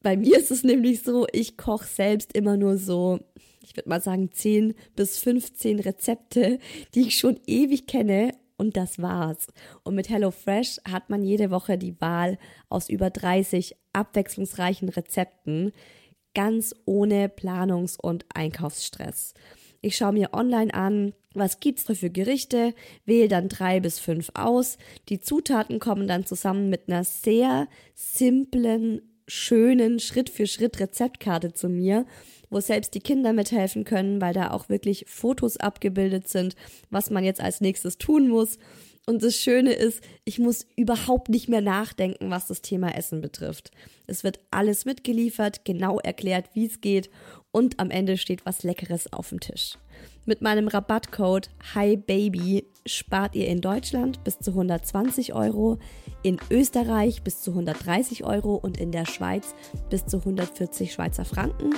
Bei 0.03 0.17
mir 0.17 0.37
ist 0.37 0.51
es 0.51 0.65
nämlich 0.65 1.03
so, 1.03 1.29
ich 1.33 1.57
koche 1.57 1.87
selbst 1.87 2.33
immer 2.33 2.57
nur 2.57 2.77
so 2.77 3.21
ich 3.63 3.77
würde 3.77 3.89
mal 3.89 4.01
sagen, 4.01 4.31
10 4.33 4.75
bis 4.97 5.19
15 5.19 5.81
Rezepte, 5.81 6.59
die 6.95 7.03
ich 7.03 7.19
schon 7.19 7.39
ewig 7.47 7.87
kenne 7.87 8.33
und 8.57 8.77
das 8.77 9.01
war's. 9.01 9.47
Und 9.85 9.95
mit 9.95 10.11
HelloFresh 10.11 10.81
hat 10.89 11.09
man 11.11 11.23
jede 11.23 11.51
Woche 11.51 11.79
die 11.79 12.01
Wahl 12.01 12.39
aus 12.69 12.89
über 12.89 13.11
30 13.11 13.75
abwechslungsreichen 13.93 14.89
Rezepten, 14.89 15.73
ganz 16.35 16.75
ohne 16.85 17.29
Planungs- 17.29 17.99
und 18.01 18.27
Einkaufsstress. 18.35 19.35
Ich 19.81 19.97
schaue 19.97 20.13
mir 20.13 20.35
online 20.35 20.75
an, 20.75 21.15
was 21.33 21.61
gibt's 21.61 21.85
da 21.85 21.95
für 21.95 22.11
Gerichte, 22.11 22.75
wähle 23.07 23.29
dann 23.29 23.49
drei 23.49 23.81
bis 23.81 23.99
fünf 23.99 24.31
aus. 24.35 24.77
Die 25.09 25.21
Zutaten 25.21 25.79
kommen 25.79 26.07
dann 26.07 26.27
zusammen 26.27 26.69
mit 26.69 26.89
einer 26.89 27.05
sehr 27.05 27.67
simplen, 27.95 29.01
schönen 29.27 30.01
Schritt-für-Schritt-Rezeptkarte 30.01 31.55
zu 31.55 31.69
mir 31.69 32.05
wo 32.51 32.61
selbst 32.61 32.95
die 32.95 33.01
Kinder 33.01 33.33
mithelfen 33.33 33.85
können, 33.85 34.21
weil 34.21 34.35
da 34.35 34.51
auch 34.51 34.69
wirklich 34.69 35.05
Fotos 35.09 35.57
abgebildet 35.57 36.29
sind, 36.29 36.57
was 36.91 37.11
man 37.11 37.25
jetzt 37.25 37.41
als 37.41 37.61
nächstes 37.61 37.97
tun 37.97 38.29
muss. 38.29 38.59
Und 39.07 39.23
das 39.23 39.37
Schöne 39.37 39.73
ist, 39.73 40.03
ich 40.25 40.39
muss 40.39 40.67
überhaupt 40.77 41.31
nicht 41.31 41.49
mehr 41.49 41.63
nachdenken, 41.63 42.31
was 42.31 42.47
das 42.47 42.63
Thema 42.63 42.95
Essen 42.95 43.21
betrifft. 43.21 43.71
Es 44.07 44.25
wird 44.25 44.41
alles 44.51 44.85
mitgeliefert, 44.85 45.65
genau 45.65 45.99
erklärt, 45.99 46.51
wie 46.55 46.67
es 46.67 46.81
geht 46.81 47.11
und 47.51 47.81
am 47.81 47.91
Ende 47.91 48.19
steht 48.19 48.45
was 48.47 48.63
Leckeres 48.63 49.13
auf 49.13 49.31
dem 49.31 49.41
Tisch. 49.41 49.79
Mit 50.27 50.43
meinem 50.43 50.69
Rabattcode 50.69 51.49
HiBaby 51.75 52.67
spart 52.85 53.35
ihr 53.35 53.49
in 53.49 53.63
Deutschland 53.63 54.23
bis 54.23 54.39
zu 54.39 54.51
120 54.51 55.35
Euro, 55.35 55.79
in 56.23 56.39
Österreich 56.51 57.23
bis 57.23 57.41
zu 57.41 57.53
130 57.53 58.25
Euro 58.25 58.55
und 58.57 58.79
in 58.79 58.93
der 58.93 59.07
Schweiz 59.07 59.55
bis 59.89 60.05
zu 60.05 60.19
140 60.19 60.93
Schweizer 60.93 61.25
Franken. 61.25 61.71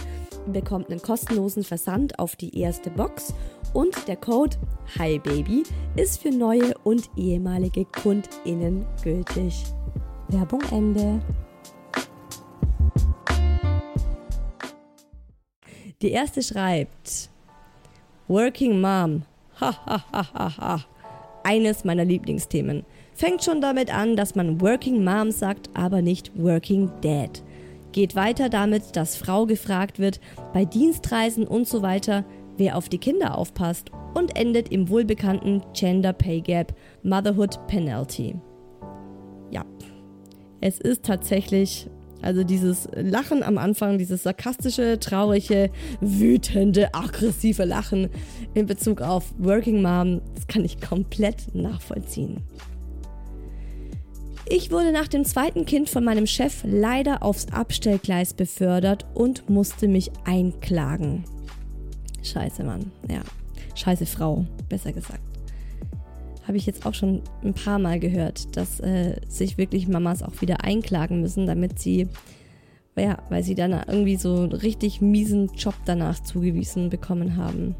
Bekommt 0.48 0.90
einen 0.90 1.00
kostenlosen 1.00 1.62
Versand 1.62 2.18
auf 2.18 2.34
die 2.34 2.58
erste 2.58 2.90
Box 2.90 3.32
und 3.74 4.08
der 4.08 4.16
Code 4.16 4.56
HiBaby 4.98 5.62
ist 5.94 6.20
für 6.20 6.30
neue 6.30 6.74
und 6.82 7.10
ehemalige 7.16 7.84
KundInnen 7.84 8.84
gültig. 9.04 9.62
Werbung 10.28 10.62
Ende. 10.72 11.20
Die 16.02 16.10
erste 16.10 16.42
schreibt, 16.42 17.31
Working 18.32 18.80
Mom. 18.80 19.24
Ha, 19.60 19.76
ha, 19.84 20.04
ha, 20.10 20.26
ha, 20.32 20.56
ha. 20.56 20.84
Eines 21.44 21.84
meiner 21.84 22.06
Lieblingsthemen. 22.06 22.82
Fängt 23.12 23.44
schon 23.44 23.60
damit 23.60 23.94
an, 23.94 24.16
dass 24.16 24.34
man 24.34 24.58
Working 24.62 25.04
Mom 25.04 25.30
sagt, 25.30 25.68
aber 25.74 26.00
nicht 26.00 26.32
Working 26.34 26.90
Dad. 27.02 27.42
Geht 27.92 28.16
weiter 28.16 28.48
damit, 28.48 28.96
dass 28.96 29.18
Frau 29.18 29.44
gefragt 29.44 29.98
wird, 29.98 30.18
bei 30.54 30.64
Dienstreisen 30.64 31.46
und 31.46 31.68
so 31.68 31.82
weiter, 31.82 32.24
wer 32.56 32.78
auf 32.78 32.88
die 32.88 32.96
Kinder 32.96 33.36
aufpasst 33.36 33.90
und 34.14 34.34
endet 34.34 34.70
im 34.70 34.88
wohlbekannten 34.88 35.60
Gender 35.74 36.14
Pay 36.14 36.40
Gap 36.40 36.74
Motherhood 37.02 37.66
Penalty. 37.66 38.36
Ja, 39.50 39.66
es 40.62 40.80
ist 40.80 41.04
tatsächlich 41.04 41.90
also 42.22 42.44
dieses 42.44 42.88
Lachen 42.94 43.42
am 43.42 43.58
Anfang, 43.58 43.98
dieses 43.98 44.22
sarkastische, 44.22 44.98
traurige, 44.98 45.70
wütende, 46.00 46.94
aggressive 46.94 47.64
Lachen 47.64 48.08
in 48.54 48.66
Bezug 48.66 49.02
auf 49.02 49.34
Working 49.38 49.82
Mom, 49.82 50.20
das 50.34 50.46
kann 50.46 50.64
ich 50.64 50.80
komplett 50.80 51.54
nachvollziehen. 51.54 52.42
Ich 54.48 54.70
wurde 54.70 54.92
nach 54.92 55.08
dem 55.08 55.24
zweiten 55.24 55.64
Kind 55.64 55.88
von 55.88 56.04
meinem 56.04 56.26
Chef 56.26 56.62
leider 56.64 57.22
aufs 57.22 57.46
Abstellgleis 57.52 58.34
befördert 58.34 59.06
und 59.14 59.48
musste 59.48 59.88
mich 59.88 60.10
einklagen. 60.24 61.24
Scheiße, 62.22 62.62
Mann. 62.62 62.90
Ja. 63.08 63.22
Scheiße 63.74 64.04
Frau, 64.04 64.44
besser 64.68 64.92
gesagt 64.92 65.31
habe 66.52 66.58
ich 66.58 66.66
jetzt 66.66 66.84
auch 66.84 66.92
schon 66.92 67.22
ein 67.42 67.54
paar 67.54 67.78
Mal 67.78 67.98
gehört, 67.98 68.58
dass 68.58 68.78
äh, 68.80 69.16
sich 69.26 69.56
wirklich 69.56 69.88
Mamas 69.88 70.22
auch 70.22 70.42
wieder 70.42 70.62
einklagen 70.62 71.22
müssen, 71.22 71.46
damit 71.46 71.78
sie, 71.78 72.08
ja, 72.94 73.22
weil 73.30 73.42
sie 73.42 73.54
dann 73.54 73.72
irgendwie 73.72 74.16
so 74.16 74.34
einen 74.36 74.52
richtig 74.52 75.00
miesen 75.00 75.46
Job 75.54 75.74
danach 75.86 76.22
zugewiesen 76.22 76.90
bekommen 76.90 77.38
haben. 77.38 77.74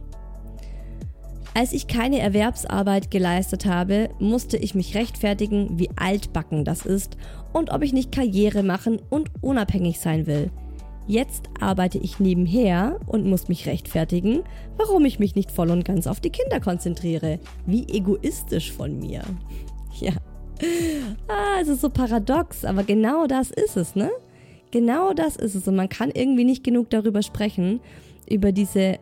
Als 1.52 1.74
ich 1.74 1.86
keine 1.86 2.20
Erwerbsarbeit 2.20 3.10
geleistet 3.10 3.66
habe, 3.66 4.08
musste 4.18 4.56
ich 4.56 4.74
mich 4.74 4.94
rechtfertigen, 4.94 5.78
wie 5.78 5.90
altbacken 5.96 6.64
das 6.64 6.86
ist 6.86 7.18
und 7.52 7.70
ob 7.72 7.82
ich 7.82 7.92
nicht 7.92 8.10
Karriere 8.10 8.62
machen 8.62 9.02
und 9.10 9.30
unabhängig 9.42 10.00
sein 10.00 10.26
will. 10.26 10.50
Jetzt 11.12 11.50
arbeite 11.60 11.98
ich 11.98 12.20
nebenher 12.20 12.98
und 13.04 13.26
muss 13.26 13.48
mich 13.48 13.66
rechtfertigen, 13.66 14.44
warum 14.78 15.04
ich 15.04 15.18
mich 15.18 15.34
nicht 15.34 15.50
voll 15.50 15.70
und 15.70 15.84
ganz 15.84 16.06
auf 16.06 16.20
die 16.20 16.30
Kinder 16.30 16.58
konzentriere. 16.58 17.38
Wie 17.66 17.86
egoistisch 17.86 18.72
von 18.72 18.98
mir. 18.98 19.22
Ja. 20.00 20.12
Ah, 21.28 21.60
es 21.60 21.68
ist 21.68 21.82
so 21.82 21.90
paradox, 21.90 22.64
aber 22.64 22.82
genau 22.82 23.26
das 23.26 23.50
ist 23.50 23.76
es, 23.76 23.94
ne? 23.94 24.10
Genau 24.70 25.12
das 25.12 25.36
ist 25.36 25.54
es. 25.54 25.68
Und 25.68 25.76
man 25.76 25.90
kann 25.90 26.10
irgendwie 26.10 26.44
nicht 26.44 26.64
genug 26.64 26.88
darüber 26.88 27.22
sprechen, 27.22 27.80
über 28.26 28.52
diese 28.52 28.98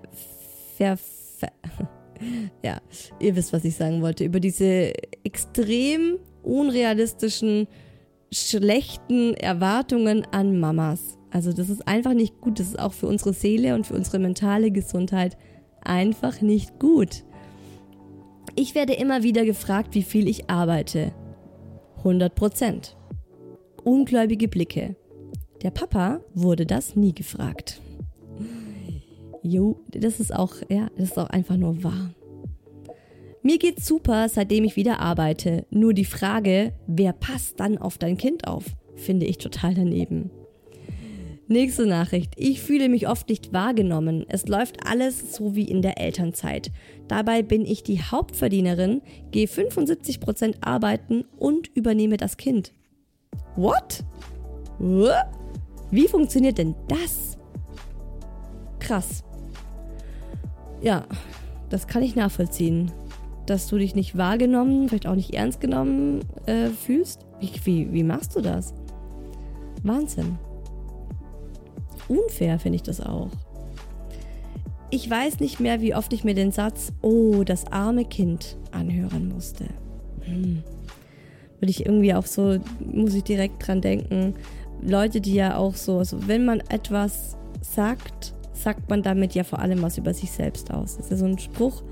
Ver, 0.76 0.96
Ver 0.96 1.52
ja, 2.64 2.80
ihr 3.20 3.36
wisst, 3.36 3.52
was 3.52 3.64
ich 3.64 3.76
sagen 3.76 4.02
wollte, 4.02 4.24
über 4.24 4.40
diese 4.40 4.92
extrem 5.22 6.18
unrealistischen, 6.42 7.68
schlechten 8.32 9.34
Erwartungen 9.34 10.26
an 10.32 10.58
Mamas. 10.58 11.19
Also 11.30 11.52
das 11.52 11.68
ist 11.68 11.86
einfach 11.86 12.14
nicht 12.14 12.40
gut. 12.40 12.58
Das 12.58 12.68
ist 12.68 12.78
auch 12.78 12.92
für 12.92 13.06
unsere 13.06 13.32
Seele 13.32 13.74
und 13.74 13.86
für 13.86 13.94
unsere 13.94 14.18
mentale 14.18 14.70
Gesundheit 14.70 15.36
einfach 15.82 16.40
nicht 16.40 16.78
gut. 16.78 17.24
Ich 18.56 18.74
werde 18.74 18.94
immer 18.94 19.22
wieder 19.22 19.44
gefragt, 19.44 19.94
wie 19.94 20.02
viel 20.02 20.28
ich 20.28 20.50
arbeite. 20.50 21.12
100 21.98 22.34
Prozent. 22.34 22.96
Ungläubige 23.84 24.48
Blicke. 24.48 24.96
Der 25.62 25.70
Papa 25.70 26.20
wurde 26.34 26.66
das 26.66 26.96
nie 26.96 27.14
gefragt. 27.14 27.80
Jo, 29.42 29.80
das 29.88 30.20
ist 30.20 30.34
auch, 30.34 30.54
ja, 30.68 30.88
das 30.96 31.10
ist 31.10 31.18
auch 31.18 31.30
einfach 31.30 31.56
nur 31.56 31.82
wahr. 31.82 32.10
Mir 33.42 33.58
geht's 33.58 33.86
super, 33.86 34.28
seitdem 34.28 34.64
ich 34.64 34.76
wieder 34.76 35.00
arbeite. 35.00 35.64
Nur 35.70 35.94
die 35.94 36.04
Frage, 36.04 36.74
wer 36.86 37.14
passt 37.14 37.58
dann 37.58 37.78
auf 37.78 37.96
dein 37.96 38.18
Kind 38.18 38.46
auf, 38.46 38.64
finde 38.96 39.24
ich 39.24 39.38
total 39.38 39.74
daneben. 39.74 40.30
Nächste 41.50 41.84
Nachricht. 41.84 42.34
Ich 42.36 42.62
fühle 42.62 42.88
mich 42.88 43.08
oft 43.08 43.28
nicht 43.28 43.52
wahrgenommen. 43.52 44.24
Es 44.28 44.46
läuft 44.46 44.86
alles 44.86 45.34
so 45.34 45.56
wie 45.56 45.64
in 45.64 45.82
der 45.82 45.98
Elternzeit. 45.98 46.70
Dabei 47.08 47.42
bin 47.42 47.66
ich 47.66 47.82
die 47.82 48.00
Hauptverdienerin, 48.00 49.02
gehe 49.32 49.48
75% 49.48 50.58
arbeiten 50.60 51.24
und 51.40 51.66
übernehme 51.74 52.18
das 52.18 52.36
Kind. 52.36 52.72
What? 53.56 54.04
Wie 55.90 56.06
funktioniert 56.06 56.58
denn 56.58 56.76
das? 56.86 57.36
Krass. 58.78 59.24
Ja, 60.80 61.04
das 61.68 61.88
kann 61.88 62.04
ich 62.04 62.14
nachvollziehen. 62.14 62.92
Dass 63.46 63.66
du 63.66 63.76
dich 63.76 63.96
nicht 63.96 64.16
wahrgenommen, 64.16 64.88
vielleicht 64.88 65.08
auch 65.08 65.16
nicht 65.16 65.34
ernst 65.34 65.60
genommen 65.60 66.20
äh, 66.46 66.68
fühlst. 66.68 67.26
Wie, 67.40 67.50
wie, 67.64 67.92
wie 67.92 68.04
machst 68.04 68.36
du 68.36 68.40
das? 68.40 68.72
Wahnsinn. 69.82 70.38
Unfair 72.10 72.58
finde 72.58 72.76
ich 72.76 72.82
das 72.82 73.00
auch. 73.00 73.30
Ich 74.90 75.08
weiß 75.08 75.38
nicht 75.38 75.60
mehr, 75.60 75.80
wie 75.80 75.94
oft 75.94 76.12
ich 76.12 76.24
mir 76.24 76.34
den 76.34 76.50
Satz, 76.50 76.92
oh, 77.00 77.44
das 77.44 77.66
arme 77.68 78.04
Kind 78.04 78.56
anhören 78.72 79.28
musste. 79.28 79.66
Hm. 80.22 80.64
Würde 81.60 81.70
ich 81.70 81.86
irgendwie 81.86 82.14
auch 82.14 82.26
so, 82.26 82.58
muss 82.92 83.14
ich 83.14 83.22
direkt 83.22 83.66
dran 83.66 83.80
denken, 83.80 84.34
Leute, 84.82 85.20
die 85.20 85.34
ja 85.34 85.56
auch 85.56 85.74
so, 85.74 85.98
also 85.98 86.26
wenn 86.26 86.44
man 86.44 86.60
etwas 86.60 87.36
sagt, 87.60 88.34
sagt 88.52 88.90
man 88.90 89.02
damit 89.02 89.34
ja 89.34 89.44
vor 89.44 89.60
allem 89.60 89.82
was 89.82 89.98
über 89.98 90.12
sich 90.12 90.32
selbst 90.32 90.72
aus. 90.72 90.96
Das 90.96 91.06
ist 91.06 91.10
ja 91.12 91.16
so 91.18 91.26
ein 91.26 91.38
Spruch, 91.38 91.82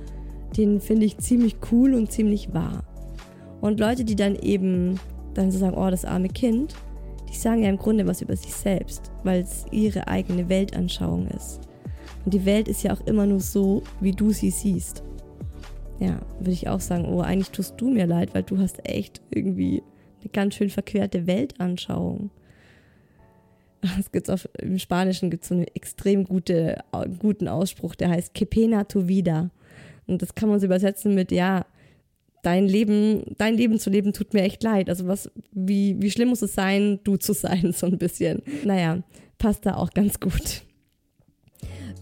den 0.57 0.81
finde 0.81 1.07
ich 1.07 1.19
ziemlich 1.19 1.57
cool 1.71 1.95
und 1.95 2.11
ziemlich 2.11 2.53
wahr. 2.53 2.83
Und 3.61 3.79
Leute, 3.79 4.05
die 4.05 4.17
dann 4.17 4.35
eben 4.35 4.99
dann 5.35 5.51
so 5.51 5.59
sagen, 5.59 5.77
oh, 5.77 5.91
das 5.91 6.05
arme 6.05 6.29
Kind, 6.29 6.75
die 7.29 7.37
sagen 7.37 7.63
ja 7.63 7.69
im 7.69 7.79
Grunde 7.79 8.07
was 8.07 8.23
über 8.23 8.37
sich 8.37 8.55
selbst, 8.55 9.11
weil 9.23 9.43
es 9.43 9.67
ihre 9.71 10.09
eigene 10.09 10.49
Weltanschauung 10.49 11.29
ist. 11.29 11.61
Und 12.25 12.35
die 12.35 12.45
Welt 12.45 12.69
ist 12.69 12.83
ja 12.83 12.93
auch 12.93 13.07
immer 13.07 13.27
nur 13.27 13.41
so, 13.41 13.83
wie 14.01 14.13
du 14.13 14.31
sie 14.31 14.51
siehst. 14.51 15.03
Ja, 16.01 16.21
würde 16.39 16.53
ich 16.53 16.69
auch 16.69 16.81
sagen, 16.81 17.07
oh, 17.07 17.21
eigentlich 17.21 17.51
tust 17.51 17.75
du 17.79 17.91
mir 17.91 18.07
leid, 18.07 18.35
weil 18.35 18.45
du 18.45 18.59
hast 18.59 18.87
echt 18.89 19.21
irgendwie 19.31 19.83
eine 20.21 20.31
ganz 20.31 20.55
schön 20.55 20.71
verquerte 20.71 21.27
Weltanschauung. 21.27 22.31
Es 23.99 24.11
gibt 24.11 24.31
auf, 24.31 24.49
im 24.61 24.79
Spanischen 24.79 25.31
gibt 25.31 25.45
es 25.45 25.49
so 25.49 25.55
einen 25.55 25.67
extrem 25.75 26.25
gute, 26.25 26.83
guten 27.19 27.49
Ausspruch, 27.49 27.95
der 27.95 28.11
heißt 28.11 28.35
Que 28.35 28.45
pena 28.45 28.85
tu 28.85 29.07
vida. 29.07 29.51
Und 30.07 30.23
das 30.23 30.35
kann 30.35 30.49
man 30.49 30.59
so 30.59 30.67
übersetzen 30.67 31.15
mit, 31.15 31.31
ja, 31.33 31.67
dein 32.49 32.67
Leben, 32.67 33.35
dein 33.37 33.59
Leben 33.59 33.79
zu 33.79 33.91
leben 33.91 34.15
tut 34.15 34.33
mir 34.33 34.43
echt 34.43 34.63
leid. 34.63 34.89
Also 34.89 35.07
was, 35.07 35.31
wie, 35.53 36.01
wie 36.01 36.11
schlimm 36.11 36.31
muss 36.31 36.41
es 36.41 36.55
sein, 36.55 36.99
du 37.05 37.17
zu 37.19 37.35
sein, 37.35 37.73
so 37.77 37.87
ein 37.87 37.99
bisschen. 37.99 38.43
Naja, 38.65 39.03
passt 39.37 39.67
da 39.67 39.75
auch 39.75 39.91
ganz 39.91 40.19
gut. 40.19 40.63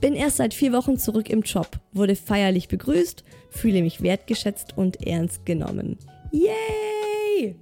Bin 0.01 0.15
erst 0.15 0.37
seit 0.37 0.55
vier 0.55 0.73
Wochen 0.73 0.99
zurück 0.99 1.31
im 1.31 1.43
Job, 1.43 1.81
wurde 1.93 2.15
feierlich 2.15 2.69
begrüßt, 2.69 3.25
fühle 3.51 3.83
mich 3.83 4.03
wertgeschätzt 4.03 4.77
und 4.77 5.05
ernst 5.05 5.47
genommen. 5.47 5.99
Yay! 6.31 7.57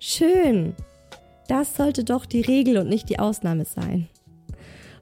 Schön! 0.00 0.74
Das 1.46 1.76
sollte 1.76 2.02
doch 2.02 2.26
die 2.26 2.40
Regel 2.40 2.78
und 2.78 2.88
nicht 2.88 3.08
die 3.10 3.20
Ausnahme 3.20 3.64
sein. 3.64 4.08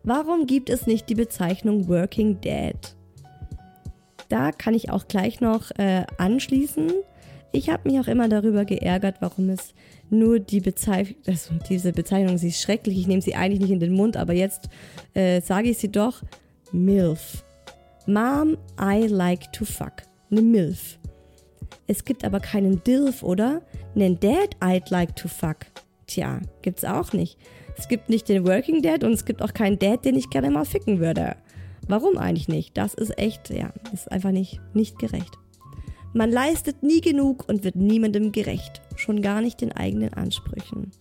Warum 0.02 0.46
gibt 0.46 0.68
es 0.68 0.86
nicht 0.86 1.08
die 1.08 1.14
Bezeichnung 1.14 1.88
Working 1.88 2.42
Dad? 2.42 2.94
Da 4.28 4.52
kann 4.52 4.74
ich 4.74 4.90
auch 4.90 5.08
gleich 5.08 5.40
noch 5.40 5.70
äh, 5.78 6.04
anschließen. 6.18 6.92
Ich 7.52 7.70
habe 7.70 7.88
mich 7.88 8.00
auch 8.00 8.08
immer 8.08 8.28
darüber 8.28 8.64
geärgert, 8.64 9.16
warum 9.20 9.48
es 9.50 9.74
nur 10.10 10.40
die 10.40 10.60
Bezeichnung, 10.60 11.16
also 11.26 11.54
diese 11.68 11.92
Bezeichnung, 11.92 12.36
sie 12.36 12.48
ist 12.48 12.60
schrecklich, 12.60 12.98
ich 12.98 13.06
nehme 13.06 13.22
sie 13.22 13.36
eigentlich 13.36 13.60
nicht 13.60 13.70
in 13.70 13.80
den 13.80 13.92
Mund, 13.92 14.16
aber 14.16 14.32
jetzt 14.32 14.68
äh, 15.14 15.40
sage 15.40 15.70
ich 15.70 15.78
sie 15.78 15.90
doch, 15.90 16.22
MILF. 16.72 17.44
Mom, 18.06 18.58
I 18.80 19.06
like 19.06 19.52
to 19.52 19.64
fuck. 19.64 20.02
Eine 20.30 20.42
MILF. 20.42 20.98
Es 21.86 22.04
gibt 22.04 22.24
aber 22.24 22.40
keinen 22.40 22.82
DILF, 22.82 23.22
oder? 23.22 23.62
Nen 23.94 24.18
Dad, 24.18 24.56
I'd 24.60 24.90
like 24.90 25.14
to 25.16 25.28
fuck. 25.28 25.58
Tja, 26.06 26.40
gibt's 26.62 26.84
auch 26.84 27.12
nicht. 27.12 27.38
Es 27.76 27.88
gibt 27.88 28.08
nicht 28.08 28.28
den 28.28 28.46
Working 28.46 28.82
Dad 28.82 29.04
und 29.04 29.12
es 29.12 29.24
gibt 29.24 29.42
auch 29.42 29.52
keinen 29.52 29.78
Dad, 29.78 30.04
den 30.04 30.16
ich 30.16 30.30
gerne 30.30 30.50
mal 30.50 30.64
ficken 30.64 31.00
würde. 31.00 31.36
Warum 31.88 32.16
eigentlich 32.16 32.48
nicht? 32.48 32.76
Das 32.76 32.94
ist 32.94 33.18
echt, 33.18 33.50
ja, 33.50 33.72
ist 33.92 34.10
einfach 34.10 34.30
nicht, 34.30 34.60
nicht 34.74 34.98
gerecht. 34.98 35.38
Man 36.12 36.30
leistet 36.30 36.82
nie 36.82 37.00
genug 37.00 37.48
und 37.48 37.64
wird 37.64 37.76
niemandem 37.76 38.32
gerecht, 38.32 38.82
schon 38.96 39.20
gar 39.20 39.40
nicht 39.40 39.60
den 39.60 39.72
eigenen 39.72 40.14
Ansprüchen. 40.14 40.92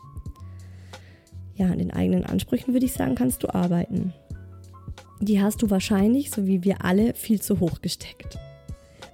Ja, 1.56 1.68
an 1.68 1.78
den 1.78 1.92
eigenen 1.92 2.26
Ansprüchen 2.26 2.74
würde 2.74 2.88
ich 2.88 2.94
sagen, 2.94 3.16
kannst 3.16 3.44
du 3.44 3.54
arbeiten. 3.54 4.14
Die 5.22 5.42
hast 5.42 5.62
du 5.62 5.70
wahrscheinlich, 5.70 6.32
so 6.32 6.48
wie 6.48 6.64
wir 6.64 6.84
alle, 6.84 7.14
viel 7.14 7.40
zu 7.40 7.60
hoch 7.60 7.82
gesteckt. 7.82 8.40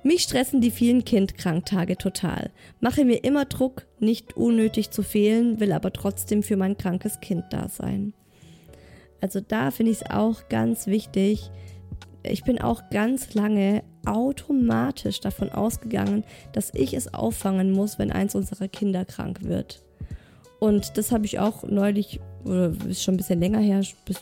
Mich 0.02 0.22
stressen 0.22 0.62
die 0.62 0.72
vielen 0.72 1.04
Kindkranktage 1.04 1.98
total. 1.98 2.52
Mache 2.80 3.04
mir 3.04 3.24
immer 3.26 3.44
Druck, 3.44 3.86
nicht 4.00 4.38
unnötig 4.38 4.92
zu 4.92 5.04
fehlen, 5.04 5.60
will 5.60 5.74
aber 5.74 5.92
trotzdem 5.92 6.42
für 6.42 6.56
mein 6.56 6.78
krankes 6.78 7.20
Kind 7.20 7.44
da 7.50 7.68
sein. 7.68 8.14
Also 9.22 9.40
da 9.40 9.72
finde 9.72 9.92
ich 9.92 10.02
es 10.02 10.10
auch 10.10 10.50
ganz 10.50 10.88
wichtig. 10.88 11.52
Ich 12.24 12.44
bin 12.44 12.60
auch 12.60 12.90
ganz 12.90 13.34
lange 13.34 13.84
automatisch 14.06 15.20
davon 15.20 15.50
ausgegangen, 15.50 16.24
dass 16.54 16.74
ich 16.74 16.94
es 16.94 17.14
auffangen 17.14 17.72
muss, 17.72 18.00
wenn 18.00 18.12
eins 18.12 18.36
unserer 18.36 18.68
Kinder 18.68 19.06
krank 19.06 19.44
wird. 19.44 19.84
Und 20.60 20.98
das 20.98 21.12
habe 21.12 21.26
ich 21.26 21.40
auch 21.40 21.64
neulich, 21.64 22.20
oder 22.44 22.74
ist 22.88 23.04
schon 23.04 23.14
ein 23.14 23.18
bisschen 23.18 23.40
länger 23.40 23.60
her, 23.60 23.82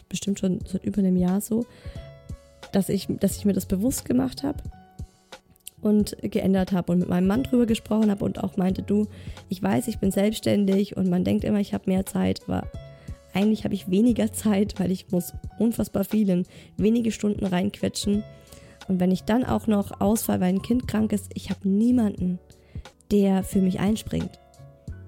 bestimmt 0.09 0.39
schon 0.39 0.59
seit 0.65 0.83
über 0.83 0.99
einem 0.99 1.17
Jahr 1.17 1.41
so, 1.41 1.65
dass 2.71 2.89
ich, 2.89 3.07
dass 3.19 3.37
ich 3.37 3.45
mir 3.45 3.53
das 3.53 3.65
bewusst 3.65 4.05
gemacht 4.05 4.43
habe 4.43 4.61
und 5.81 6.17
geändert 6.21 6.71
habe 6.71 6.91
und 6.91 6.99
mit 6.99 7.09
meinem 7.09 7.27
Mann 7.27 7.43
drüber 7.43 7.65
gesprochen 7.65 8.11
habe 8.11 8.23
und 8.23 8.43
auch 8.43 8.57
meinte, 8.57 8.83
du, 8.83 9.07
ich 9.49 9.61
weiß, 9.61 9.87
ich 9.87 9.99
bin 9.99 10.11
selbstständig 10.11 10.97
und 10.97 11.09
man 11.09 11.23
denkt 11.23 11.43
immer, 11.43 11.59
ich 11.59 11.73
habe 11.73 11.89
mehr 11.89 12.05
Zeit, 12.05 12.41
aber 12.47 12.67
eigentlich 13.37 13.63
habe 13.63 13.75
ich 13.75 13.89
weniger 13.89 14.33
Zeit, 14.33 14.79
weil 14.79 14.91
ich 14.91 15.11
muss 15.11 15.33
unfassbar 15.59 16.03
vielen 16.03 16.45
wenige 16.75 17.11
Stunden 17.11 17.45
reinquetschen. 17.45 18.23
Und 18.87 18.99
wenn 18.99 19.11
ich 19.11 19.23
dann 19.23 19.43
auch 19.43 19.67
noch 19.67 20.01
ausfall, 20.01 20.39
weil 20.39 20.49
ein 20.49 20.61
Kind 20.61 20.87
krank 20.87 21.13
ist, 21.13 21.29
ich 21.35 21.49
habe 21.49 21.69
niemanden, 21.69 22.39
der 23.11 23.43
für 23.43 23.61
mich 23.61 23.79
einspringt. 23.79 24.39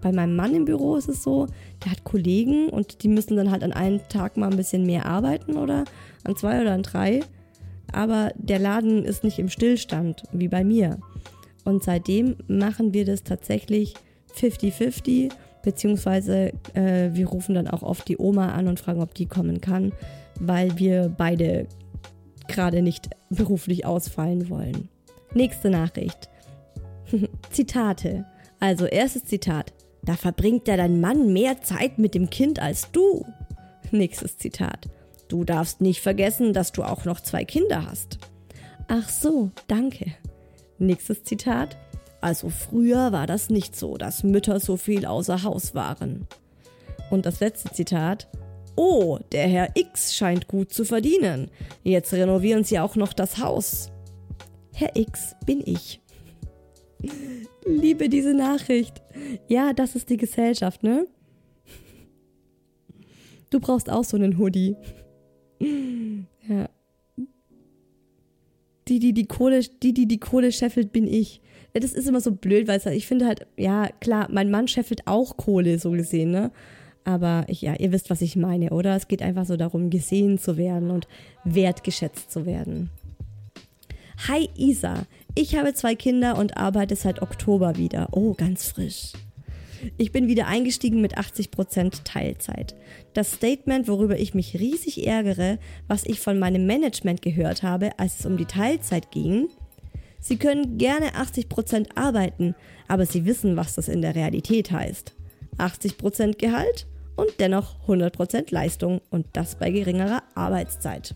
Bei 0.01 0.11
meinem 0.11 0.35
Mann 0.35 0.53
im 0.53 0.65
Büro 0.65 0.95
ist 0.95 1.09
es 1.09 1.23
so, 1.23 1.47
der 1.83 1.91
hat 1.91 2.03
Kollegen 2.03 2.69
und 2.69 3.03
die 3.03 3.09
müssen 3.09 3.35
dann 3.35 3.51
halt 3.51 3.63
an 3.63 3.73
einem 3.73 3.99
Tag 4.09 4.37
mal 4.37 4.49
ein 4.49 4.57
bisschen 4.57 4.85
mehr 4.85 5.05
arbeiten 5.05 5.57
oder 5.57 5.83
an 6.23 6.35
zwei 6.35 6.61
oder 6.61 6.73
an 6.73 6.83
drei. 6.83 7.21
Aber 7.91 8.31
der 8.35 8.59
Laden 8.59 9.03
ist 9.03 9.23
nicht 9.23 9.39
im 9.39 9.49
Stillstand 9.49 10.23
wie 10.31 10.47
bei 10.47 10.63
mir. 10.63 10.99
Und 11.65 11.83
seitdem 11.83 12.35
machen 12.47 12.93
wir 12.93 13.05
das 13.05 13.23
tatsächlich 13.23 13.95
50-50 14.35 15.31
Beziehungsweise 15.63 16.53
äh, 16.73 17.09
wir 17.11 17.27
rufen 17.27 17.55
dann 17.55 17.67
auch 17.67 17.83
oft 17.83 18.07
die 18.07 18.17
Oma 18.17 18.53
an 18.53 18.67
und 18.67 18.79
fragen, 18.79 19.01
ob 19.01 19.13
die 19.13 19.25
kommen 19.25 19.61
kann, 19.61 19.91
weil 20.39 20.77
wir 20.79 21.13
beide 21.15 21.67
gerade 22.47 22.81
nicht 22.81 23.09
beruflich 23.29 23.85
ausfallen 23.85 24.49
wollen. 24.49 24.89
Nächste 25.33 25.69
Nachricht. 25.69 26.29
Zitate. 27.51 28.25
Also 28.59 28.85
erstes 28.85 29.25
Zitat. 29.25 29.73
Da 30.03 30.15
verbringt 30.15 30.67
ja 30.67 30.77
dein 30.77 31.01
Mann 31.01 31.33
mehr 31.33 31.61
Zeit 31.61 31.99
mit 31.99 32.15
dem 32.15 32.29
Kind 32.29 32.59
als 32.59 32.91
du. 32.91 33.25
Nächstes 33.91 34.37
Zitat. 34.37 34.87
Du 35.27 35.43
darfst 35.43 35.81
nicht 35.81 36.01
vergessen, 36.01 36.53
dass 36.53 36.71
du 36.71 36.83
auch 36.83 37.05
noch 37.05 37.21
zwei 37.21 37.45
Kinder 37.45 37.85
hast. 37.85 38.17
Ach 38.87 39.07
so, 39.07 39.51
danke. 39.67 40.13
Nächstes 40.79 41.23
Zitat. 41.23 41.77
Also 42.21 42.49
früher 42.49 43.11
war 43.11 43.27
das 43.27 43.49
nicht 43.49 43.75
so, 43.75 43.97
dass 43.97 44.23
Mütter 44.23 44.59
so 44.59 44.77
viel 44.77 45.05
außer 45.05 45.43
Haus 45.43 45.73
waren. 45.73 46.27
Und 47.09 47.25
das 47.25 47.39
letzte 47.39 47.71
Zitat. 47.71 48.27
Oh, 48.75 49.19
der 49.31 49.47
Herr 49.47 49.69
X 49.75 50.15
scheint 50.15 50.47
gut 50.47 50.71
zu 50.71 50.85
verdienen. 50.85 51.49
Jetzt 51.83 52.13
renovieren 52.13 52.63
Sie 52.63 52.79
auch 52.79 52.95
noch 52.95 53.13
das 53.13 53.39
Haus. 53.39 53.91
Herr 54.73 54.95
X 54.95 55.35
bin 55.45 55.61
ich. 55.65 56.01
Liebe 57.65 58.09
diese 58.09 58.33
Nachricht. 58.33 59.01
Ja, 59.47 59.73
das 59.73 59.95
ist 59.95 60.09
die 60.09 60.17
Gesellschaft, 60.17 60.83
ne? 60.83 61.07
Du 63.49 63.59
brauchst 63.59 63.89
auch 63.89 64.03
so 64.03 64.15
einen 64.15 64.37
Hoodie. 64.37 64.75
Ja. 65.59 66.69
die, 68.87 68.99
die 68.99 69.13
die 69.13 69.25
Kohle, 69.25 69.61
die, 69.61 69.93
die 69.93 70.07
die 70.07 70.19
Kohle 70.19 70.51
scheffelt, 70.51 70.91
bin 70.91 71.07
ich. 71.07 71.41
Das 71.73 71.93
ist 71.93 72.07
immer 72.07 72.21
so 72.21 72.31
blöd, 72.31 72.67
weil 72.67 72.81
ich 72.93 73.07
finde 73.07 73.27
halt, 73.27 73.45
ja, 73.57 73.89
klar, 73.99 74.27
mein 74.31 74.49
Mann 74.49 74.67
scheffelt 74.67 75.05
auch 75.05 75.37
Kohle, 75.37 75.79
so 75.79 75.91
gesehen, 75.91 76.31
ne? 76.31 76.51
Aber 77.03 77.45
ich, 77.47 77.61
ja, 77.61 77.75
ihr 77.75 77.91
wisst, 77.91 78.09
was 78.09 78.21
ich 78.21 78.35
meine, 78.35 78.71
oder? 78.71 78.95
Es 78.95 79.07
geht 79.07 79.21
einfach 79.21 79.45
so 79.45 79.55
darum, 79.55 79.89
gesehen 79.89 80.37
zu 80.37 80.57
werden 80.57 80.91
und 80.91 81.07
wertgeschätzt 81.43 82.31
zu 82.31 82.45
werden. 82.45 82.89
Hi 84.27 84.49
Isa, 84.57 85.05
ich 85.33 85.55
habe 85.55 85.73
zwei 85.73 85.95
Kinder 85.95 86.37
und 86.37 86.57
arbeite 86.57 86.95
seit 86.95 87.21
Oktober 87.21 87.77
wieder. 87.77 88.09
Oh, 88.11 88.33
ganz 88.33 88.65
frisch. 88.65 89.13
Ich 89.97 90.11
bin 90.11 90.27
wieder 90.27 90.47
eingestiegen 90.47 90.99
mit 90.99 91.17
80% 91.17 92.03
Teilzeit. 92.03 92.75
Das 93.13 93.31
Statement, 93.31 93.87
worüber 93.87 94.19
ich 94.19 94.33
mich 94.33 94.59
riesig 94.59 95.07
ärgere, 95.07 95.57
was 95.87 96.05
ich 96.05 96.19
von 96.19 96.37
meinem 96.37 96.65
Management 96.65 97.21
gehört 97.21 97.63
habe, 97.63 97.97
als 97.97 98.19
es 98.19 98.25
um 98.25 98.35
die 98.35 98.45
Teilzeit 98.45 99.09
ging. 99.11 99.47
Sie 100.19 100.37
können 100.37 100.77
gerne 100.77 101.11
80% 101.13 101.95
arbeiten, 101.95 102.55
aber 102.87 103.05
Sie 103.05 103.25
wissen, 103.25 103.55
was 103.55 103.75
das 103.75 103.87
in 103.87 104.01
der 104.01 104.15
Realität 104.15 104.71
heißt. 104.71 105.13
80% 105.57 106.37
Gehalt 106.37 106.87
und 107.15 107.39
dennoch 107.39 107.75
100% 107.87 108.53
Leistung 108.53 109.01
und 109.09 109.27
das 109.33 109.55
bei 109.55 109.71
geringerer 109.71 110.23
Arbeitszeit. 110.35 111.15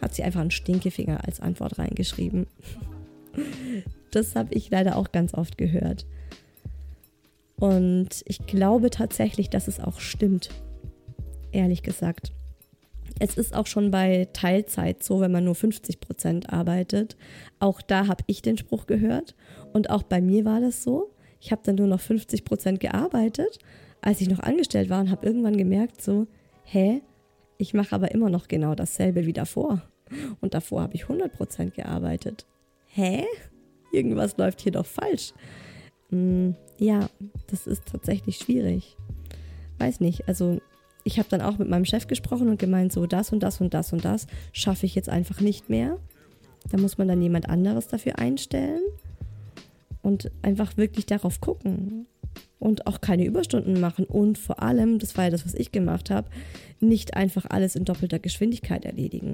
Hat 0.00 0.14
sie 0.14 0.22
einfach 0.22 0.40
einen 0.40 0.50
Stinkefinger 0.50 1.24
als 1.24 1.40
Antwort 1.40 1.78
reingeschrieben. 1.78 2.46
Das 4.12 4.34
habe 4.34 4.54
ich 4.54 4.70
leider 4.70 4.96
auch 4.96 5.12
ganz 5.12 5.34
oft 5.34 5.58
gehört. 5.58 6.06
Und 7.56 8.22
ich 8.24 8.46
glaube 8.46 8.88
tatsächlich, 8.88 9.50
dass 9.50 9.68
es 9.68 9.78
auch 9.78 10.00
stimmt. 10.00 10.48
Ehrlich 11.52 11.82
gesagt. 11.82 12.32
Es 13.18 13.36
ist 13.36 13.54
auch 13.54 13.66
schon 13.66 13.90
bei 13.90 14.28
Teilzeit 14.32 15.02
so, 15.02 15.20
wenn 15.20 15.32
man 15.32 15.44
nur 15.44 15.54
50 15.54 16.00
Prozent 16.00 16.52
arbeitet. 16.52 17.16
Auch 17.58 17.80
da 17.80 18.06
habe 18.08 18.22
ich 18.26 18.42
den 18.42 18.58
Spruch 18.58 18.86
gehört. 18.86 19.34
Und 19.72 19.90
auch 19.90 20.02
bei 20.02 20.20
mir 20.20 20.44
war 20.44 20.60
das 20.60 20.82
so. 20.82 21.12
Ich 21.40 21.50
habe 21.50 21.62
dann 21.64 21.76
nur 21.76 21.86
noch 21.86 22.00
50 22.00 22.44
Prozent 22.44 22.80
gearbeitet, 22.80 23.58
als 24.02 24.20
ich 24.20 24.28
noch 24.28 24.40
angestellt 24.40 24.90
war 24.90 25.00
und 25.00 25.10
habe 25.10 25.26
irgendwann 25.26 25.56
gemerkt, 25.56 26.02
so, 26.02 26.26
hä, 26.64 27.02
ich 27.58 27.72
mache 27.72 27.94
aber 27.94 28.12
immer 28.12 28.28
noch 28.28 28.48
genau 28.48 28.74
dasselbe 28.74 29.26
wie 29.26 29.32
davor. 29.32 29.82
Und 30.40 30.54
davor 30.54 30.82
habe 30.82 30.94
ich 30.94 31.04
100 31.04 31.32
Prozent 31.32 31.74
gearbeitet. 31.74 32.46
Hä? 32.86 33.24
Irgendwas 33.92 34.36
läuft 34.36 34.60
hier 34.60 34.72
doch 34.72 34.86
falsch. 34.86 35.32
Hm, 36.10 36.54
ja, 36.78 37.08
das 37.48 37.66
ist 37.66 37.86
tatsächlich 37.86 38.36
schwierig. 38.36 38.96
Weiß 39.78 40.00
nicht, 40.00 40.28
also 40.28 40.60
ich 41.06 41.20
habe 41.20 41.28
dann 41.30 41.40
auch 41.40 41.56
mit 41.56 41.68
meinem 41.68 41.84
Chef 41.84 42.08
gesprochen 42.08 42.48
und 42.48 42.58
gemeint, 42.58 42.92
so 42.92 43.06
das 43.06 43.32
und 43.32 43.40
das 43.40 43.60
und 43.60 43.72
das 43.74 43.92
und 43.92 44.04
das 44.04 44.26
schaffe 44.52 44.86
ich 44.86 44.96
jetzt 44.96 45.08
einfach 45.08 45.40
nicht 45.40 45.70
mehr. 45.70 45.98
Da 46.70 46.78
muss 46.78 46.98
man 46.98 47.06
dann 47.06 47.22
jemand 47.22 47.48
anderes 47.48 47.86
dafür 47.86 48.18
einstellen 48.18 48.82
und 50.02 50.32
einfach 50.42 50.76
wirklich 50.76 51.06
darauf 51.06 51.40
gucken 51.40 52.06
und 52.58 52.88
auch 52.88 53.00
keine 53.00 53.24
Überstunden 53.24 53.78
machen 53.78 54.04
und 54.04 54.36
vor 54.36 54.60
allem, 54.60 54.98
das 54.98 55.16
war 55.16 55.24
ja 55.24 55.30
das, 55.30 55.46
was 55.46 55.54
ich 55.54 55.70
gemacht 55.70 56.10
habe, 56.10 56.28
nicht 56.80 57.14
einfach 57.14 57.46
alles 57.48 57.76
in 57.76 57.84
doppelter 57.84 58.18
Geschwindigkeit 58.18 58.84
erledigen. 58.84 59.32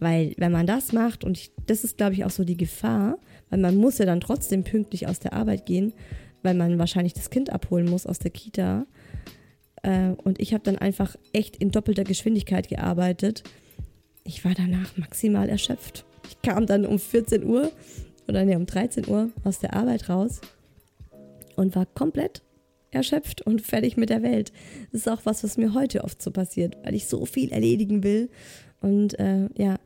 Weil 0.00 0.34
wenn 0.38 0.50
man 0.50 0.66
das 0.66 0.92
macht, 0.92 1.22
und 1.22 1.38
ich, 1.38 1.52
das 1.66 1.84
ist, 1.84 1.98
glaube 1.98 2.14
ich, 2.14 2.24
auch 2.24 2.30
so 2.30 2.42
die 2.42 2.56
Gefahr, 2.56 3.18
weil 3.48 3.60
man 3.60 3.76
muss 3.76 3.98
ja 3.98 4.06
dann 4.06 4.20
trotzdem 4.20 4.64
pünktlich 4.64 5.06
aus 5.06 5.20
der 5.20 5.34
Arbeit 5.34 5.66
gehen, 5.66 5.92
weil 6.42 6.54
man 6.54 6.80
wahrscheinlich 6.80 7.14
das 7.14 7.30
Kind 7.30 7.50
abholen 7.50 7.88
muss 7.88 8.06
aus 8.06 8.18
der 8.18 8.32
Kita. 8.32 8.86
Äh, 9.82 10.10
und 10.22 10.40
ich 10.40 10.54
habe 10.54 10.64
dann 10.64 10.78
einfach 10.78 11.16
echt 11.32 11.56
in 11.56 11.70
doppelter 11.70 12.04
Geschwindigkeit 12.04 12.68
gearbeitet. 12.68 13.42
Ich 14.24 14.44
war 14.44 14.54
danach 14.54 14.96
maximal 14.96 15.48
erschöpft. 15.48 16.04
Ich 16.28 16.40
kam 16.42 16.66
dann 16.66 16.86
um 16.86 16.98
14 16.98 17.44
Uhr 17.44 17.72
oder 18.28 18.44
nee, 18.44 18.56
um 18.56 18.66
13 18.66 19.08
Uhr 19.08 19.30
aus 19.44 19.58
der 19.58 19.74
Arbeit 19.74 20.08
raus 20.08 20.40
und 21.56 21.74
war 21.74 21.86
komplett 21.86 22.42
erschöpft 22.90 23.42
und 23.42 23.62
fertig 23.62 23.96
mit 23.96 24.10
der 24.10 24.22
Welt. 24.22 24.52
Das 24.92 25.02
ist 25.02 25.08
auch 25.08 25.22
was, 25.24 25.42
was 25.42 25.56
mir 25.56 25.74
heute 25.74 26.04
oft 26.04 26.22
so 26.22 26.30
passiert, 26.30 26.76
weil 26.84 26.94
ich 26.94 27.06
so 27.06 27.24
viel 27.24 27.50
erledigen 27.50 28.02
will. 28.02 28.30
Und 28.80 29.18
äh, 29.18 29.48
ja, 29.56 29.78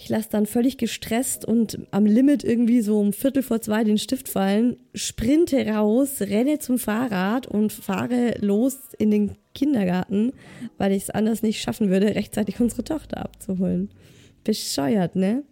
ich 0.00 0.08
lasse 0.08 0.28
dann 0.30 0.46
völlig 0.46 0.78
gestresst 0.78 1.44
und 1.44 1.80
am 1.90 2.06
Limit 2.06 2.44
irgendwie 2.44 2.82
so 2.82 3.00
um 3.00 3.12
Viertel 3.12 3.42
vor 3.42 3.60
zwei 3.60 3.82
den 3.82 3.98
Stift 3.98 4.28
fallen, 4.28 4.76
sprinte 4.94 5.66
raus, 5.66 6.20
renne 6.20 6.60
zum 6.60 6.78
Fahrrad 6.78 7.48
und 7.48 7.72
fahre 7.72 8.36
los 8.38 8.76
in 8.96 9.10
den 9.10 9.32
Kindergarten, 9.54 10.32
weil 10.76 10.92
ich 10.92 11.02
es 11.02 11.10
anders 11.10 11.42
nicht 11.42 11.60
schaffen 11.60 11.90
würde, 11.90 12.14
rechtzeitig 12.14 12.60
unsere 12.60 12.84
Tochter 12.84 13.24
abzuholen. 13.24 13.90
Bescheuert, 14.44 15.16
ne? 15.16 15.42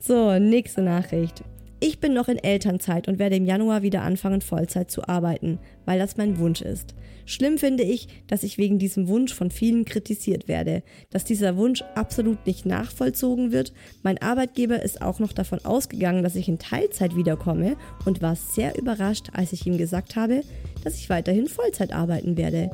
So, 0.00 0.38
nächste 0.38 0.80
Nachricht. 0.80 1.44
Ich 1.80 2.00
bin 2.00 2.12
noch 2.12 2.26
in 2.26 2.38
Elternzeit 2.38 3.06
und 3.06 3.20
werde 3.20 3.36
im 3.36 3.44
Januar 3.44 3.82
wieder 3.82 4.02
anfangen, 4.02 4.40
Vollzeit 4.40 4.90
zu 4.90 5.08
arbeiten, 5.08 5.60
weil 5.84 6.00
das 6.00 6.16
mein 6.16 6.38
Wunsch 6.38 6.60
ist. 6.60 6.96
Schlimm 7.24 7.56
finde 7.56 7.84
ich, 7.84 8.08
dass 8.26 8.42
ich 8.42 8.58
wegen 8.58 8.80
diesem 8.80 9.06
Wunsch 9.06 9.32
von 9.32 9.52
vielen 9.52 9.84
kritisiert 9.84 10.48
werde, 10.48 10.82
dass 11.10 11.22
dieser 11.24 11.56
Wunsch 11.56 11.84
absolut 11.94 12.44
nicht 12.46 12.66
nachvollzogen 12.66 13.52
wird. 13.52 13.72
Mein 14.02 14.20
Arbeitgeber 14.20 14.82
ist 14.82 15.02
auch 15.02 15.20
noch 15.20 15.32
davon 15.32 15.64
ausgegangen, 15.64 16.24
dass 16.24 16.34
ich 16.34 16.48
in 16.48 16.58
Teilzeit 16.58 17.14
wiederkomme 17.14 17.76
und 18.04 18.22
war 18.22 18.34
sehr 18.34 18.76
überrascht, 18.76 19.28
als 19.34 19.52
ich 19.52 19.64
ihm 19.64 19.78
gesagt 19.78 20.16
habe, 20.16 20.42
dass 20.82 20.96
ich 20.96 21.10
weiterhin 21.10 21.46
Vollzeit 21.46 21.92
arbeiten 21.92 22.36
werde. 22.36 22.72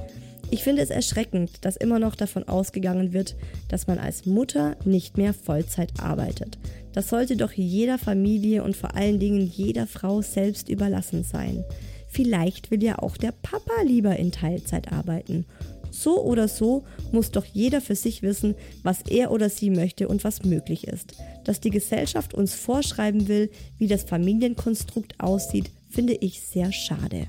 Ich 0.51 0.63
finde 0.63 0.83
es 0.83 0.91
erschreckend, 0.91 1.65
dass 1.65 1.77
immer 1.77 1.99
noch 1.99 2.15
davon 2.15 2.47
ausgegangen 2.47 3.13
wird, 3.13 3.35
dass 3.69 3.87
man 3.87 3.99
als 3.99 4.25
Mutter 4.25 4.77
nicht 4.85 5.19
mehr 5.19 5.35
Vollzeit 5.35 5.91
arbeitet. 6.01 6.59
Das 6.95 7.09
sollte 7.09 7.37
doch 7.37 7.53
jeder 7.53 7.99
Familie 7.99 8.63
und 8.63 8.77
vor 8.77 8.95
allen 8.95 9.19
Dingen 9.19 9.47
jeder 9.47 9.87
Frau 9.87 10.23
selbst 10.23 10.69
überlassen 10.69 11.25
sein. 11.25 11.65
Vielleicht 12.09 12.71
will 12.71 12.83
ja 12.83 13.01
auch 13.01 13.17
der 13.17 13.33
Papa 13.33 13.83
lieber 13.85 14.17
in 14.17 14.31
Teilzeit 14.31 14.93
arbeiten. 14.93 15.45
So 15.91 16.23
oder 16.23 16.49
so 16.49 16.85
muss 17.13 17.33
doch 17.33 17.45
jeder 17.45 17.81
für 17.81 17.97
sich 17.97 18.23
wissen, 18.23 18.55
was 18.83 19.03
er 19.09 19.33
oder 19.33 19.51
sie 19.51 19.71
möchte 19.71 20.09
und 20.09 20.23
was 20.23 20.45
möglich 20.45 20.87
ist. 20.87 21.17
Dass 21.45 21.61
die 21.61 21.71
Gesellschaft 21.71 22.35
uns 22.35 22.55
vorschreiben 22.55 23.27
will, 23.27 23.51
wie 23.79 23.89
das 23.89 24.05
Familienkonstrukt 24.05 25.19
aussieht, 25.19 25.71
finde 25.89 26.15
ich 26.15 26.41
sehr 26.41 26.73
schade. 26.73 27.27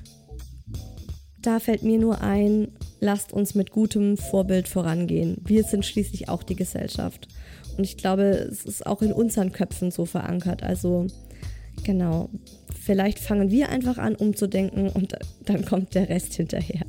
Da 1.46 1.60
fällt 1.60 1.84
mir 1.84 2.00
nur 2.00 2.22
ein, 2.22 2.72
lasst 2.98 3.32
uns 3.32 3.54
mit 3.54 3.70
gutem 3.70 4.16
Vorbild 4.16 4.66
vorangehen. 4.66 5.36
Wir 5.44 5.62
sind 5.62 5.86
schließlich 5.86 6.28
auch 6.28 6.42
die 6.42 6.56
Gesellschaft. 6.56 7.28
Und 7.78 7.84
ich 7.84 7.96
glaube, 7.96 8.24
es 8.24 8.64
ist 8.64 8.84
auch 8.84 9.00
in 9.00 9.12
unseren 9.12 9.52
Köpfen 9.52 9.92
so 9.92 10.06
verankert. 10.06 10.64
Also 10.64 11.06
genau, 11.84 12.30
vielleicht 12.82 13.20
fangen 13.20 13.52
wir 13.52 13.68
einfach 13.68 13.96
an 13.96 14.16
umzudenken 14.16 14.88
und 14.88 15.14
dann 15.44 15.64
kommt 15.64 15.94
der 15.94 16.08
Rest 16.08 16.34
hinterher. 16.34 16.84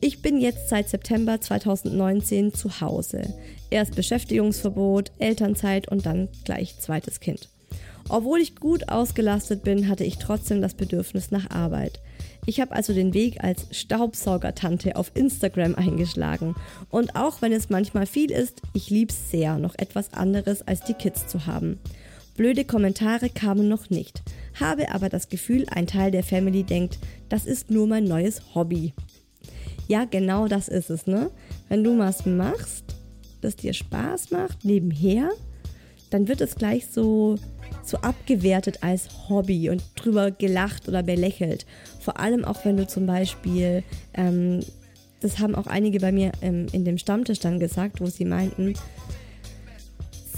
Ich 0.00 0.22
bin 0.22 0.40
jetzt 0.40 0.68
seit 0.68 0.88
September 0.88 1.40
2019 1.40 2.54
zu 2.54 2.80
Hause. 2.80 3.22
Erst 3.70 3.96
Beschäftigungsverbot, 3.96 5.10
Elternzeit 5.18 5.88
und 5.88 6.06
dann 6.06 6.28
gleich 6.44 6.78
zweites 6.78 7.18
Kind. 7.18 7.48
Obwohl 8.08 8.38
ich 8.38 8.54
gut 8.54 8.88
ausgelastet 8.88 9.64
bin, 9.64 9.88
hatte 9.88 10.04
ich 10.04 10.18
trotzdem 10.18 10.62
das 10.62 10.74
Bedürfnis 10.74 11.32
nach 11.32 11.50
Arbeit. 11.50 11.98
Ich 12.48 12.60
habe 12.60 12.72
also 12.72 12.94
den 12.94 13.12
Weg 13.12 13.42
als 13.42 13.66
Staubsaugertante 13.72 14.94
auf 14.94 15.10
Instagram 15.14 15.74
eingeschlagen. 15.74 16.54
Und 16.90 17.16
auch 17.16 17.42
wenn 17.42 17.52
es 17.52 17.70
manchmal 17.70 18.06
viel 18.06 18.30
ist, 18.30 18.62
ich 18.72 18.88
lieb's 18.88 19.30
sehr, 19.30 19.58
noch 19.58 19.74
etwas 19.76 20.14
anderes 20.14 20.62
als 20.62 20.82
die 20.84 20.94
Kids 20.94 21.26
zu 21.26 21.46
haben. 21.46 21.80
Blöde 22.36 22.64
Kommentare 22.64 23.30
kamen 23.30 23.68
noch 23.68 23.90
nicht, 23.90 24.22
habe 24.60 24.92
aber 24.92 25.08
das 25.08 25.28
Gefühl, 25.28 25.66
ein 25.70 25.86
Teil 25.88 26.10
der 26.12 26.22
Family 26.22 26.62
denkt, 26.62 26.98
das 27.28 27.46
ist 27.46 27.70
nur 27.70 27.88
mein 27.88 28.04
neues 28.04 28.54
Hobby. 28.54 28.92
Ja, 29.88 30.04
genau 30.04 30.46
das 30.46 30.68
ist 30.68 30.90
es, 30.90 31.06
ne? 31.06 31.30
Wenn 31.68 31.82
du 31.82 31.98
was 31.98 32.26
machst, 32.26 32.84
das 33.40 33.56
dir 33.56 33.72
Spaß 33.72 34.30
macht, 34.30 34.64
nebenher, 34.64 35.30
dann 36.10 36.28
wird 36.28 36.40
es 36.40 36.54
gleich 36.54 36.86
so 36.86 37.38
so 37.82 37.98
abgewertet 37.98 38.78
als 38.82 39.28
Hobby 39.28 39.70
und 39.70 39.82
drüber 39.94 40.30
gelacht 40.30 40.88
oder 40.88 41.02
belächelt. 41.02 41.66
Vor 42.06 42.20
allem 42.20 42.44
auch 42.44 42.64
wenn 42.64 42.76
du 42.76 42.86
zum 42.86 43.04
Beispiel, 43.04 43.82
ähm, 44.14 44.60
das 45.18 45.40
haben 45.40 45.56
auch 45.56 45.66
einige 45.66 45.98
bei 45.98 46.12
mir 46.12 46.30
ähm, 46.40 46.68
in 46.70 46.84
dem 46.84 46.98
Stammtisch 46.98 47.40
dann 47.40 47.58
gesagt, 47.58 48.00
wo 48.00 48.06
sie 48.06 48.24
meinten, 48.24 48.74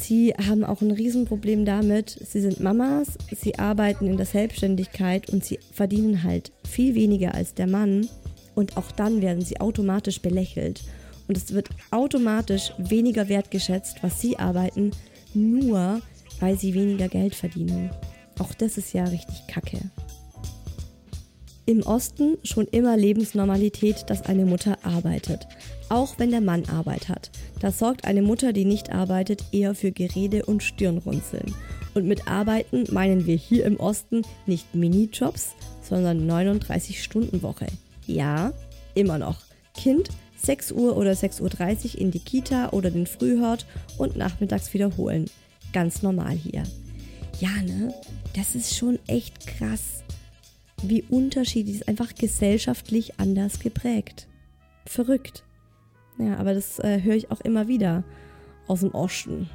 sie 0.01 0.33
haben 0.33 0.64
auch 0.64 0.81
ein 0.81 0.93
Riesenproblem 0.93 1.66
damit, 1.66 2.09
sie 2.09 2.41
sind 2.41 2.61
Mamas, 2.61 3.19
sie 3.39 3.59
arbeiten 3.59 4.07
in 4.07 4.16
der 4.16 4.25
Selbstständigkeit 4.25 5.29
und 5.29 5.45
sie 5.45 5.59
verdienen 5.71 6.23
halt 6.23 6.53
viel 6.66 6.95
weniger 6.95 7.35
als 7.35 7.53
der 7.53 7.66
Mann 7.66 8.09
und 8.55 8.79
auch 8.79 8.91
dann 8.91 9.21
werden 9.21 9.45
sie 9.45 9.61
automatisch 9.61 10.23
belächelt. 10.23 10.85
Und 11.27 11.37
es 11.37 11.53
wird 11.53 11.69
automatisch 11.91 12.73
weniger 12.79 13.29
wertgeschätzt, 13.29 14.03
was 14.03 14.23
sie 14.23 14.39
arbeiten, 14.39 14.93
nur 15.35 16.01
weil 16.41 16.59
sie 16.59 16.73
weniger 16.73 17.09
Geld 17.09 17.35
verdienen. 17.35 17.91
Auch 18.39 18.55
das 18.55 18.79
ist 18.79 18.95
ja 18.95 19.05
richtig 19.05 19.47
kacke. 19.49 19.81
Im 21.69 21.83
Osten 21.83 22.39
schon 22.45 22.66
immer 22.69 22.97
Lebensnormalität, 22.97 24.09
dass 24.09 24.23
eine 24.23 24.47
Mutter 24.47 24.79
arbeitet, 24.85 25.47
auch 25.91 26.19
wenn 26.19 26.31
der 26.31 26.41
Mann 26.41 26.66
Arbeit 26.66 27.11
hat. 27.11 27.31
Da 27.61 27.71
sorgt 27.71 28.07
eine 28.07 28.23
Mutter, 28.23 28.55
die 28.55 28.64
nicht 28.64 28.91
arbeitet, 28.91 29.45
eher 29.53 29.75
für 29.75 29.93
Gerede 29.93 30.47
und 30.47 30.62
Stirnrunzeln. 30.62 31.55
Und 31.93 32.07
mit 32.07 32.27
Arbeiten 32.27 32.85
meinen 32.91 33.27
wir 33.27 33.37
hier 33.37 33.66
im 33.66 33.79
Osten 33.79 34.23
nicht 34.47 34.75
Minijobs, 34.75 35.51
sondern 35.83 36.27
39-Stunden-Woche. 36.27 37.66
Ja, 38.07 38.55
immer 38.95 39.19
noch. 39.19 39.37
Kind 39.75 40.09
6 40.43 40.73
Uhr 40.73 40.97
oder 40.97 41.12
6.30 41.12 41.43
Uhr 41.97 42.01
in 42.01 42.11
die 42.12 42.21
Kita 42.21 42.71
oder 42.71 42.91
den 42.91 43.07
Frühhort 43.07 43.66
und 43.99 44.16
nachmittags 44.16 44.73
wiederholen. 44.73 45.27
Ganz 45.75 46.01
normal 46.01 46.35
hier. 46.35 46.62
Ja, 47.41 47.51
ne? 47.62 47.93
Das 48.35 48.55
ist 48.55 48.75
schon 48.75 48.99
echt 49.07 49.47
krass, 49.47 50.03
wie 50.83 51.03
unterschiedlich 51.09 51.76
ist 51.76 51.89
einfach 51.89 52.14
gesellschaftlich 52.14 53.18
anders 53.18 53.61
geprägt. 53.61 54.26
Verrückt. 54.87 55.45
Ja, 56.18 56.37
aber 56.39 56.55
das 56.55 56.79
äh, 56.79 57.03
höre 57.03 57.14
ich 57.14 57.31
auch 57.31 57.41
immer 57.41 57.68
wieder 57.68 58.05
aus 58.66 58.81
dem 58.81 58.91
Osten. 58.91 59.49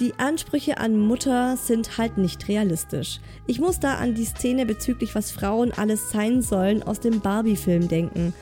Die 0.00 0.14
Ansprüche 0.16 0.78
an 0.78 0.96
Mutter 0.96 1.56
sind 1.56 1.98
halt 1.98 2.18
nicht 2.18 2.46
realistisch. 2.46 3.18
Ich 3.48 3.58
muss 3.58 3.80
da 3.80 3.94
an 3.94 4.14
die 4.14 4.24
Szene 4.24 4.64
bezüglich, 4.64 5.14
was 5.16 5.32
Frauen 5.32 5.72
alles 5.72 6.10
sein 6.10 6.40
sollen, 6.40 6.84
aus 6.84 7.00
dem 7.00 7.20
Barbie-Film 7.20 7.88
denken. 7.88 8.32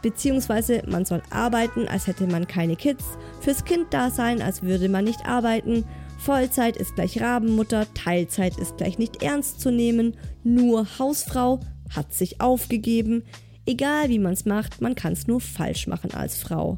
Beziehungsweise 0.00 0.82
man 0.86 1.04
soll 1.04 1.22
arbeiten, 1.30 1.88
als 1.88 2.06
hätte 2.06 2.26
man 2.28 2.46
keine 2.46 2.76
Kids, 2.76 3.04
fürs 3.40 3.64
Kind 3.64 3.86
da 3.90 4.10
sein, 4.10 4.40
als 4.40 4.62
würde 4.62 4.88
man 4.88 5.04
nicht 5.04 5.26
arbeiten, 5.26 5.84
Vollzeit 6.18 6.76
ist 6.76 6.94
gleich 6.94 7.20
Rabenmutter, 7.20 7.92
Teilzeit 7.94 8.56
ist 8.56 8.76
gleich 8.76 8.96
nicht 8.96 9.24
ernst 9.24 9.60
zu 9.60 9.72
nehmen, 9.72 10.16
nur 10.44 10.98
Hausfrau 10.98 11.60
hat 11.90 12.12
sich 12.12 12.40
aufgegeben, 12.40 13.22
Egal 13.64 14.08
wie 14.08 14.18
man 14.18 14.32
es 14.32 14.44
macht, 14.44 14.80
man 14.80 14.94
kann 14.94 15.12
es 15.12 15.28
nur 15.28 15.40
falsch 15.40 15.86
machen 15.86 16.12
als 16.12 16.36
Frau. 16.36 16.76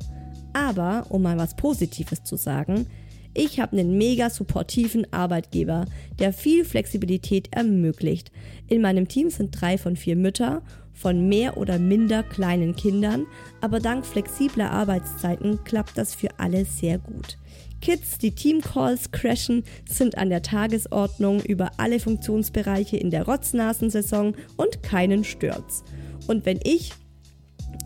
Aber, 0.52 1.06
um 1.08 1.22
mal 1.22 1.38
was 1.38 1.56
Positives 1.56 2.24
zu 2.24 2.36
sagen, 2.36 2.86
ich 3.32 3.58
habe 3.58 3.76
einen 3.76 3.96
mega 3.96 4.30
supportiven 4.30 5.12
Arbeitgeber, 5.12 5.86
der 6.18 6.32
viel 6.32 6.64
Flexibilität 6.64 7.48
ermöglicht. 7.52 8.30
In 8.68 8.80
meinem 8.80 9.08
Team 9.08 9.30
sind 9.30 9.50
drei 9.50 9.78
von 9.78 9.96
vier 9.96 10.14
Mütter 10.14 10.62
von 10.92 11.26
mehr 11.28 11.56
oder 11.56 11.80
minder 11.80 12.22
kleinen 12.22 12.76
Kindern, 12.76 13.26
aber 13.60 13.80
dank 13.80 14.06
flexibler 14.06 14.70
Arbeitszeiten 14.70 15.64
klappt 15.64 15.98
das 15.98 16.14
für 16.14 16.28
alle 16.38 16.64
sehr 16.64 16.98
gut. 16.98 17.36
Kids, 17.84 18.16
die 18.16 18.34
Teamcalls 18.34 19.12
crashen, 19.12 19.62
sind 19.86 20.16
an 20.16 20.30
der 20.30 20.40
Tagesordnung 20.40 21.42
über 21.42 21.72
alle 21.76 22.00
Funktionsbereiche 22.00 22.96
in 22.96 23.10
der 23.10 23.26
Rotznasensaison 23.26 24.34
und 24.56 24.82
keinen 24.82 25.22
stört's. 25.22 25.84
Und 26.26 26.46
wenn 26.46 26.60
ich 26.64 26.92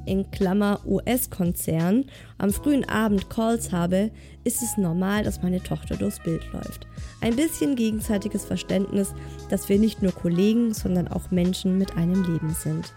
in 0.06 0.30
Klammer 0.30 0.78
US-Konzern 0.86 2.04
am 2.38 2.52
frühen 2.52 2.88
Abend 2.88 3.28
Calls 3.28 3.72
habe, 3.72 4.12
ist 4.44 4.62
es 4.62 4.76
normal, 4.78 5.24
dass 5.24 5.42
meine 5.42 5.60
Tochter 5.60 5.96
durchs 5.96 6.22
Bild 6.22 6.44
läuft. 6.52 6.86
Ein 7.20 7.34
bisschen 7.34 7.74
gegenseitiges 7.74 8.44
Verständnis, 8.44 9.12
dass 9.50 9.68
wir 9.68 9.80
nicht 9.80 10.00
nur 10.00 10.12
Kollegen, 10.12 10.74
sondern 10.74 11.08
auch 11.08 11.32
Menschen 11.32 11.76
mit 11.76 11.96
einem 11.96 12.22
Leben 12.22 12.50
sind. 12.50 12.94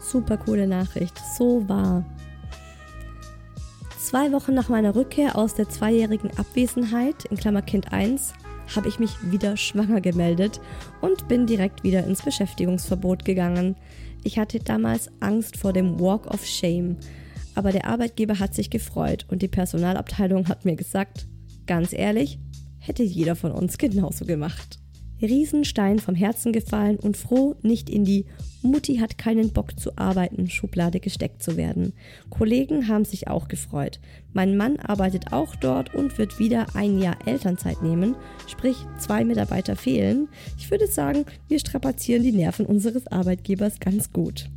Super 0.00 0.36
coole 0.36 0.66
Nachricht, 0.66 1.16
so 1.38 1.68
wahr. 1.68 2.04
Zwei 4.04 4.32
Wochen 4.32 4.52
nach 4.52 4.68
meiner 4.68 4.94
Rückkehr 4.94 5.34
aus 5.34 5.54
der 5.54 5.70
zweijährigen 5.70 6.30
Abwesenheit, 6.36 7.24
in 7.24 7.38
Klammer 7.38 7.62
Kind 7.62 7.90
1, 7.90 8.34
habe 8.76 8.86
ich 8.86 8.98
mich 8.98 9.12
wieder 9.32 9.56
schwanger 9.56 10.02
gemeldet 10.02 10.60
und 11.00 11.26
bin 11.26 11.46
direkt 11.46 11.84
wieder 11.84 12.04
ins 12.04 12.20
Beschäftigungsverbot 12.20 13.24
gegangen. 13.24 13.76
Ich 14.22 14.38
hatte 14.38 14.58
damals 14.58 15.10
Angst 15.20 15.56
vor 15.56 15.72
dem 15.72 15.98
Walk 15.98 16.26
of 16.26 16.44
Shame, 16.44 16.98
aber 17.54 17.72
der 17.72 17.86
Arbeitgeber 17.86 18.38
hat 18.38 18.54
sich 18.54 18.68
gefreut 18.68 19.24
und 19.30 19.40
die 19.40 19.48
Personalabteilung 19.48 20.48
hat 20.48 20.66
mir 20.66 20.76
gesagt, 20.76 21.26
ganz 21.64 21.94
ehrlich, 21.94 22.38
hätte 22.80 23.04
jeder 23.04 23.36
von 23.36 23.52
uns 23.52 23.78
genauso 23.78 24.26
gemacht. 24.26 24.80
Riesenstein 25.22 25.98
vom 25.98 26.14
Herzen 26.14 26.52
gefallen 26.52 26.96
und 26.96 27.16
froh, 27.16 27.54
nicht 27.62 27.88
in 27.88 28.04
die 28.04 28.26
Mutti 28.62 28.96
hat 28.96 29.18
keinen 29.18 29.52
Bock 29.52 29.78
zu 29.78 29.96
arbeiten 29.96 30.48
Schublade 30.48 30.98
gesteckt 30.98 31.42
zu 31.42 31.56
werden. 31.56 31.92
Kollegen 32.30 32.88
haben 32.88 33.04
sich 33.04 33.28
auch 33.28 33.48
gefreut. 33.48 34.00
Mein 34.32 34.56
Mann 34.56 34.78
arbeitet 34.78 35.32
auch 35.32 35.54
dort 35.54 35.94
und 35.94 36.16
wird 36.18 36.38
wieder 36.38 36.74
ein 36.74 36.98
Jahr 36.98 37.18
Elternzeit 37.26 37.82
nehmen, 37.82 38.16
sprich 38.48 38.76
zwei 38.98 39.24
Mitarbeiter 39.24 39.76
fehlen. 39.76 40.28
Ich 40.58 40.70
würde 40.70 40.86
sagen, 40.86 41.26
wir 41.48 41.58
strapazieren 41.58 42.22
die 42.22 42.32
Nerven 42.32 42.64
unseres 42.64 43.06
Arbeitgebers 43.06 43.80
ganz 43.80 44.12
gut. 44.12 44.48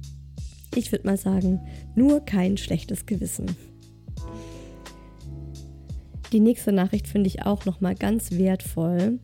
Ich 0.75 0.91
würde 0.91 1.07
mal 1.07 1.17
sagen, 1.17 1.59
nur 1.95 2.21
kein 2.21 2.57
schlechtes 2.57 3.05
Gewissen. 3.05 3.55
Die 6.31 6.39
nächste 6.39 6.71
Nachricht 6.71 7.07
finde 7.07 7.27
ich 7.27 7.45
auch 7.45 7.65
nochmal 7.65 7.95
ganz 7.95 8.31
wertvoll. 8.31 9.19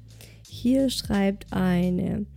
Hier 0.55 0.91
schreibt 0.91 1.51
eine. 1.51 2.27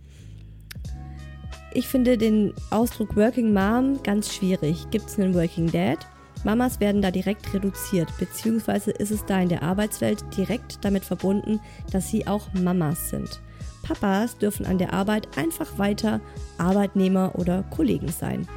Ich 1.71 1.87
finde 1.87 2.17
den 2.17 2.51
Ausdruck 2.71 3.15
Working 3.15 3.53
Mom 3.53 4.01
ganz 4.01 4.33
schwierig. 4.33 4.89
Gibt 4.89 5.05
es 5.05 5.19
einen 5.19 5.35
Working 5.35 5.71
Dad? 5.71 5.99
Mamas 6.43 6.79
werden 6.79 7.03
da 7.03 7.11
direkt 7.11 7.53
reduziert, 7.53 8.09
beziehungsweise 8.17 8.89
ist 8.89 9.11
es 9.11 9.23
da 9.25 9.39
in 9.39 9.49
der 9.49 9.61
Arbeitswelt 9.61 10.25
direkt 10.35 10.83
damit 10.83 11.05
verbunden, 11.05 11.59
dass 11.91 12.09
sie 12.09 12.25
auch 12.25 12.51
Mamas 12.53 13.11
sind. 13.11 13.39
Papas 13.83 14.35
dürfen 14.39 14.65
an 14.65 14.79
der 14.79 14.93
Arbeit 14.93 15.37
einfach 15.37 15.77
weiter 15.77 16.19
Arbeitnehmer 16.57 17.33
oder 17.35 17.63
Kollegen 17.69 18.09
sein. 18.09 18.47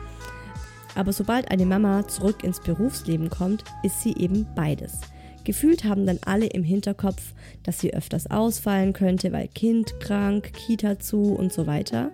Aber 0.95 1.13
sobald 1.13 1.51
eine 1.51 1.67
Mama 1.67 2.09
zurück 2.09 2.43
ins 2.43 2.61
Berufsleben 2.61 3.29
kommt, 3.29 3.63
ist 3.83 4.01
sie 4.01 4.17
eben 4.17 4.47
beides. 4.57 5.01
Gefühlt 5.51 5.83
haben 5.83 6.07
dann 6.07 6.21
alle 6.25 6.47
im 6.47 6.63
Hinterkopf, 6.63 7.35
dass 7.65 7.81
sie 7.81 7.93
öfters 7.93 8.31
ausfallen 8.31 8.93
könnte, 8.93 9.33
weil 9.33 9.49
Kind 9.49 9.99
krank, 9.99 10.53
Kita 10.53 11.01
zu 11.01 11.35
und 11.35 11.53
so 11.53 11.67
weiter. 11.67 12.13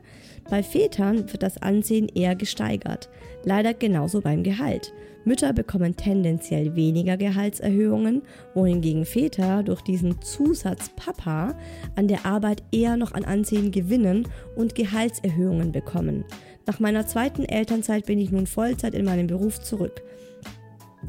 Bei 0.48 0.62
Vätern 0.62 1.30
wird 1.30 1.42
das 1.42 1.60
Ansehen 1.60 2.08
eher 2.08 2.34
gesteigert. 2.34 3.10
Leider 3.44 3.74
genauso 3.74 4.22
beim 4.22 4.42
Gehalt. 4.42 4.94
Mütter 5.26 5.52
bekommen 5.52 5.96
tendenziell 5.96 6.76
weniger 6.76 7.18
Gehaltserhöhungen, 7.18 8.22
wohingegen 8.54 9.04
Väter 9.04 9.62
durch 9.62 9.82
diesen 9.82 10.22
Zusatz 10.22 10.88
Papa 10.96 11.58
an 11.94 12.08
der 12.08 12.24
Arbeit 12.24 12.62
eher 12.72 12.96
noch 12.96 13.12
an 13.12 13.26
Ansehen 13.26 13.70
gewinnen 13.70 14.28
und 14.54 14.74
Gehaltserhöhungen 14.74 15.72
bekommen. 15.72 16.24
Nach 16.64 16.80
meiner 16.80 17.06
zweiten 17.06 17.44
Elternzeit 17.44 18.06
bin 18.06 18.18
ich 18.18 18.30
nun 18.30 18.46
Vollzeit 18.46 18.94
in 18.94 19.04
meinem 19.04 19.26
Beruf 19.26 19.60
zurück. 19.60 20.00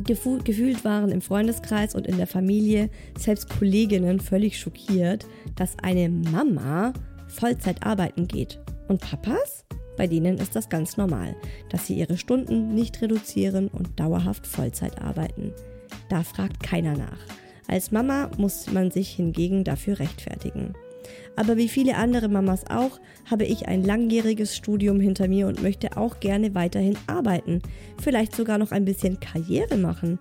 Gefühlt 0.03 0.85
waren 0.85 1.11
im 1.11 1.21
Freundeskreis 1.21 1.95
und 1.95 2.07
in 2.07 2.17
der 2.17 2.27
Familie 2.27 2.89
selbst 3.17 3.49
Kolleginnen 3.49 4.19
völlig 4.19 4.59
schockiert, 4.59 5.25
dass 5.55 5.77
eine 5.81 6.09
Mama 6.09 6.93
Vollzeit 7.27 7.85
arbeiten 7.85 8.27
geht. 8.27 8.59
Und 8.87 9.01
Papas? 9.01 9.65
Bei 9.97 10.05
denen 10.05 10.37
ist 10.37 10.55
das 10.55 10.69
ganz 10.69 10.95
normal, 10.95 11.35
dass 11.69 11.87
sie 11.87 11.95
ihre 11.95 12.17
Stunden 12.17 12.75
nicht 12.75 13.01
reduzieren 13.01 13.67
und 13.67 13.99
dauerhaft 13.99 14.45
Vollzeit 14.45 15.01
arbeiten. 15.01 15.53
Da 16.09 16.23
fragt 16.23 16.61
keiner 16.61 16.95
nach. 16.95 17.19
Als 17.67 17.91
Mama 17.91 18.29
muss 18.37 18.71
man 18.71 18.91
sich 18.91 19.09
hingegen 19.09 19.63
dafür 19.63 19.99
rechtfertigen. 19.99 20.73
Aber 21.37 21.55
wie 21.55 21.69
viele 21.69 21.95
andere 21.95 22.27
Mamas 22.27 22.65
auch, 22.69 22.99
habe 23.29 23.45
ich 23.45 23.67
ein 23.67 23.83
langjähriges 23.83 24.55
Studium 24.55 24.99
hinter 24.99 25.27
mir 25.27 25.47
und 25.47 25.61
möchte 25.61 25.95
auch 25.95 26.19
gerne 26.19 26.55
weiterhin 26.55 26.97
arbeiten, 27.05 27.61
vielleicht 28.01 28.35
sogar 28.35 28.57
noch 28.57 28.71
ein 28.71 28.85
bisschen 28.85 29.19
Karriere 29.19 29.77
machen. 29.77 30.17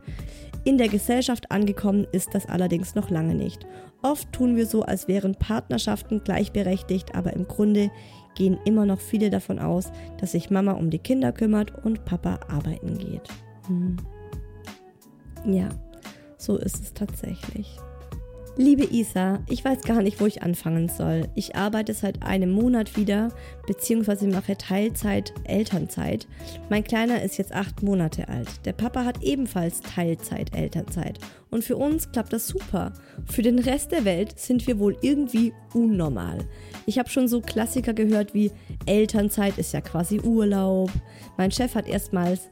In 0.64 0.79
der 0.79 0.89
Gesellschaft 0.89 1.51
angekommen 1.51 2.07
ist 2.12 2.35
das 2.35 2.47
allerdings 2.47 2.95
noch 2.95 3.09
lange 3.09 3.35
nicht. 3.35 3.67
Oft 4.03 4.31
tun 4.33 4.57
wir 4.57 4.67
so, 4.67 4.83
als 4.83 5.09
wären 5.09 5.35
Partnerschaften 5.35 6.23
gleichberechtigt, 6.23 7.14
aber 7.14 7.33
im 7.33 7.49
Grunde 7.49 7.91
gehen 8.35 8.59
immer 8.67 8.85
noch 8.85 9.01
viele 9.01 9.31
davon 9.31 9.59
aus, 9.59 9.91
dass 10.21 10.33
sich 10.33 10.51
Mama 10.51 10.73
um 10.73 10.91
die 10.91 10.99
Kinder 10.99 11.33
kümmert 11.33 11.73
und 11.85 12.05
Papa 12.05 12.41
arbeiten 12.49 12.99
geht. 12.99 13.23
Hm. 13.69 13.97
Ja, 15.47 15.71
so 16.37 16.59
ist 16.59 16.83
es 16.83 16.93
tatsächlich. 16.93 17.79
Liebe 18.59 18.85
Isa, 18.85 19.41
ich 19.51 19.63
weiß 19.63 19.83
gar 19.83 20.01
nicht, 20.01 20.19
wo 20.19 20.25
ich 20.25 20.43
anfangen 20.43 20.89
soll. 20.89 21.29
Ich 21.35 21.57
arbeite 21.57 21.93
seit 21.93 22.23
einem 22.23 22.53
Monat 22.53 22.97
wieder, 22.97 23.29
beziehungsweise 23.67 24.27
mache 24.29 24.57
Teilzeit 24.57 25.35
Elternzeit. 25.45 26.27
Mein 26.71 26.83
Kleiner 26.83 27.23
ist 27.23 27.37
jetzt 27.37 27.53
acht 27.53 27.83
Monate 27.83 28.29
alt. 28.29 28.49
Der 28.65 28.73
Papa 28.73 29.05
hat 29.05 29.23
ebenfalls 29.23 29.83
Teilzeit 29.83 30.57
Elternzeit. 30.57 31.19
Und 31.51 31.65
für 31.65 31.77
uns 31.77 32.11
klappt 32.13 32.33
das 32.33 32.49
super. 32.49 32.95
Für 33.27 33.43
den 33.43 33.59
Rest 33.59 33.93
der 33.93 34.07
Welt 34.07 34.39
sind 34.39 34.67
wir 34.67 34.79
wohl 34.79 34.97
irgendwie 35.03 35.53
unnormal. 35.75 36.39
Ich 36.87 36.99
habe 36.99 37.11
schon 37.11 37.29
so 37.29 37.43
Klassiker 37.43 37.93
gehört 37.93 38.33
wie 38.33 38.51
Elternzeit 38.87 39.59
ist 39.59 39.75
ja 39.75 39.83
quasi 39.83 40.19
Urlaub. 40.21 40.91
Mein 41.37 41.51
Chef 41.51 41.75
hat 41.75 41.89
erstmals 41.89 42.49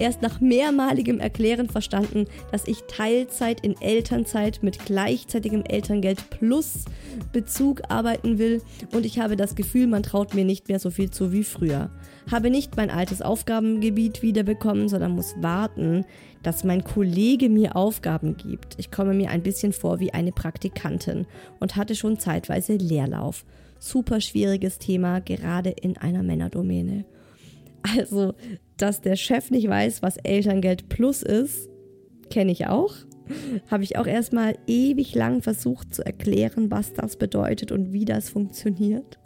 erst 0.00 0.22
nach 0.22 0.40
mehrmaligem 0.40 1.20
Erklären 1.20 1.68
verstanden, 1.68 2.26
dass 2.52 2.66
ich 2.66 2.82
Teilzeit 2.84 3.60
in 3.60 3.80
Elternzeit 3.80 4.62
mit 4.62 4.84
gleichzeitigem 4.84 5.64
Elterngeld 5.64 6.30
plus 6.30 6.84
Bezug 7.32 7.82
arbeiten 7.88 8.38
will 8.38 8.62
und 8.94 9.04
ich 9.04 9.18
habe 9.18 9.36
das 9.36 9.54
Gefühl, 9.54 9.86
man 9.86 10.02
traut 10.02 10.34
mir 10.34 10.44
nicht 10.44 10.68
mehr 10.68 10.78
so 10.78 10.90
viel 10.90 11.10
zu 11.10 11.32
wie 11.32 11.44
früher. 11.44 11.90
Habe 12.30 12.50
nicht 12.50 12.76
mein 12.76 12.90
altes 12.90 13.22
Aufgabengebiet 13.22 14.22
wiederbekommen, 14.22 14.88
sondern 14.88 15.12
muss 15.12 15.34
warten, 15.40 16.04
dass 16.42 16.64
mein 16.64 16.84
Kollege 16.84 17.48
mir 17.48 17.76
Aufgaben 17.76 18.36
gibt. 18.36 18.78
Ich 18.78 18.90
komme 18.90 19.14
mir 19.14 19.30
ein 19.30 19.42
bisschen 19.42 19.72
vor 19.72 19.98
wie 20.00 20.12
eine 20.12 20.32
Praktikantin 20.32 21.26
und 21.58 21.76
hatte 21.76 21.94
schon 21.94 22.18
zeitweise 22.18 22.74
Leerlauf. 22.74 23.44
Super 23.78 24.20
schwieriges 24.20 24.78
Thema, 24.78 25.20
gerade 25.20 25.70
in 25.70 25.96
einer 25.96 26.22
Männerdomäne. 26.22 27.04
Also, 27.96 28.34
dass 28.76 29.00
der 29.00 29.16
Chef 29.16 29.50
nicht 29.50 29.68
weiß, 29.68 30.02
was 30.02 30.16
Elterngeld 30.18 30.88
Plus 30.88 31.22
ist, 31.22 31.68
kenne 32.30 32.52
ich 32.52 32.66
auch. 32.66 32.94
Habe 33.70 33.84
ich 33.84 33.98
auch 33.98 34.06
erstmal 34.06 34.56
ewig 34.66 35.14
lang 35.14 35.42
versucht 35.42 35.94
zu 35.94 36.04
erklären, 36.04 36.70
was 36.70 36.92
das 36.94 37.16
bedeutet 37.16 37.72
und 37.72 37.92
wie 37.92 38.04
das 38.04 38.30
funktioniert. 38.30 39.18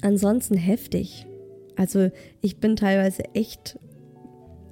Ansonsten 0.00 0.56
heftig. 0.56 1.26
Also 1.76 2.10
ich 2.40 2.58
bin 2.58 2.76
teilweise 2.76 3.22
echt 3.34 3.78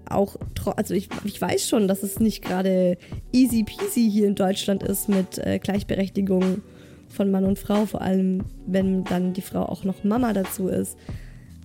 auch, 0.07 0.37
also 0.77 0.95
ich, 0.95 1.09
ich 1.25 1.41
weiß 1.41 1.69
schon, 1.69 1.87
dass 1.87 2.03
es 2.03 2.19
nicht 2.19 2.43
gerade 2.43 2.99
easy 3.33 3.63
peasy 3.63 4.11
hier 4.11 4.27
in 4.27 4.35
Deutschland 4.35 4.83
ist 4.83 5.09
mit 5.09 5.39
äh, 5.39 5.59
Gleichberechtigung 5.59 6.63
von 7.09 7.31
Mann 7.31 7.45
und 7.45 7.59
Frau, 7.59 7.87
vor 7.87 8.01
allem 8.01 8.45
wenn 8.67 9.05
dann 9.05 9.33
die 9.33 9.43
Frau 9.43 9.63
auch 9.63 9.85
noch 9.85 10.05
Mama 10.05 10.33
dazu 10.33 10.69
ist. 10.69 10.97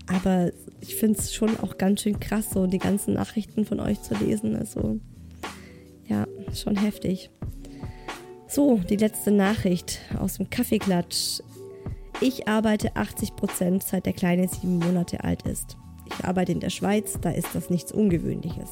Aber 0.08 0.52
ich 0.82 0.96
finde 0.96 1.20
es 1.20 1.34
schon 1.34 1.60
auch 1.60 1.78
ganz 1.78 2.02
schön 2.02 2.20
krass, 2.20 2.52
so 2.52 2.68
die 2.68 2.78
ganzen 2.78 3.14
Nachrichten 3.14 3.66
von 3.66 3.80
euch 3.80 4.02
zu 4.02 4.14
lesen. 4.16 4.56
Also 4.56 5.00
ja, 6.08 6.28
schon 6.54 6.76
heftig. 6.76 7.30
So, 8.48 8.80
die 8.90 8.96
letzte 8.96 9.32
Nachricht 9.32 10.00
aus 10.20 10.38
dem 10.38 10.50
Kaffeeklatsch. 10.50 11.42
Ich 12.22 12.48
arbeite 12.48 12.96
80 12.96 13.36
Prozent, 13.36 13.84
seit 13.84 14.06
der 14.06 14.14
Kleine 14.14 14.48
sieben 14.48 14.78
Monate 14.78 15.24
alt 15.24 15.42
ist. 15.42 15.76
Ich 16.08 16.24
arbeite 16.24 16.52
in 16.52 16.60
der 16.60 16.70
Schweiz, 16.70 17.18
da 17.20 17.32
ist 17.32 17.50
das 17.54 17.70
nichts 17.70 17.92
Ungewöhnliches. 17.92 18.70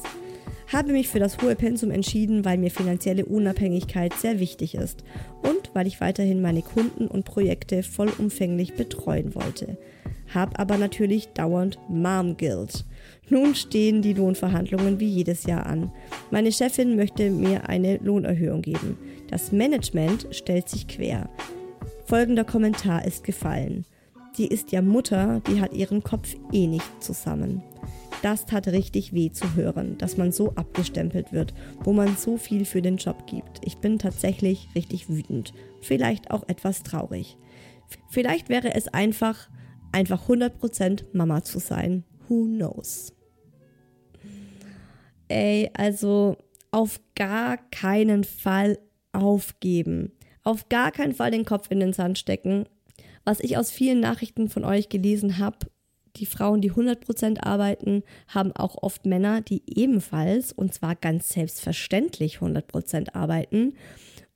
Habe 0.72 0.92
mich 0.92 1.08
für 1.08 1.18
das 1.18 1.42
hohe 1.42 1.56
Pensum 1.56 1.90
entschieden, 1.90 2.44
weil 2.44 2.56
mir 2.56 2.70
finanzielle 2.70 3.26
Unabhängigkeit 3.26 4.14
sehr 4.14 4.40
wichtig 4.40 4.76
ist 4.76 5.04
und 5.42 5.70
weil 5.74 5.86
ich 5.86 6.00
weiterhin 6.00 6.40
meine 6.40 6.62
Kunden 6.62 7.06
und 7.06 7.24
Projekte 7.24 7.82
vollumfänglich 7.82 8.74
betreuen 8.74 9.34
wollte. 9.34 9.76
Hab 10.34 10.58
aber 10.58 10.76
natürlich 10.78 11.28
dauernd 11.28 11.78
Mom 11.88 12.36
Guild. 12.36 12.84
Nun 13.30 13.54
stehen 13.54 14.02
die 14.02 14.14
Lohnverhandlungen 14.14 14.98
wie 14.98 15.08
jedes 15.08 15.44
Jahr 15.44 15.64
an. 15.66 15.92
Meine 16.30 16.50
Chefin 16.50 16.96
möchte 16.96 17.30
mir 17.30 17.68
eine 17.68 17.98
Lohnerhöhung 17.98 18.60
geben. 18.60 18.98
Das 19.30 19.52
Management 19.52 20.26
stellt 20.32 20.68
sich 20.68 20.88
quer. 20.88 21.30
Folgender 22.06 22.44
Kommentar 22.44 23.04
ist 23.04 23.22
gefallen. 23.22 23.86
Die 24.36 24.48
ist 24.48 24.72
ja 24.72 24.82
Mutter, 24.82 25.40
die 25.48 25.60
hat 25.60 25.72
ihren 25.72 26.02
Kopf 26.02 26.34
eh 26.52 26.66
nicht 26.66 27.02
zusammen. 27.02 27.62
Das 28.22 28.46
tat 28.46 28.68
richtig 28.68 29.12
weh 29.12 29.30
zu 29.30 29.54
hören, 29.54 29.96
dass 29.98 30.16
man 30.16 30.32
so 30.32 30.54
abgestempelt 30.54 31.32
wird, 31.32 31.54
wo 31.84 31.92
man 31.92 32.16
so 32.16 32.36
viel 32.36 32.64
für 32.64 32.82
den 32.82 32.96
Job 32.96 33.26
gibt. 33.26 33.60
Ich 33.64 33.76
bin 33.76 33.98
tatsächlich 33.98 34.68
richtig 34.74 35.08
wütend, 35.08 35.52
vielleicht 35.80 36.30
auch 36.30 36.48
etwas 36.48 36.82
traurig. 36.82 37.36
Vielleicht 38.08 38.48
wäre 38.48 38.74
es 38.74 38.88
einfach, 38.88 39.48
einfach 39.94 40.28
100% 40.28 41.04
Mama 41.12 41.42
zu 41.44 41.58
sein. 41.58 42.04
Who 42.28 42.44
knows? 42.44 43.12
Ey, 45.28 45.70
also 45.74 46.36
auf 46.70 47.00
gar 47.14 47.56
keinen 47.70 48.24
Fall 48.24 48.78
aufgeben. 49.12 50.12
Auf 50.42 50.68
gar 50.68 50.90
keinen 50.90 51.14
Fall 51.14 51.30
den 51.30 51.44
Kopf 51.44 51.70
in 51.70 51.80
den 51.80 51.92
Sand 51.92 52.18
stecken. 52.18 52.66
Was 53.24 53.40
ich 53.40 53.56
aus 53.56 53.70
vielen 53.70 54.00
Nachrichten 54.00 54.48
von 54.48 54.64
euch 54.64 54.88
gelesen 54.88 55.38
habe, 55.38 55.58
die 56.16 56.26
Frauen, 56.26 56.60
die 56.60 56.72
100% 56.72 57.42
arbeiten, 57.42 58.02
haben 58.28 58.52
auch 58.52 58.82
oft 58.82 59.06
Männer, 59.06 59.40
die 59.40 59.62
ebenfalls, 59.66 60.52
und 60.52 60.74
zwar 60.74 60.94
ganz 60.94 61.28
selbstverständlich 61.30 62.38
100% 62.38 63.14
arbeiten. 63.14 63.74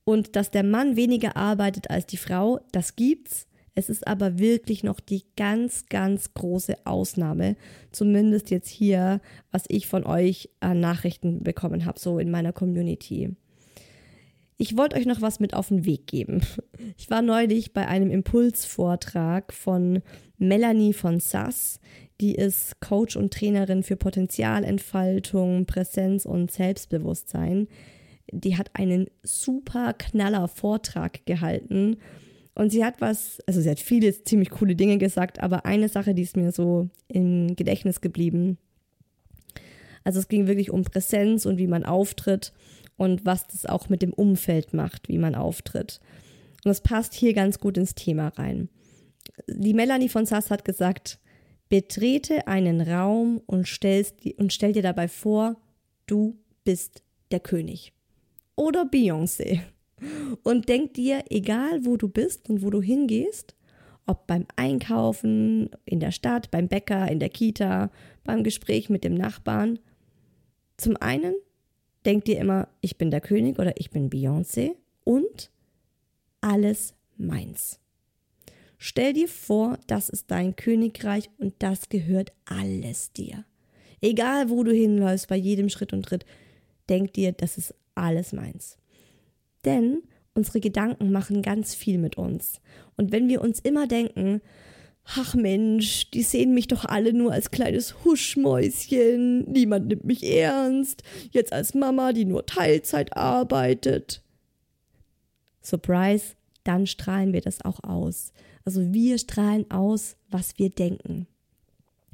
Und 0.03 0.35
dass 0.35 0.51
der 0.51 0.63
Mann 0.63 0.95
weniger 0.95 1.37
arbeitet 1.37 1.89
als 1.89 2.07
die 2.07 2.17
Frau, 2.17 2.59
das 2.71 2.95
gibt's. 2.95 3.48
Es 3.75 3.89
ist 3.89 4.07
aber 4.07 4.39
wirklich 4.39 4.83
noch 4.83 4.99
die 4.99 5.23
ganz, 5.37 5.85
ganz 5.87 6.33
große 6.33 6.85
Ausnahme. 6.85 7.55
Zumindest 7.91 8.49
jetzt 8.51 8.69
hier, 8.69 9.21
was 9.51 9.63
ich 9.67 9.87
von 9.87 10.05
euch 10.05 10.49
an 10.59 10.79
Nachrichten 10.79 11.43
bekommen 11.43 11.85
habe, 11.85 11.99
so 11.99 12.19
in 12.19 12.31
meiner 12.31 12.53
Community. 12.53 13.35
Ich 14.61 14.75
wollte 14.75 14.97
euch 14.97 15.05
noch 15.05 15.21
was 15.21 15.39
mit 15.39 15.53
auf 15.53 15.69
den 15.69 15.85
Weg 15.85 16.05
geben. 16.07 16.41
Ich 16.97 17.09
war 17.09 17.21
neulich 17.21 17.71
bei 17.71 17.87
einem 17.87 18.11
Impulsvortrag 18.11 19.53
von 19.53 20.01
Melanie 20.37 20.91
von 20.91 21.21
Sass. 21.21 21.79
Die 22.19 22.35
ist 22.35 22.81
Coach 22.81 23.15
und 23.15 23.33
Trainerin 23.33 23.83
für 23.83 23.95
Potenzialentfaltung, 23.95 25.65
Präsenz 25.65 26.25
und 26.25 26.51
Selbstbewusstsein. 26.51 27.69
Die 28.31 28.57
hat 28.57 28.71
einen 28.73 29.07
super 29.23 29.93
knaller 29.93 30.49
Vortrag 30.49 31.25
gehalten. 31.25 31.97
Und 32.55 32.71
sie 32.71 32.83
hat 32.83 32.99
was, 32.99 33.39
also 33.47 33.61
sie 33.61 33.69
hat 33.69 33.79
viele 33.79 34.23
ziemlich 34.23 34.49
coole 34.49 34.75
Dinge 34.75 34.97
gesagt, 34.97 35.41
aber 35.41 35.65
eine 35.65 35.87
Sache, 35.87 36.13
die 36.13 36.23
ist 36.23 36.35
mir 36.35 36.51
so 36.51 36.89
im 37.07 37.55
Gedächtnis 37.55 38.01
geblieben. 38.01 38.57
Also 40.03 40.19
es 40.19 40.27
ging 40.27 40.47
wirklich 40.47 40.71
um 40.71 40.83
Präsenz 40.83 41.45
und 41.45 41.57
wie 41.57 41.67
man 41.67 41.85
auftritt 41.85 42.53
und 42.97 43.25
was 43.25 43.47
das 43.47 43.65
auch 43.65 43.89
mit 43.89 44.01
dem 44.01 44.13
Umfeld 44.13 44.73
macht, 44.73 45.07
wie 45.07 45.17
man 45.17 45.35
auftritt. 45.35 45.99
Und 46.65 46.69
das 46.69 46.81
passt 46.81 47.13
hier 47.13 47.33
ganz 47.33 47.59
gut 47.59 47.77
ins 47.77 47.95
Thema 47.95 48.29
rein. 48.29 48.69
Die 49.47 49.73
Melanie 49.73 50.09
von 50.09 50.25
Sass 50.25 50.51
hat 50.51 50.65
gesagt, 50.65 51.19
betrete 51.69 52.47
einen 52.47 52.81
Raum 52.81 53.41
und, 53.45 53.67
stellst, 53.67 54.15
und 54.37 54.51
stell 54.51 54.73
dir 54.73 54.81
dabei 54.81 55.07
vor, 55.07 55.55
du 56.07 56.37
bist 56.65 57.03
der 57.31 57.39
König. 57.39 57.93
Oder 58.55 58.81
Beyoncé. 58.83 59.61
Und 60.43 60.69
denk 60.69 60.93
dir, 60.93 61.23
egal 61.29 61.85
wo 61.85 61.97
du 61.97 62.07
bist 62.07 62.49
und 62.49 62.61
wo 62.61 62.69
du 62.69 62.81
hingehst, 62.81 63.55
ob 64.05 64.25
beim 64.27 64.45
Einkaufen, 64.55 65.69
in 65.85 65.99
der 65.99 66.11
Stadt, 66.11 66.49
beim 66.51 66.67
Bäcker, 66.67 67.09
in 67.11 67.19
der 67.19 67.29
Kita, 67.29 67.91
beim 68.23 68.43
Gespräch 68.43 68.89
mit 68.89 69.03
dem 69.03 69.13
Nachbarn, 69.13 69.79
zum 70.77 70.97
einen 70.97 71.35
denk 72.05 72.25
dir 72.25 72.39
immer, 72.39 72.67
ich 72.81 72.97
bin 72.97 73.11
der 73.11 73.21
König 73.21 73.59
oder 73.59 73.73
ich 73.77 73.91
bin 73.91 74.09
Beyoncé 74.09 74.71
und 75.03 75.51
alles 76.41 76.93
meins. 77.17 77.79
Stell 78.77 79.13
dir 79.13 79.27
vor, 79.27 79.77
das 79.87 80.07
ist 80.07 80.31
dein 80.31 80.55
Königreich 80.55 81.29
und 81.37 81.53
das 81.59 81.89
gehört 81.89 82.31
alles 82.45 83.11
dir. 83.11 83.43
Egal 84.01 84.49
wo 84.49 84.63
du 84.63 84.71
hinläufst, 84.71 85.27
bei 85.27 85.35
jedem 85.35 85.67
Schritt 85.67 85.91
und 85.91 86.03
Tritt, 86.03 86.25
denk 86.87 87.13
dir, 87.13 87.33
das 87.33 87.57
ist 87.57 87.75
alles 87.95 88.31
meins. 88.31 88.77
Denn 89.65 90.03
unsere 90.33 90.59
Gedanken 90.59 91.11
machen 91.11 91.41
ganz 91.41 91.75
viel 91.75 91.97
mit 91.97 92.17
uns. 92.17 92.61
Und 92.97 93.11
wenn 93.11 93.27
wir 93.27 93.41
uns 93.41 93.59
immer 93.59 93.87
denken, 93.87 94.41
ach 95.15 95.35
Mensch, 95.35 96.09
die 96.11 96.23
sehen 96.23 96.53
mich 96.53 96.67
doch 96.67 96.85
alle 96.85 97.13
nur 97.13 97.31
als 97.31 97.51
kleines 97.51 98.03
Huschmäuschen, 98.03 99.49
niemand 99.51 99.87
nimmt 99.87 100.05
mich 100.05 100.23
ernst, 100.23 101.03
jetzt 101.31 101.51
als 101.51 101.73
Mama, 101.73 102.13
die 102.13 102.25
nur 102.25 102.45
Teilzeit 102.45 103.15
arbeitet. 103.17 104.21
Surprise, 105.61 106.35
dann 106.63 106.87
strahlen 106.87 107.33
wir 107.33 107.41
das 107.41 107.63
auch 107.65 107.83
aus. 107.83 108.31
Also 108.65 108.93
wir 108.93 109.17
strahlen 109.17 109.69
aus, 109.71 110.15
was 110.29 110.57
wir 110.57 110.69
denken. 110.69 111.27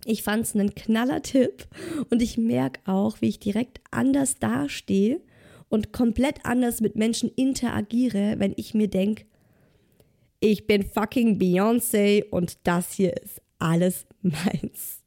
Ich 0.06 0.24
fand 0.24 0.44
es 0.44 0.56
einen 0.56 0.76
knaller 0.76 1.22
Tipp 1.22 1.68
und 2.10 2.22
ich 2.22 2.38
merke 2.38 2.80
auch, 2.86 3.22
wie 3.22 3.30
ich 3.30 3.40
direkt 3.40 3.82
anders 3.92 4.38
dastehe 4.38 5.20
und 5.76 5.92
komplett 5.92 6.46
anders 6.46 6.80
mit 6.80 6.96
Menschen 6.96 7.30
interagiere, 7.36 8.36
wenn 8.38 8.54
ich 8.56 8.74
mir 8.74 8.88
denke, 8.88 9.26
ich 10.40 10.68
bin 10.68 10.84
fucking 10.84 11.38
Beyoncé 11.38 12.24
und 12.30 12.60
das 12.64 12.94
hier 12.94 13.14
ist 13.22 13.42
alles 13.60 14.06
meins. 14.22 15.04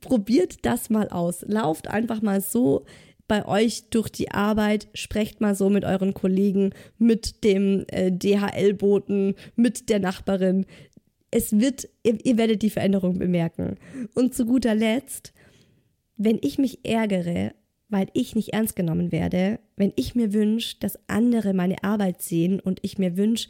Probiert 0.00 0.64
das 0.64 0.90
mal 0.90 1.08
aus. 1.08 1.44
Lauft 1.48 1.88
einfach 1.88 2.22
mal 2.22 2.40
so 2.40 2.84
bei 3.26 3.48
euch 3.48 3.90
durch 3.90 4.10
die 4.10 4.30
Arbeit, 4.30 4.86
sprecht 4.94 5.40
mal 5.40 5.56
so 5.56 5.70
mit 5.70 5.84
euren 5.84 6.14
Kollegen, 6.14 6.70
mit 6.98 7.42
dem 7.42 7.84
äh, 7.88 8.12
DHL-Boten, 8.12 9.34
mit 9.56 9.88
der 9.88 9.98
Nachbarin. 9.98 10.66
Es 11.32 11.58
wird, 11.58 11.88
ihr, 12.04 12.24
ihr 12.24 12.38
werdet 12.38 12.62
die 12.62 12.70
Veränderung 12.70 13.18
bemerken. 13.18 13.76
Und 14.14 14.34
zu 14.34 14.46
guter 14.46 14.76
Letzt, 14.76 15.32
wenn 16.16 16.38
ich 16.42 16.58
mich 16.58 16.84
ärgere, 16.84 17.54
weil 17.88 18.08
ich 18.14 18.34
nicht 18.34 18.52
ernst 18.52 18.76
genommen 18.76 19.12
werde, 19.12 19.60
wenn 19.76 19.92
ich 19.96 20.14
mir 20.14 20.32
wünsche, 20.32 20.76
dass 20.80 20.98
andere 21.08 21.54
meine 21.54 21.82
Arbeit 21.84 22.22
sehen 22.22 22.60
und 22.60 22.80
ich 22.82 22.98
mir 22.98 23.16
wünsche, 23.16 23.48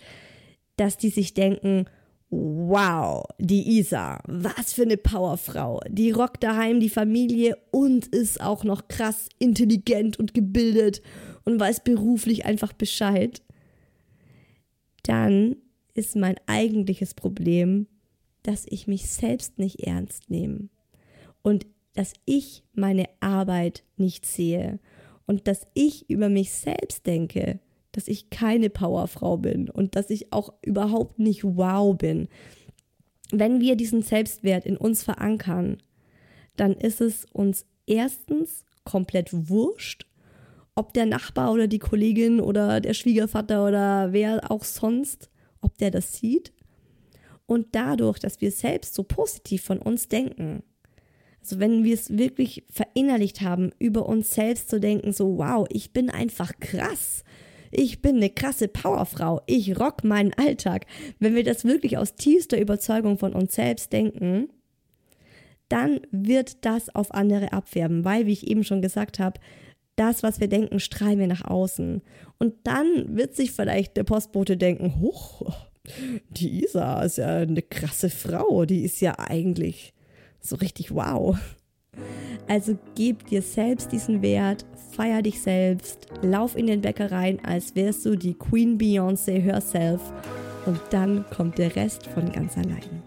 dass 0.76 0.98
die 0.98 1.10
sich 1.10 1.34
denken, 1.34 1.86
wow, 2.30 3.24
die 3.38 3.78
Isa, 3.78 4.20
was 4.26 4.72
für 4.72 4.82
eine 4.82 4.96
Powerfrau. 4.96 5.80
Die 5.88 6.10
rockt 6.10 6.42
daheim 6.42 6.80
die 6.80 6.88
Familie 6.88 7.56
und 7.70 8.06
ist 8.06 8.40
auch 8.40 8.64
noch 8.64 8.88
krass 8.88 9.28
intelligent 9.38 10.18
und 10.18 10.34
gebildet 10.34 11.00
und 11.44 11.60
weiß 11.60 11.84
beruflich 11.84 12.44
einfach 12.44 12.72
Bescheid. 12.72 13.42
Dann 15.04 15.56
ist 15.94 16.16
mein 16.16 16.36
eigentliches 16.46 17.14
Problem, 17.14 17.86
dass 18.42 18.66
ich 18.68 18.86
mich 18.86 19.06
selbst 19.08 19.58
nicht 19.58 19.80
ernst 19.80 20.28
nehme 20.28 20.68
und 21.42 21.66
dass 21.94 22.12
ich 22.24 22.64
meine 22.74 23.08
Arbeit 23.20 23.84
nicht 23.96 24.26
sehe 24.26 24.78
und 25.26 25.48
dass 25.48 25.66
ich 25.74 26.08
über 26.10 26.28
mich 26.28 26.52
selbst 26.52 27.06
denke, 27.06 27.60
dass 27.92 28.08
ich 28.08 28.30
keine 28.30 28.70
Powerfrau 28.70 29.36
bin 29.36 29.70
und 29.70 29.96
dass 29.96 30.10
ich 30.10 30.32
auch 30.32 30.52
überhaupt 30.62 31.18
nicht 31.18 31.44
wow 31.44 31.96
bin. 31.96 32.28
Wenn 33.30 33.60
wir 33.60 33.76
diesen 33.76 34.02
Selbstwert 34.02 34.66
in 34.66 34.76
uns 34.76 35.02
verankern, 35.02 35.78
dann 36.56 36.72
ist 36.72 37.00
es 37.00 37.26
uns 37.32 37.66
erstens 37.86 38.64
komplett 38.84 39.48
wurscht, 39.48 40.06
ob 40.74 40.92
der 40.92 41.06
Nachbar 41.06 41.52
oder 41.52 41.68
die 41.68 41.78
Kollegin 41.78 42.40
oder 42.40 42.80
der 42.80 42.94
Schwiegervater 42.94 43.64
oder 43.66 44.12
wer 44.12 44.50
auch 44.50 44.64
sonst, 44.64 45.30
ob 45.60 45.78
der 45.78 45.90
das 45.90 46.14
sieht. 46.14 46.52
Und 47.46 47.68
dadurch, 47.72 48.18
dass 48.18 48.40
wir 48.40 48.50
selbst 48.50 48.94
so 48.94 49.04
positiv 49.04 49.62
von 49.62 49.78
uns 49.78 50.08
denken, 50.08 50.62
also 51.44 51.60
wenn 51.60 51.84
wir 51.84 51.92
es 51.92 52.16
wirklich 52.16 52.64
verinnerlicht 52.70 53.42
haben, 53.42 53.70
über 53.78 54.06
uns 54.06 54.34
selbst 54.34 54.70
zu 54.70 54.80
denken, 54.80 55.12
so 55.12 55.36
wow, 55.36 55.66
ich 55.70 55.92
bin 55.92 56.08
einfach 56.08 56.52
krass. 56.58 57.22
Ich 57.70 58.00
bin 58.00 58.16
eine 58.16 58.30
krasse 58.30 58.66
Powerfrau. 58.66 59.42
Ich 59.46 59.78
rock 59.78 60.04
meinen 60.04 60.32
Alltag. 60.32 60.86
Wenn 61.18 61.34
wir 61.34 61.44
das 61.44 61.66
wirklich 61.66 61.98
aus 61.98 62.14
tiefster 62.14 62.58
Überzeugung 62.58 63.18
von 63.18 63.34
uns 63.34 63.54
selbst 63.54 63.92
denken, 63.92 64.48
dann 65.68 66.00
wird 66.10 66.64
das 66.64 66.94
auf 66.94 67.12
andere 67.12 67.52
abfärben, 67.52 68.06
weil, 68.06 68.26
wie 68.26 68.32
ich 68.32 68.46
eben 68.46 68.64
schon 68.64 68.80
gesagt 68.80 69.18
habe, 69.18 69.38
das, 69.96 70.22
was 70.22 70.40
wir 70.40 70.48
denken, 70.48 70.80
strahlen 70.80 71.18
wir 71.18 71.26
nach 71.26 71.44
außen. 71.44 72.00
Und 72.38 72.54
dann 72.64 73.16
wird 73.16 73.36
sich 73.36 73.52
vielleicht 73.52 73.98
der 73.98 74.04
Postbote 74.04 74.56
denken, 74.56 74.98
hoch, 75.00 75.42
die 76.30 76.64
Isa 76.64 77.02
ist 77.02 77.18
ja 77.18 77.38
eine 77.38 77.62
krasse 77.62 78.08
Frau, 78.08 78.64
die 78.64 78.82
ist 78.82 79.02
ja 79.02 79.18
eigentlich 79.18 79.93
so 80.44 80.56
richtig 80.56 80.94
wow. 80.94 81.36
Also 82.46 82.76
gib 82.94 83.26
dir 83.26 83.42
selbst 83.42 83.92
diesen 83.92 84.20
Wert, 84.20 84.66
feier 84.92 85.22
dich 85.22 85.40
selbst, 85.40 86.08
lauf 86.22 86.56
in 86.56 86.66
den 86.66 86.82
Bäcker 86.82 87.10
rein, 87.10 87.40
als 87.44 87.74
wärst 87.74 88.04
du 88.04 88.16
die 88.16 88.34
Queen 88.34 88.78
Beyoncé 88.78 89.40
herself 89.40 90.00
und 90.66 90.80
dann 90.90 91.24
kommt 91.34 91.58
der 91.58 91.74
Rest 91.74 92.06
von 92.08 92.30
ganz 92.30 92.56
allein. 92.56 93.02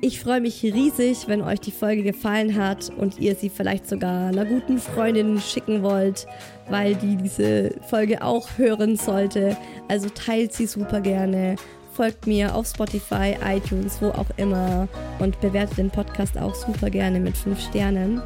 Ich 0.00 0.20
freue 0.20 0.40
mich 0.40 0.62
riesig, 0.62 1.26
wenn 1.26 1.42
euch 1.42 1.58
die 1.58 1.72
Folge 1.72 2.04
gefallen 2.04 2.54
hat 2.54 2.88
und 2.96 3.18
ihr 3.18 3.34
sie 3.34 3.48
vielleicht 3.48 3.88
sogar 3.88 4.28
einer 4.28 4.44
guten 4.44 4.78
Freundin 4.78 5.40
schicken 5.40 5.82
wollt, 5.82 6.28
weil 6.70 6.94
die 6.94 7.16
diese 7.16 7.72
Folge 7.88 8.22
auch 8.22 8.46
hören 8.58 8.94
sollte. 8.94 9.56
Also 9.88 10.08
teilt 10.08 10.52
sie 10.52 10.66
super 10.66 11.00
gerne 11.00 11.56
folgt 11.98 12.28
mir 12.28 12.54
auf 12.54 12.68
Spotify, 12.68 13.36
iTunes, 13.44 14.00
wo 14.00 14.10
auch 14.10 14.28
immer 14.36 14.86
und 15.18 15.40
bewertet 15.40 15.78
den 15.78 15.90
Podcast 15.90 16.38
auch 16.38 16.54
super 16.54 16.90
gerne 16.90 17.18
mit 17.18 17.36
5 17.36 17.60
Sternen. 17.60 18.22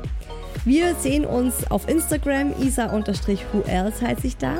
Wir 0.66 0.94
sehen 0.94 1.24
uns 1.24 1.70
auf 1.70 1.88
Instagram, 1.88 2.52
isa-who 2.60 3.62
else 3.66 4.06
heiße 4.06 4.26
ich 4.26 4.36
da. 4.36 4.56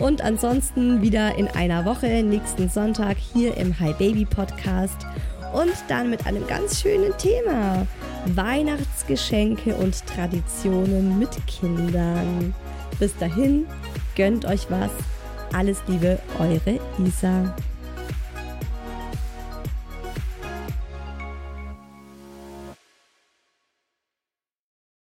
Und 0.00 0.20
ansonsten 0.22 1.00
wieder 1.00 1.38
in 1.38 1.46
einer 1.46 1.84
Woche, 1.84 2.24
nächsten 2.24 2.68
Sonntag 2.68 3.18
hier 3.18 3.56
im 3.56 3.78
Hi 3.78 3.92
Baby 3.92 4.24
Podcast. 4.24 5.06
Und 5.52 5.72
dann 5.86 6.10
mit 6.10 6.26
einem 6.26 6.44
ganz 6.48 6.80
schönen 6.80 7.16
Thema. 7.18 7.86
Weihnachtsgeschenke 8.34 9.76
und 9.76 10.04
Traditionen 10.08 11.20
mit 11.20 11.30
Kindern. 11.46 12.52
Bis 12.98 13.16
dahin, 13.16 13.66
gönnt 14.16 14.44
euch 14.44 14.68
was. 14.70 14.90
Alles 15.52 15.80
Liebe, 15.86 16.18
eure 16.40 16.80
Isa. 16.98 17.54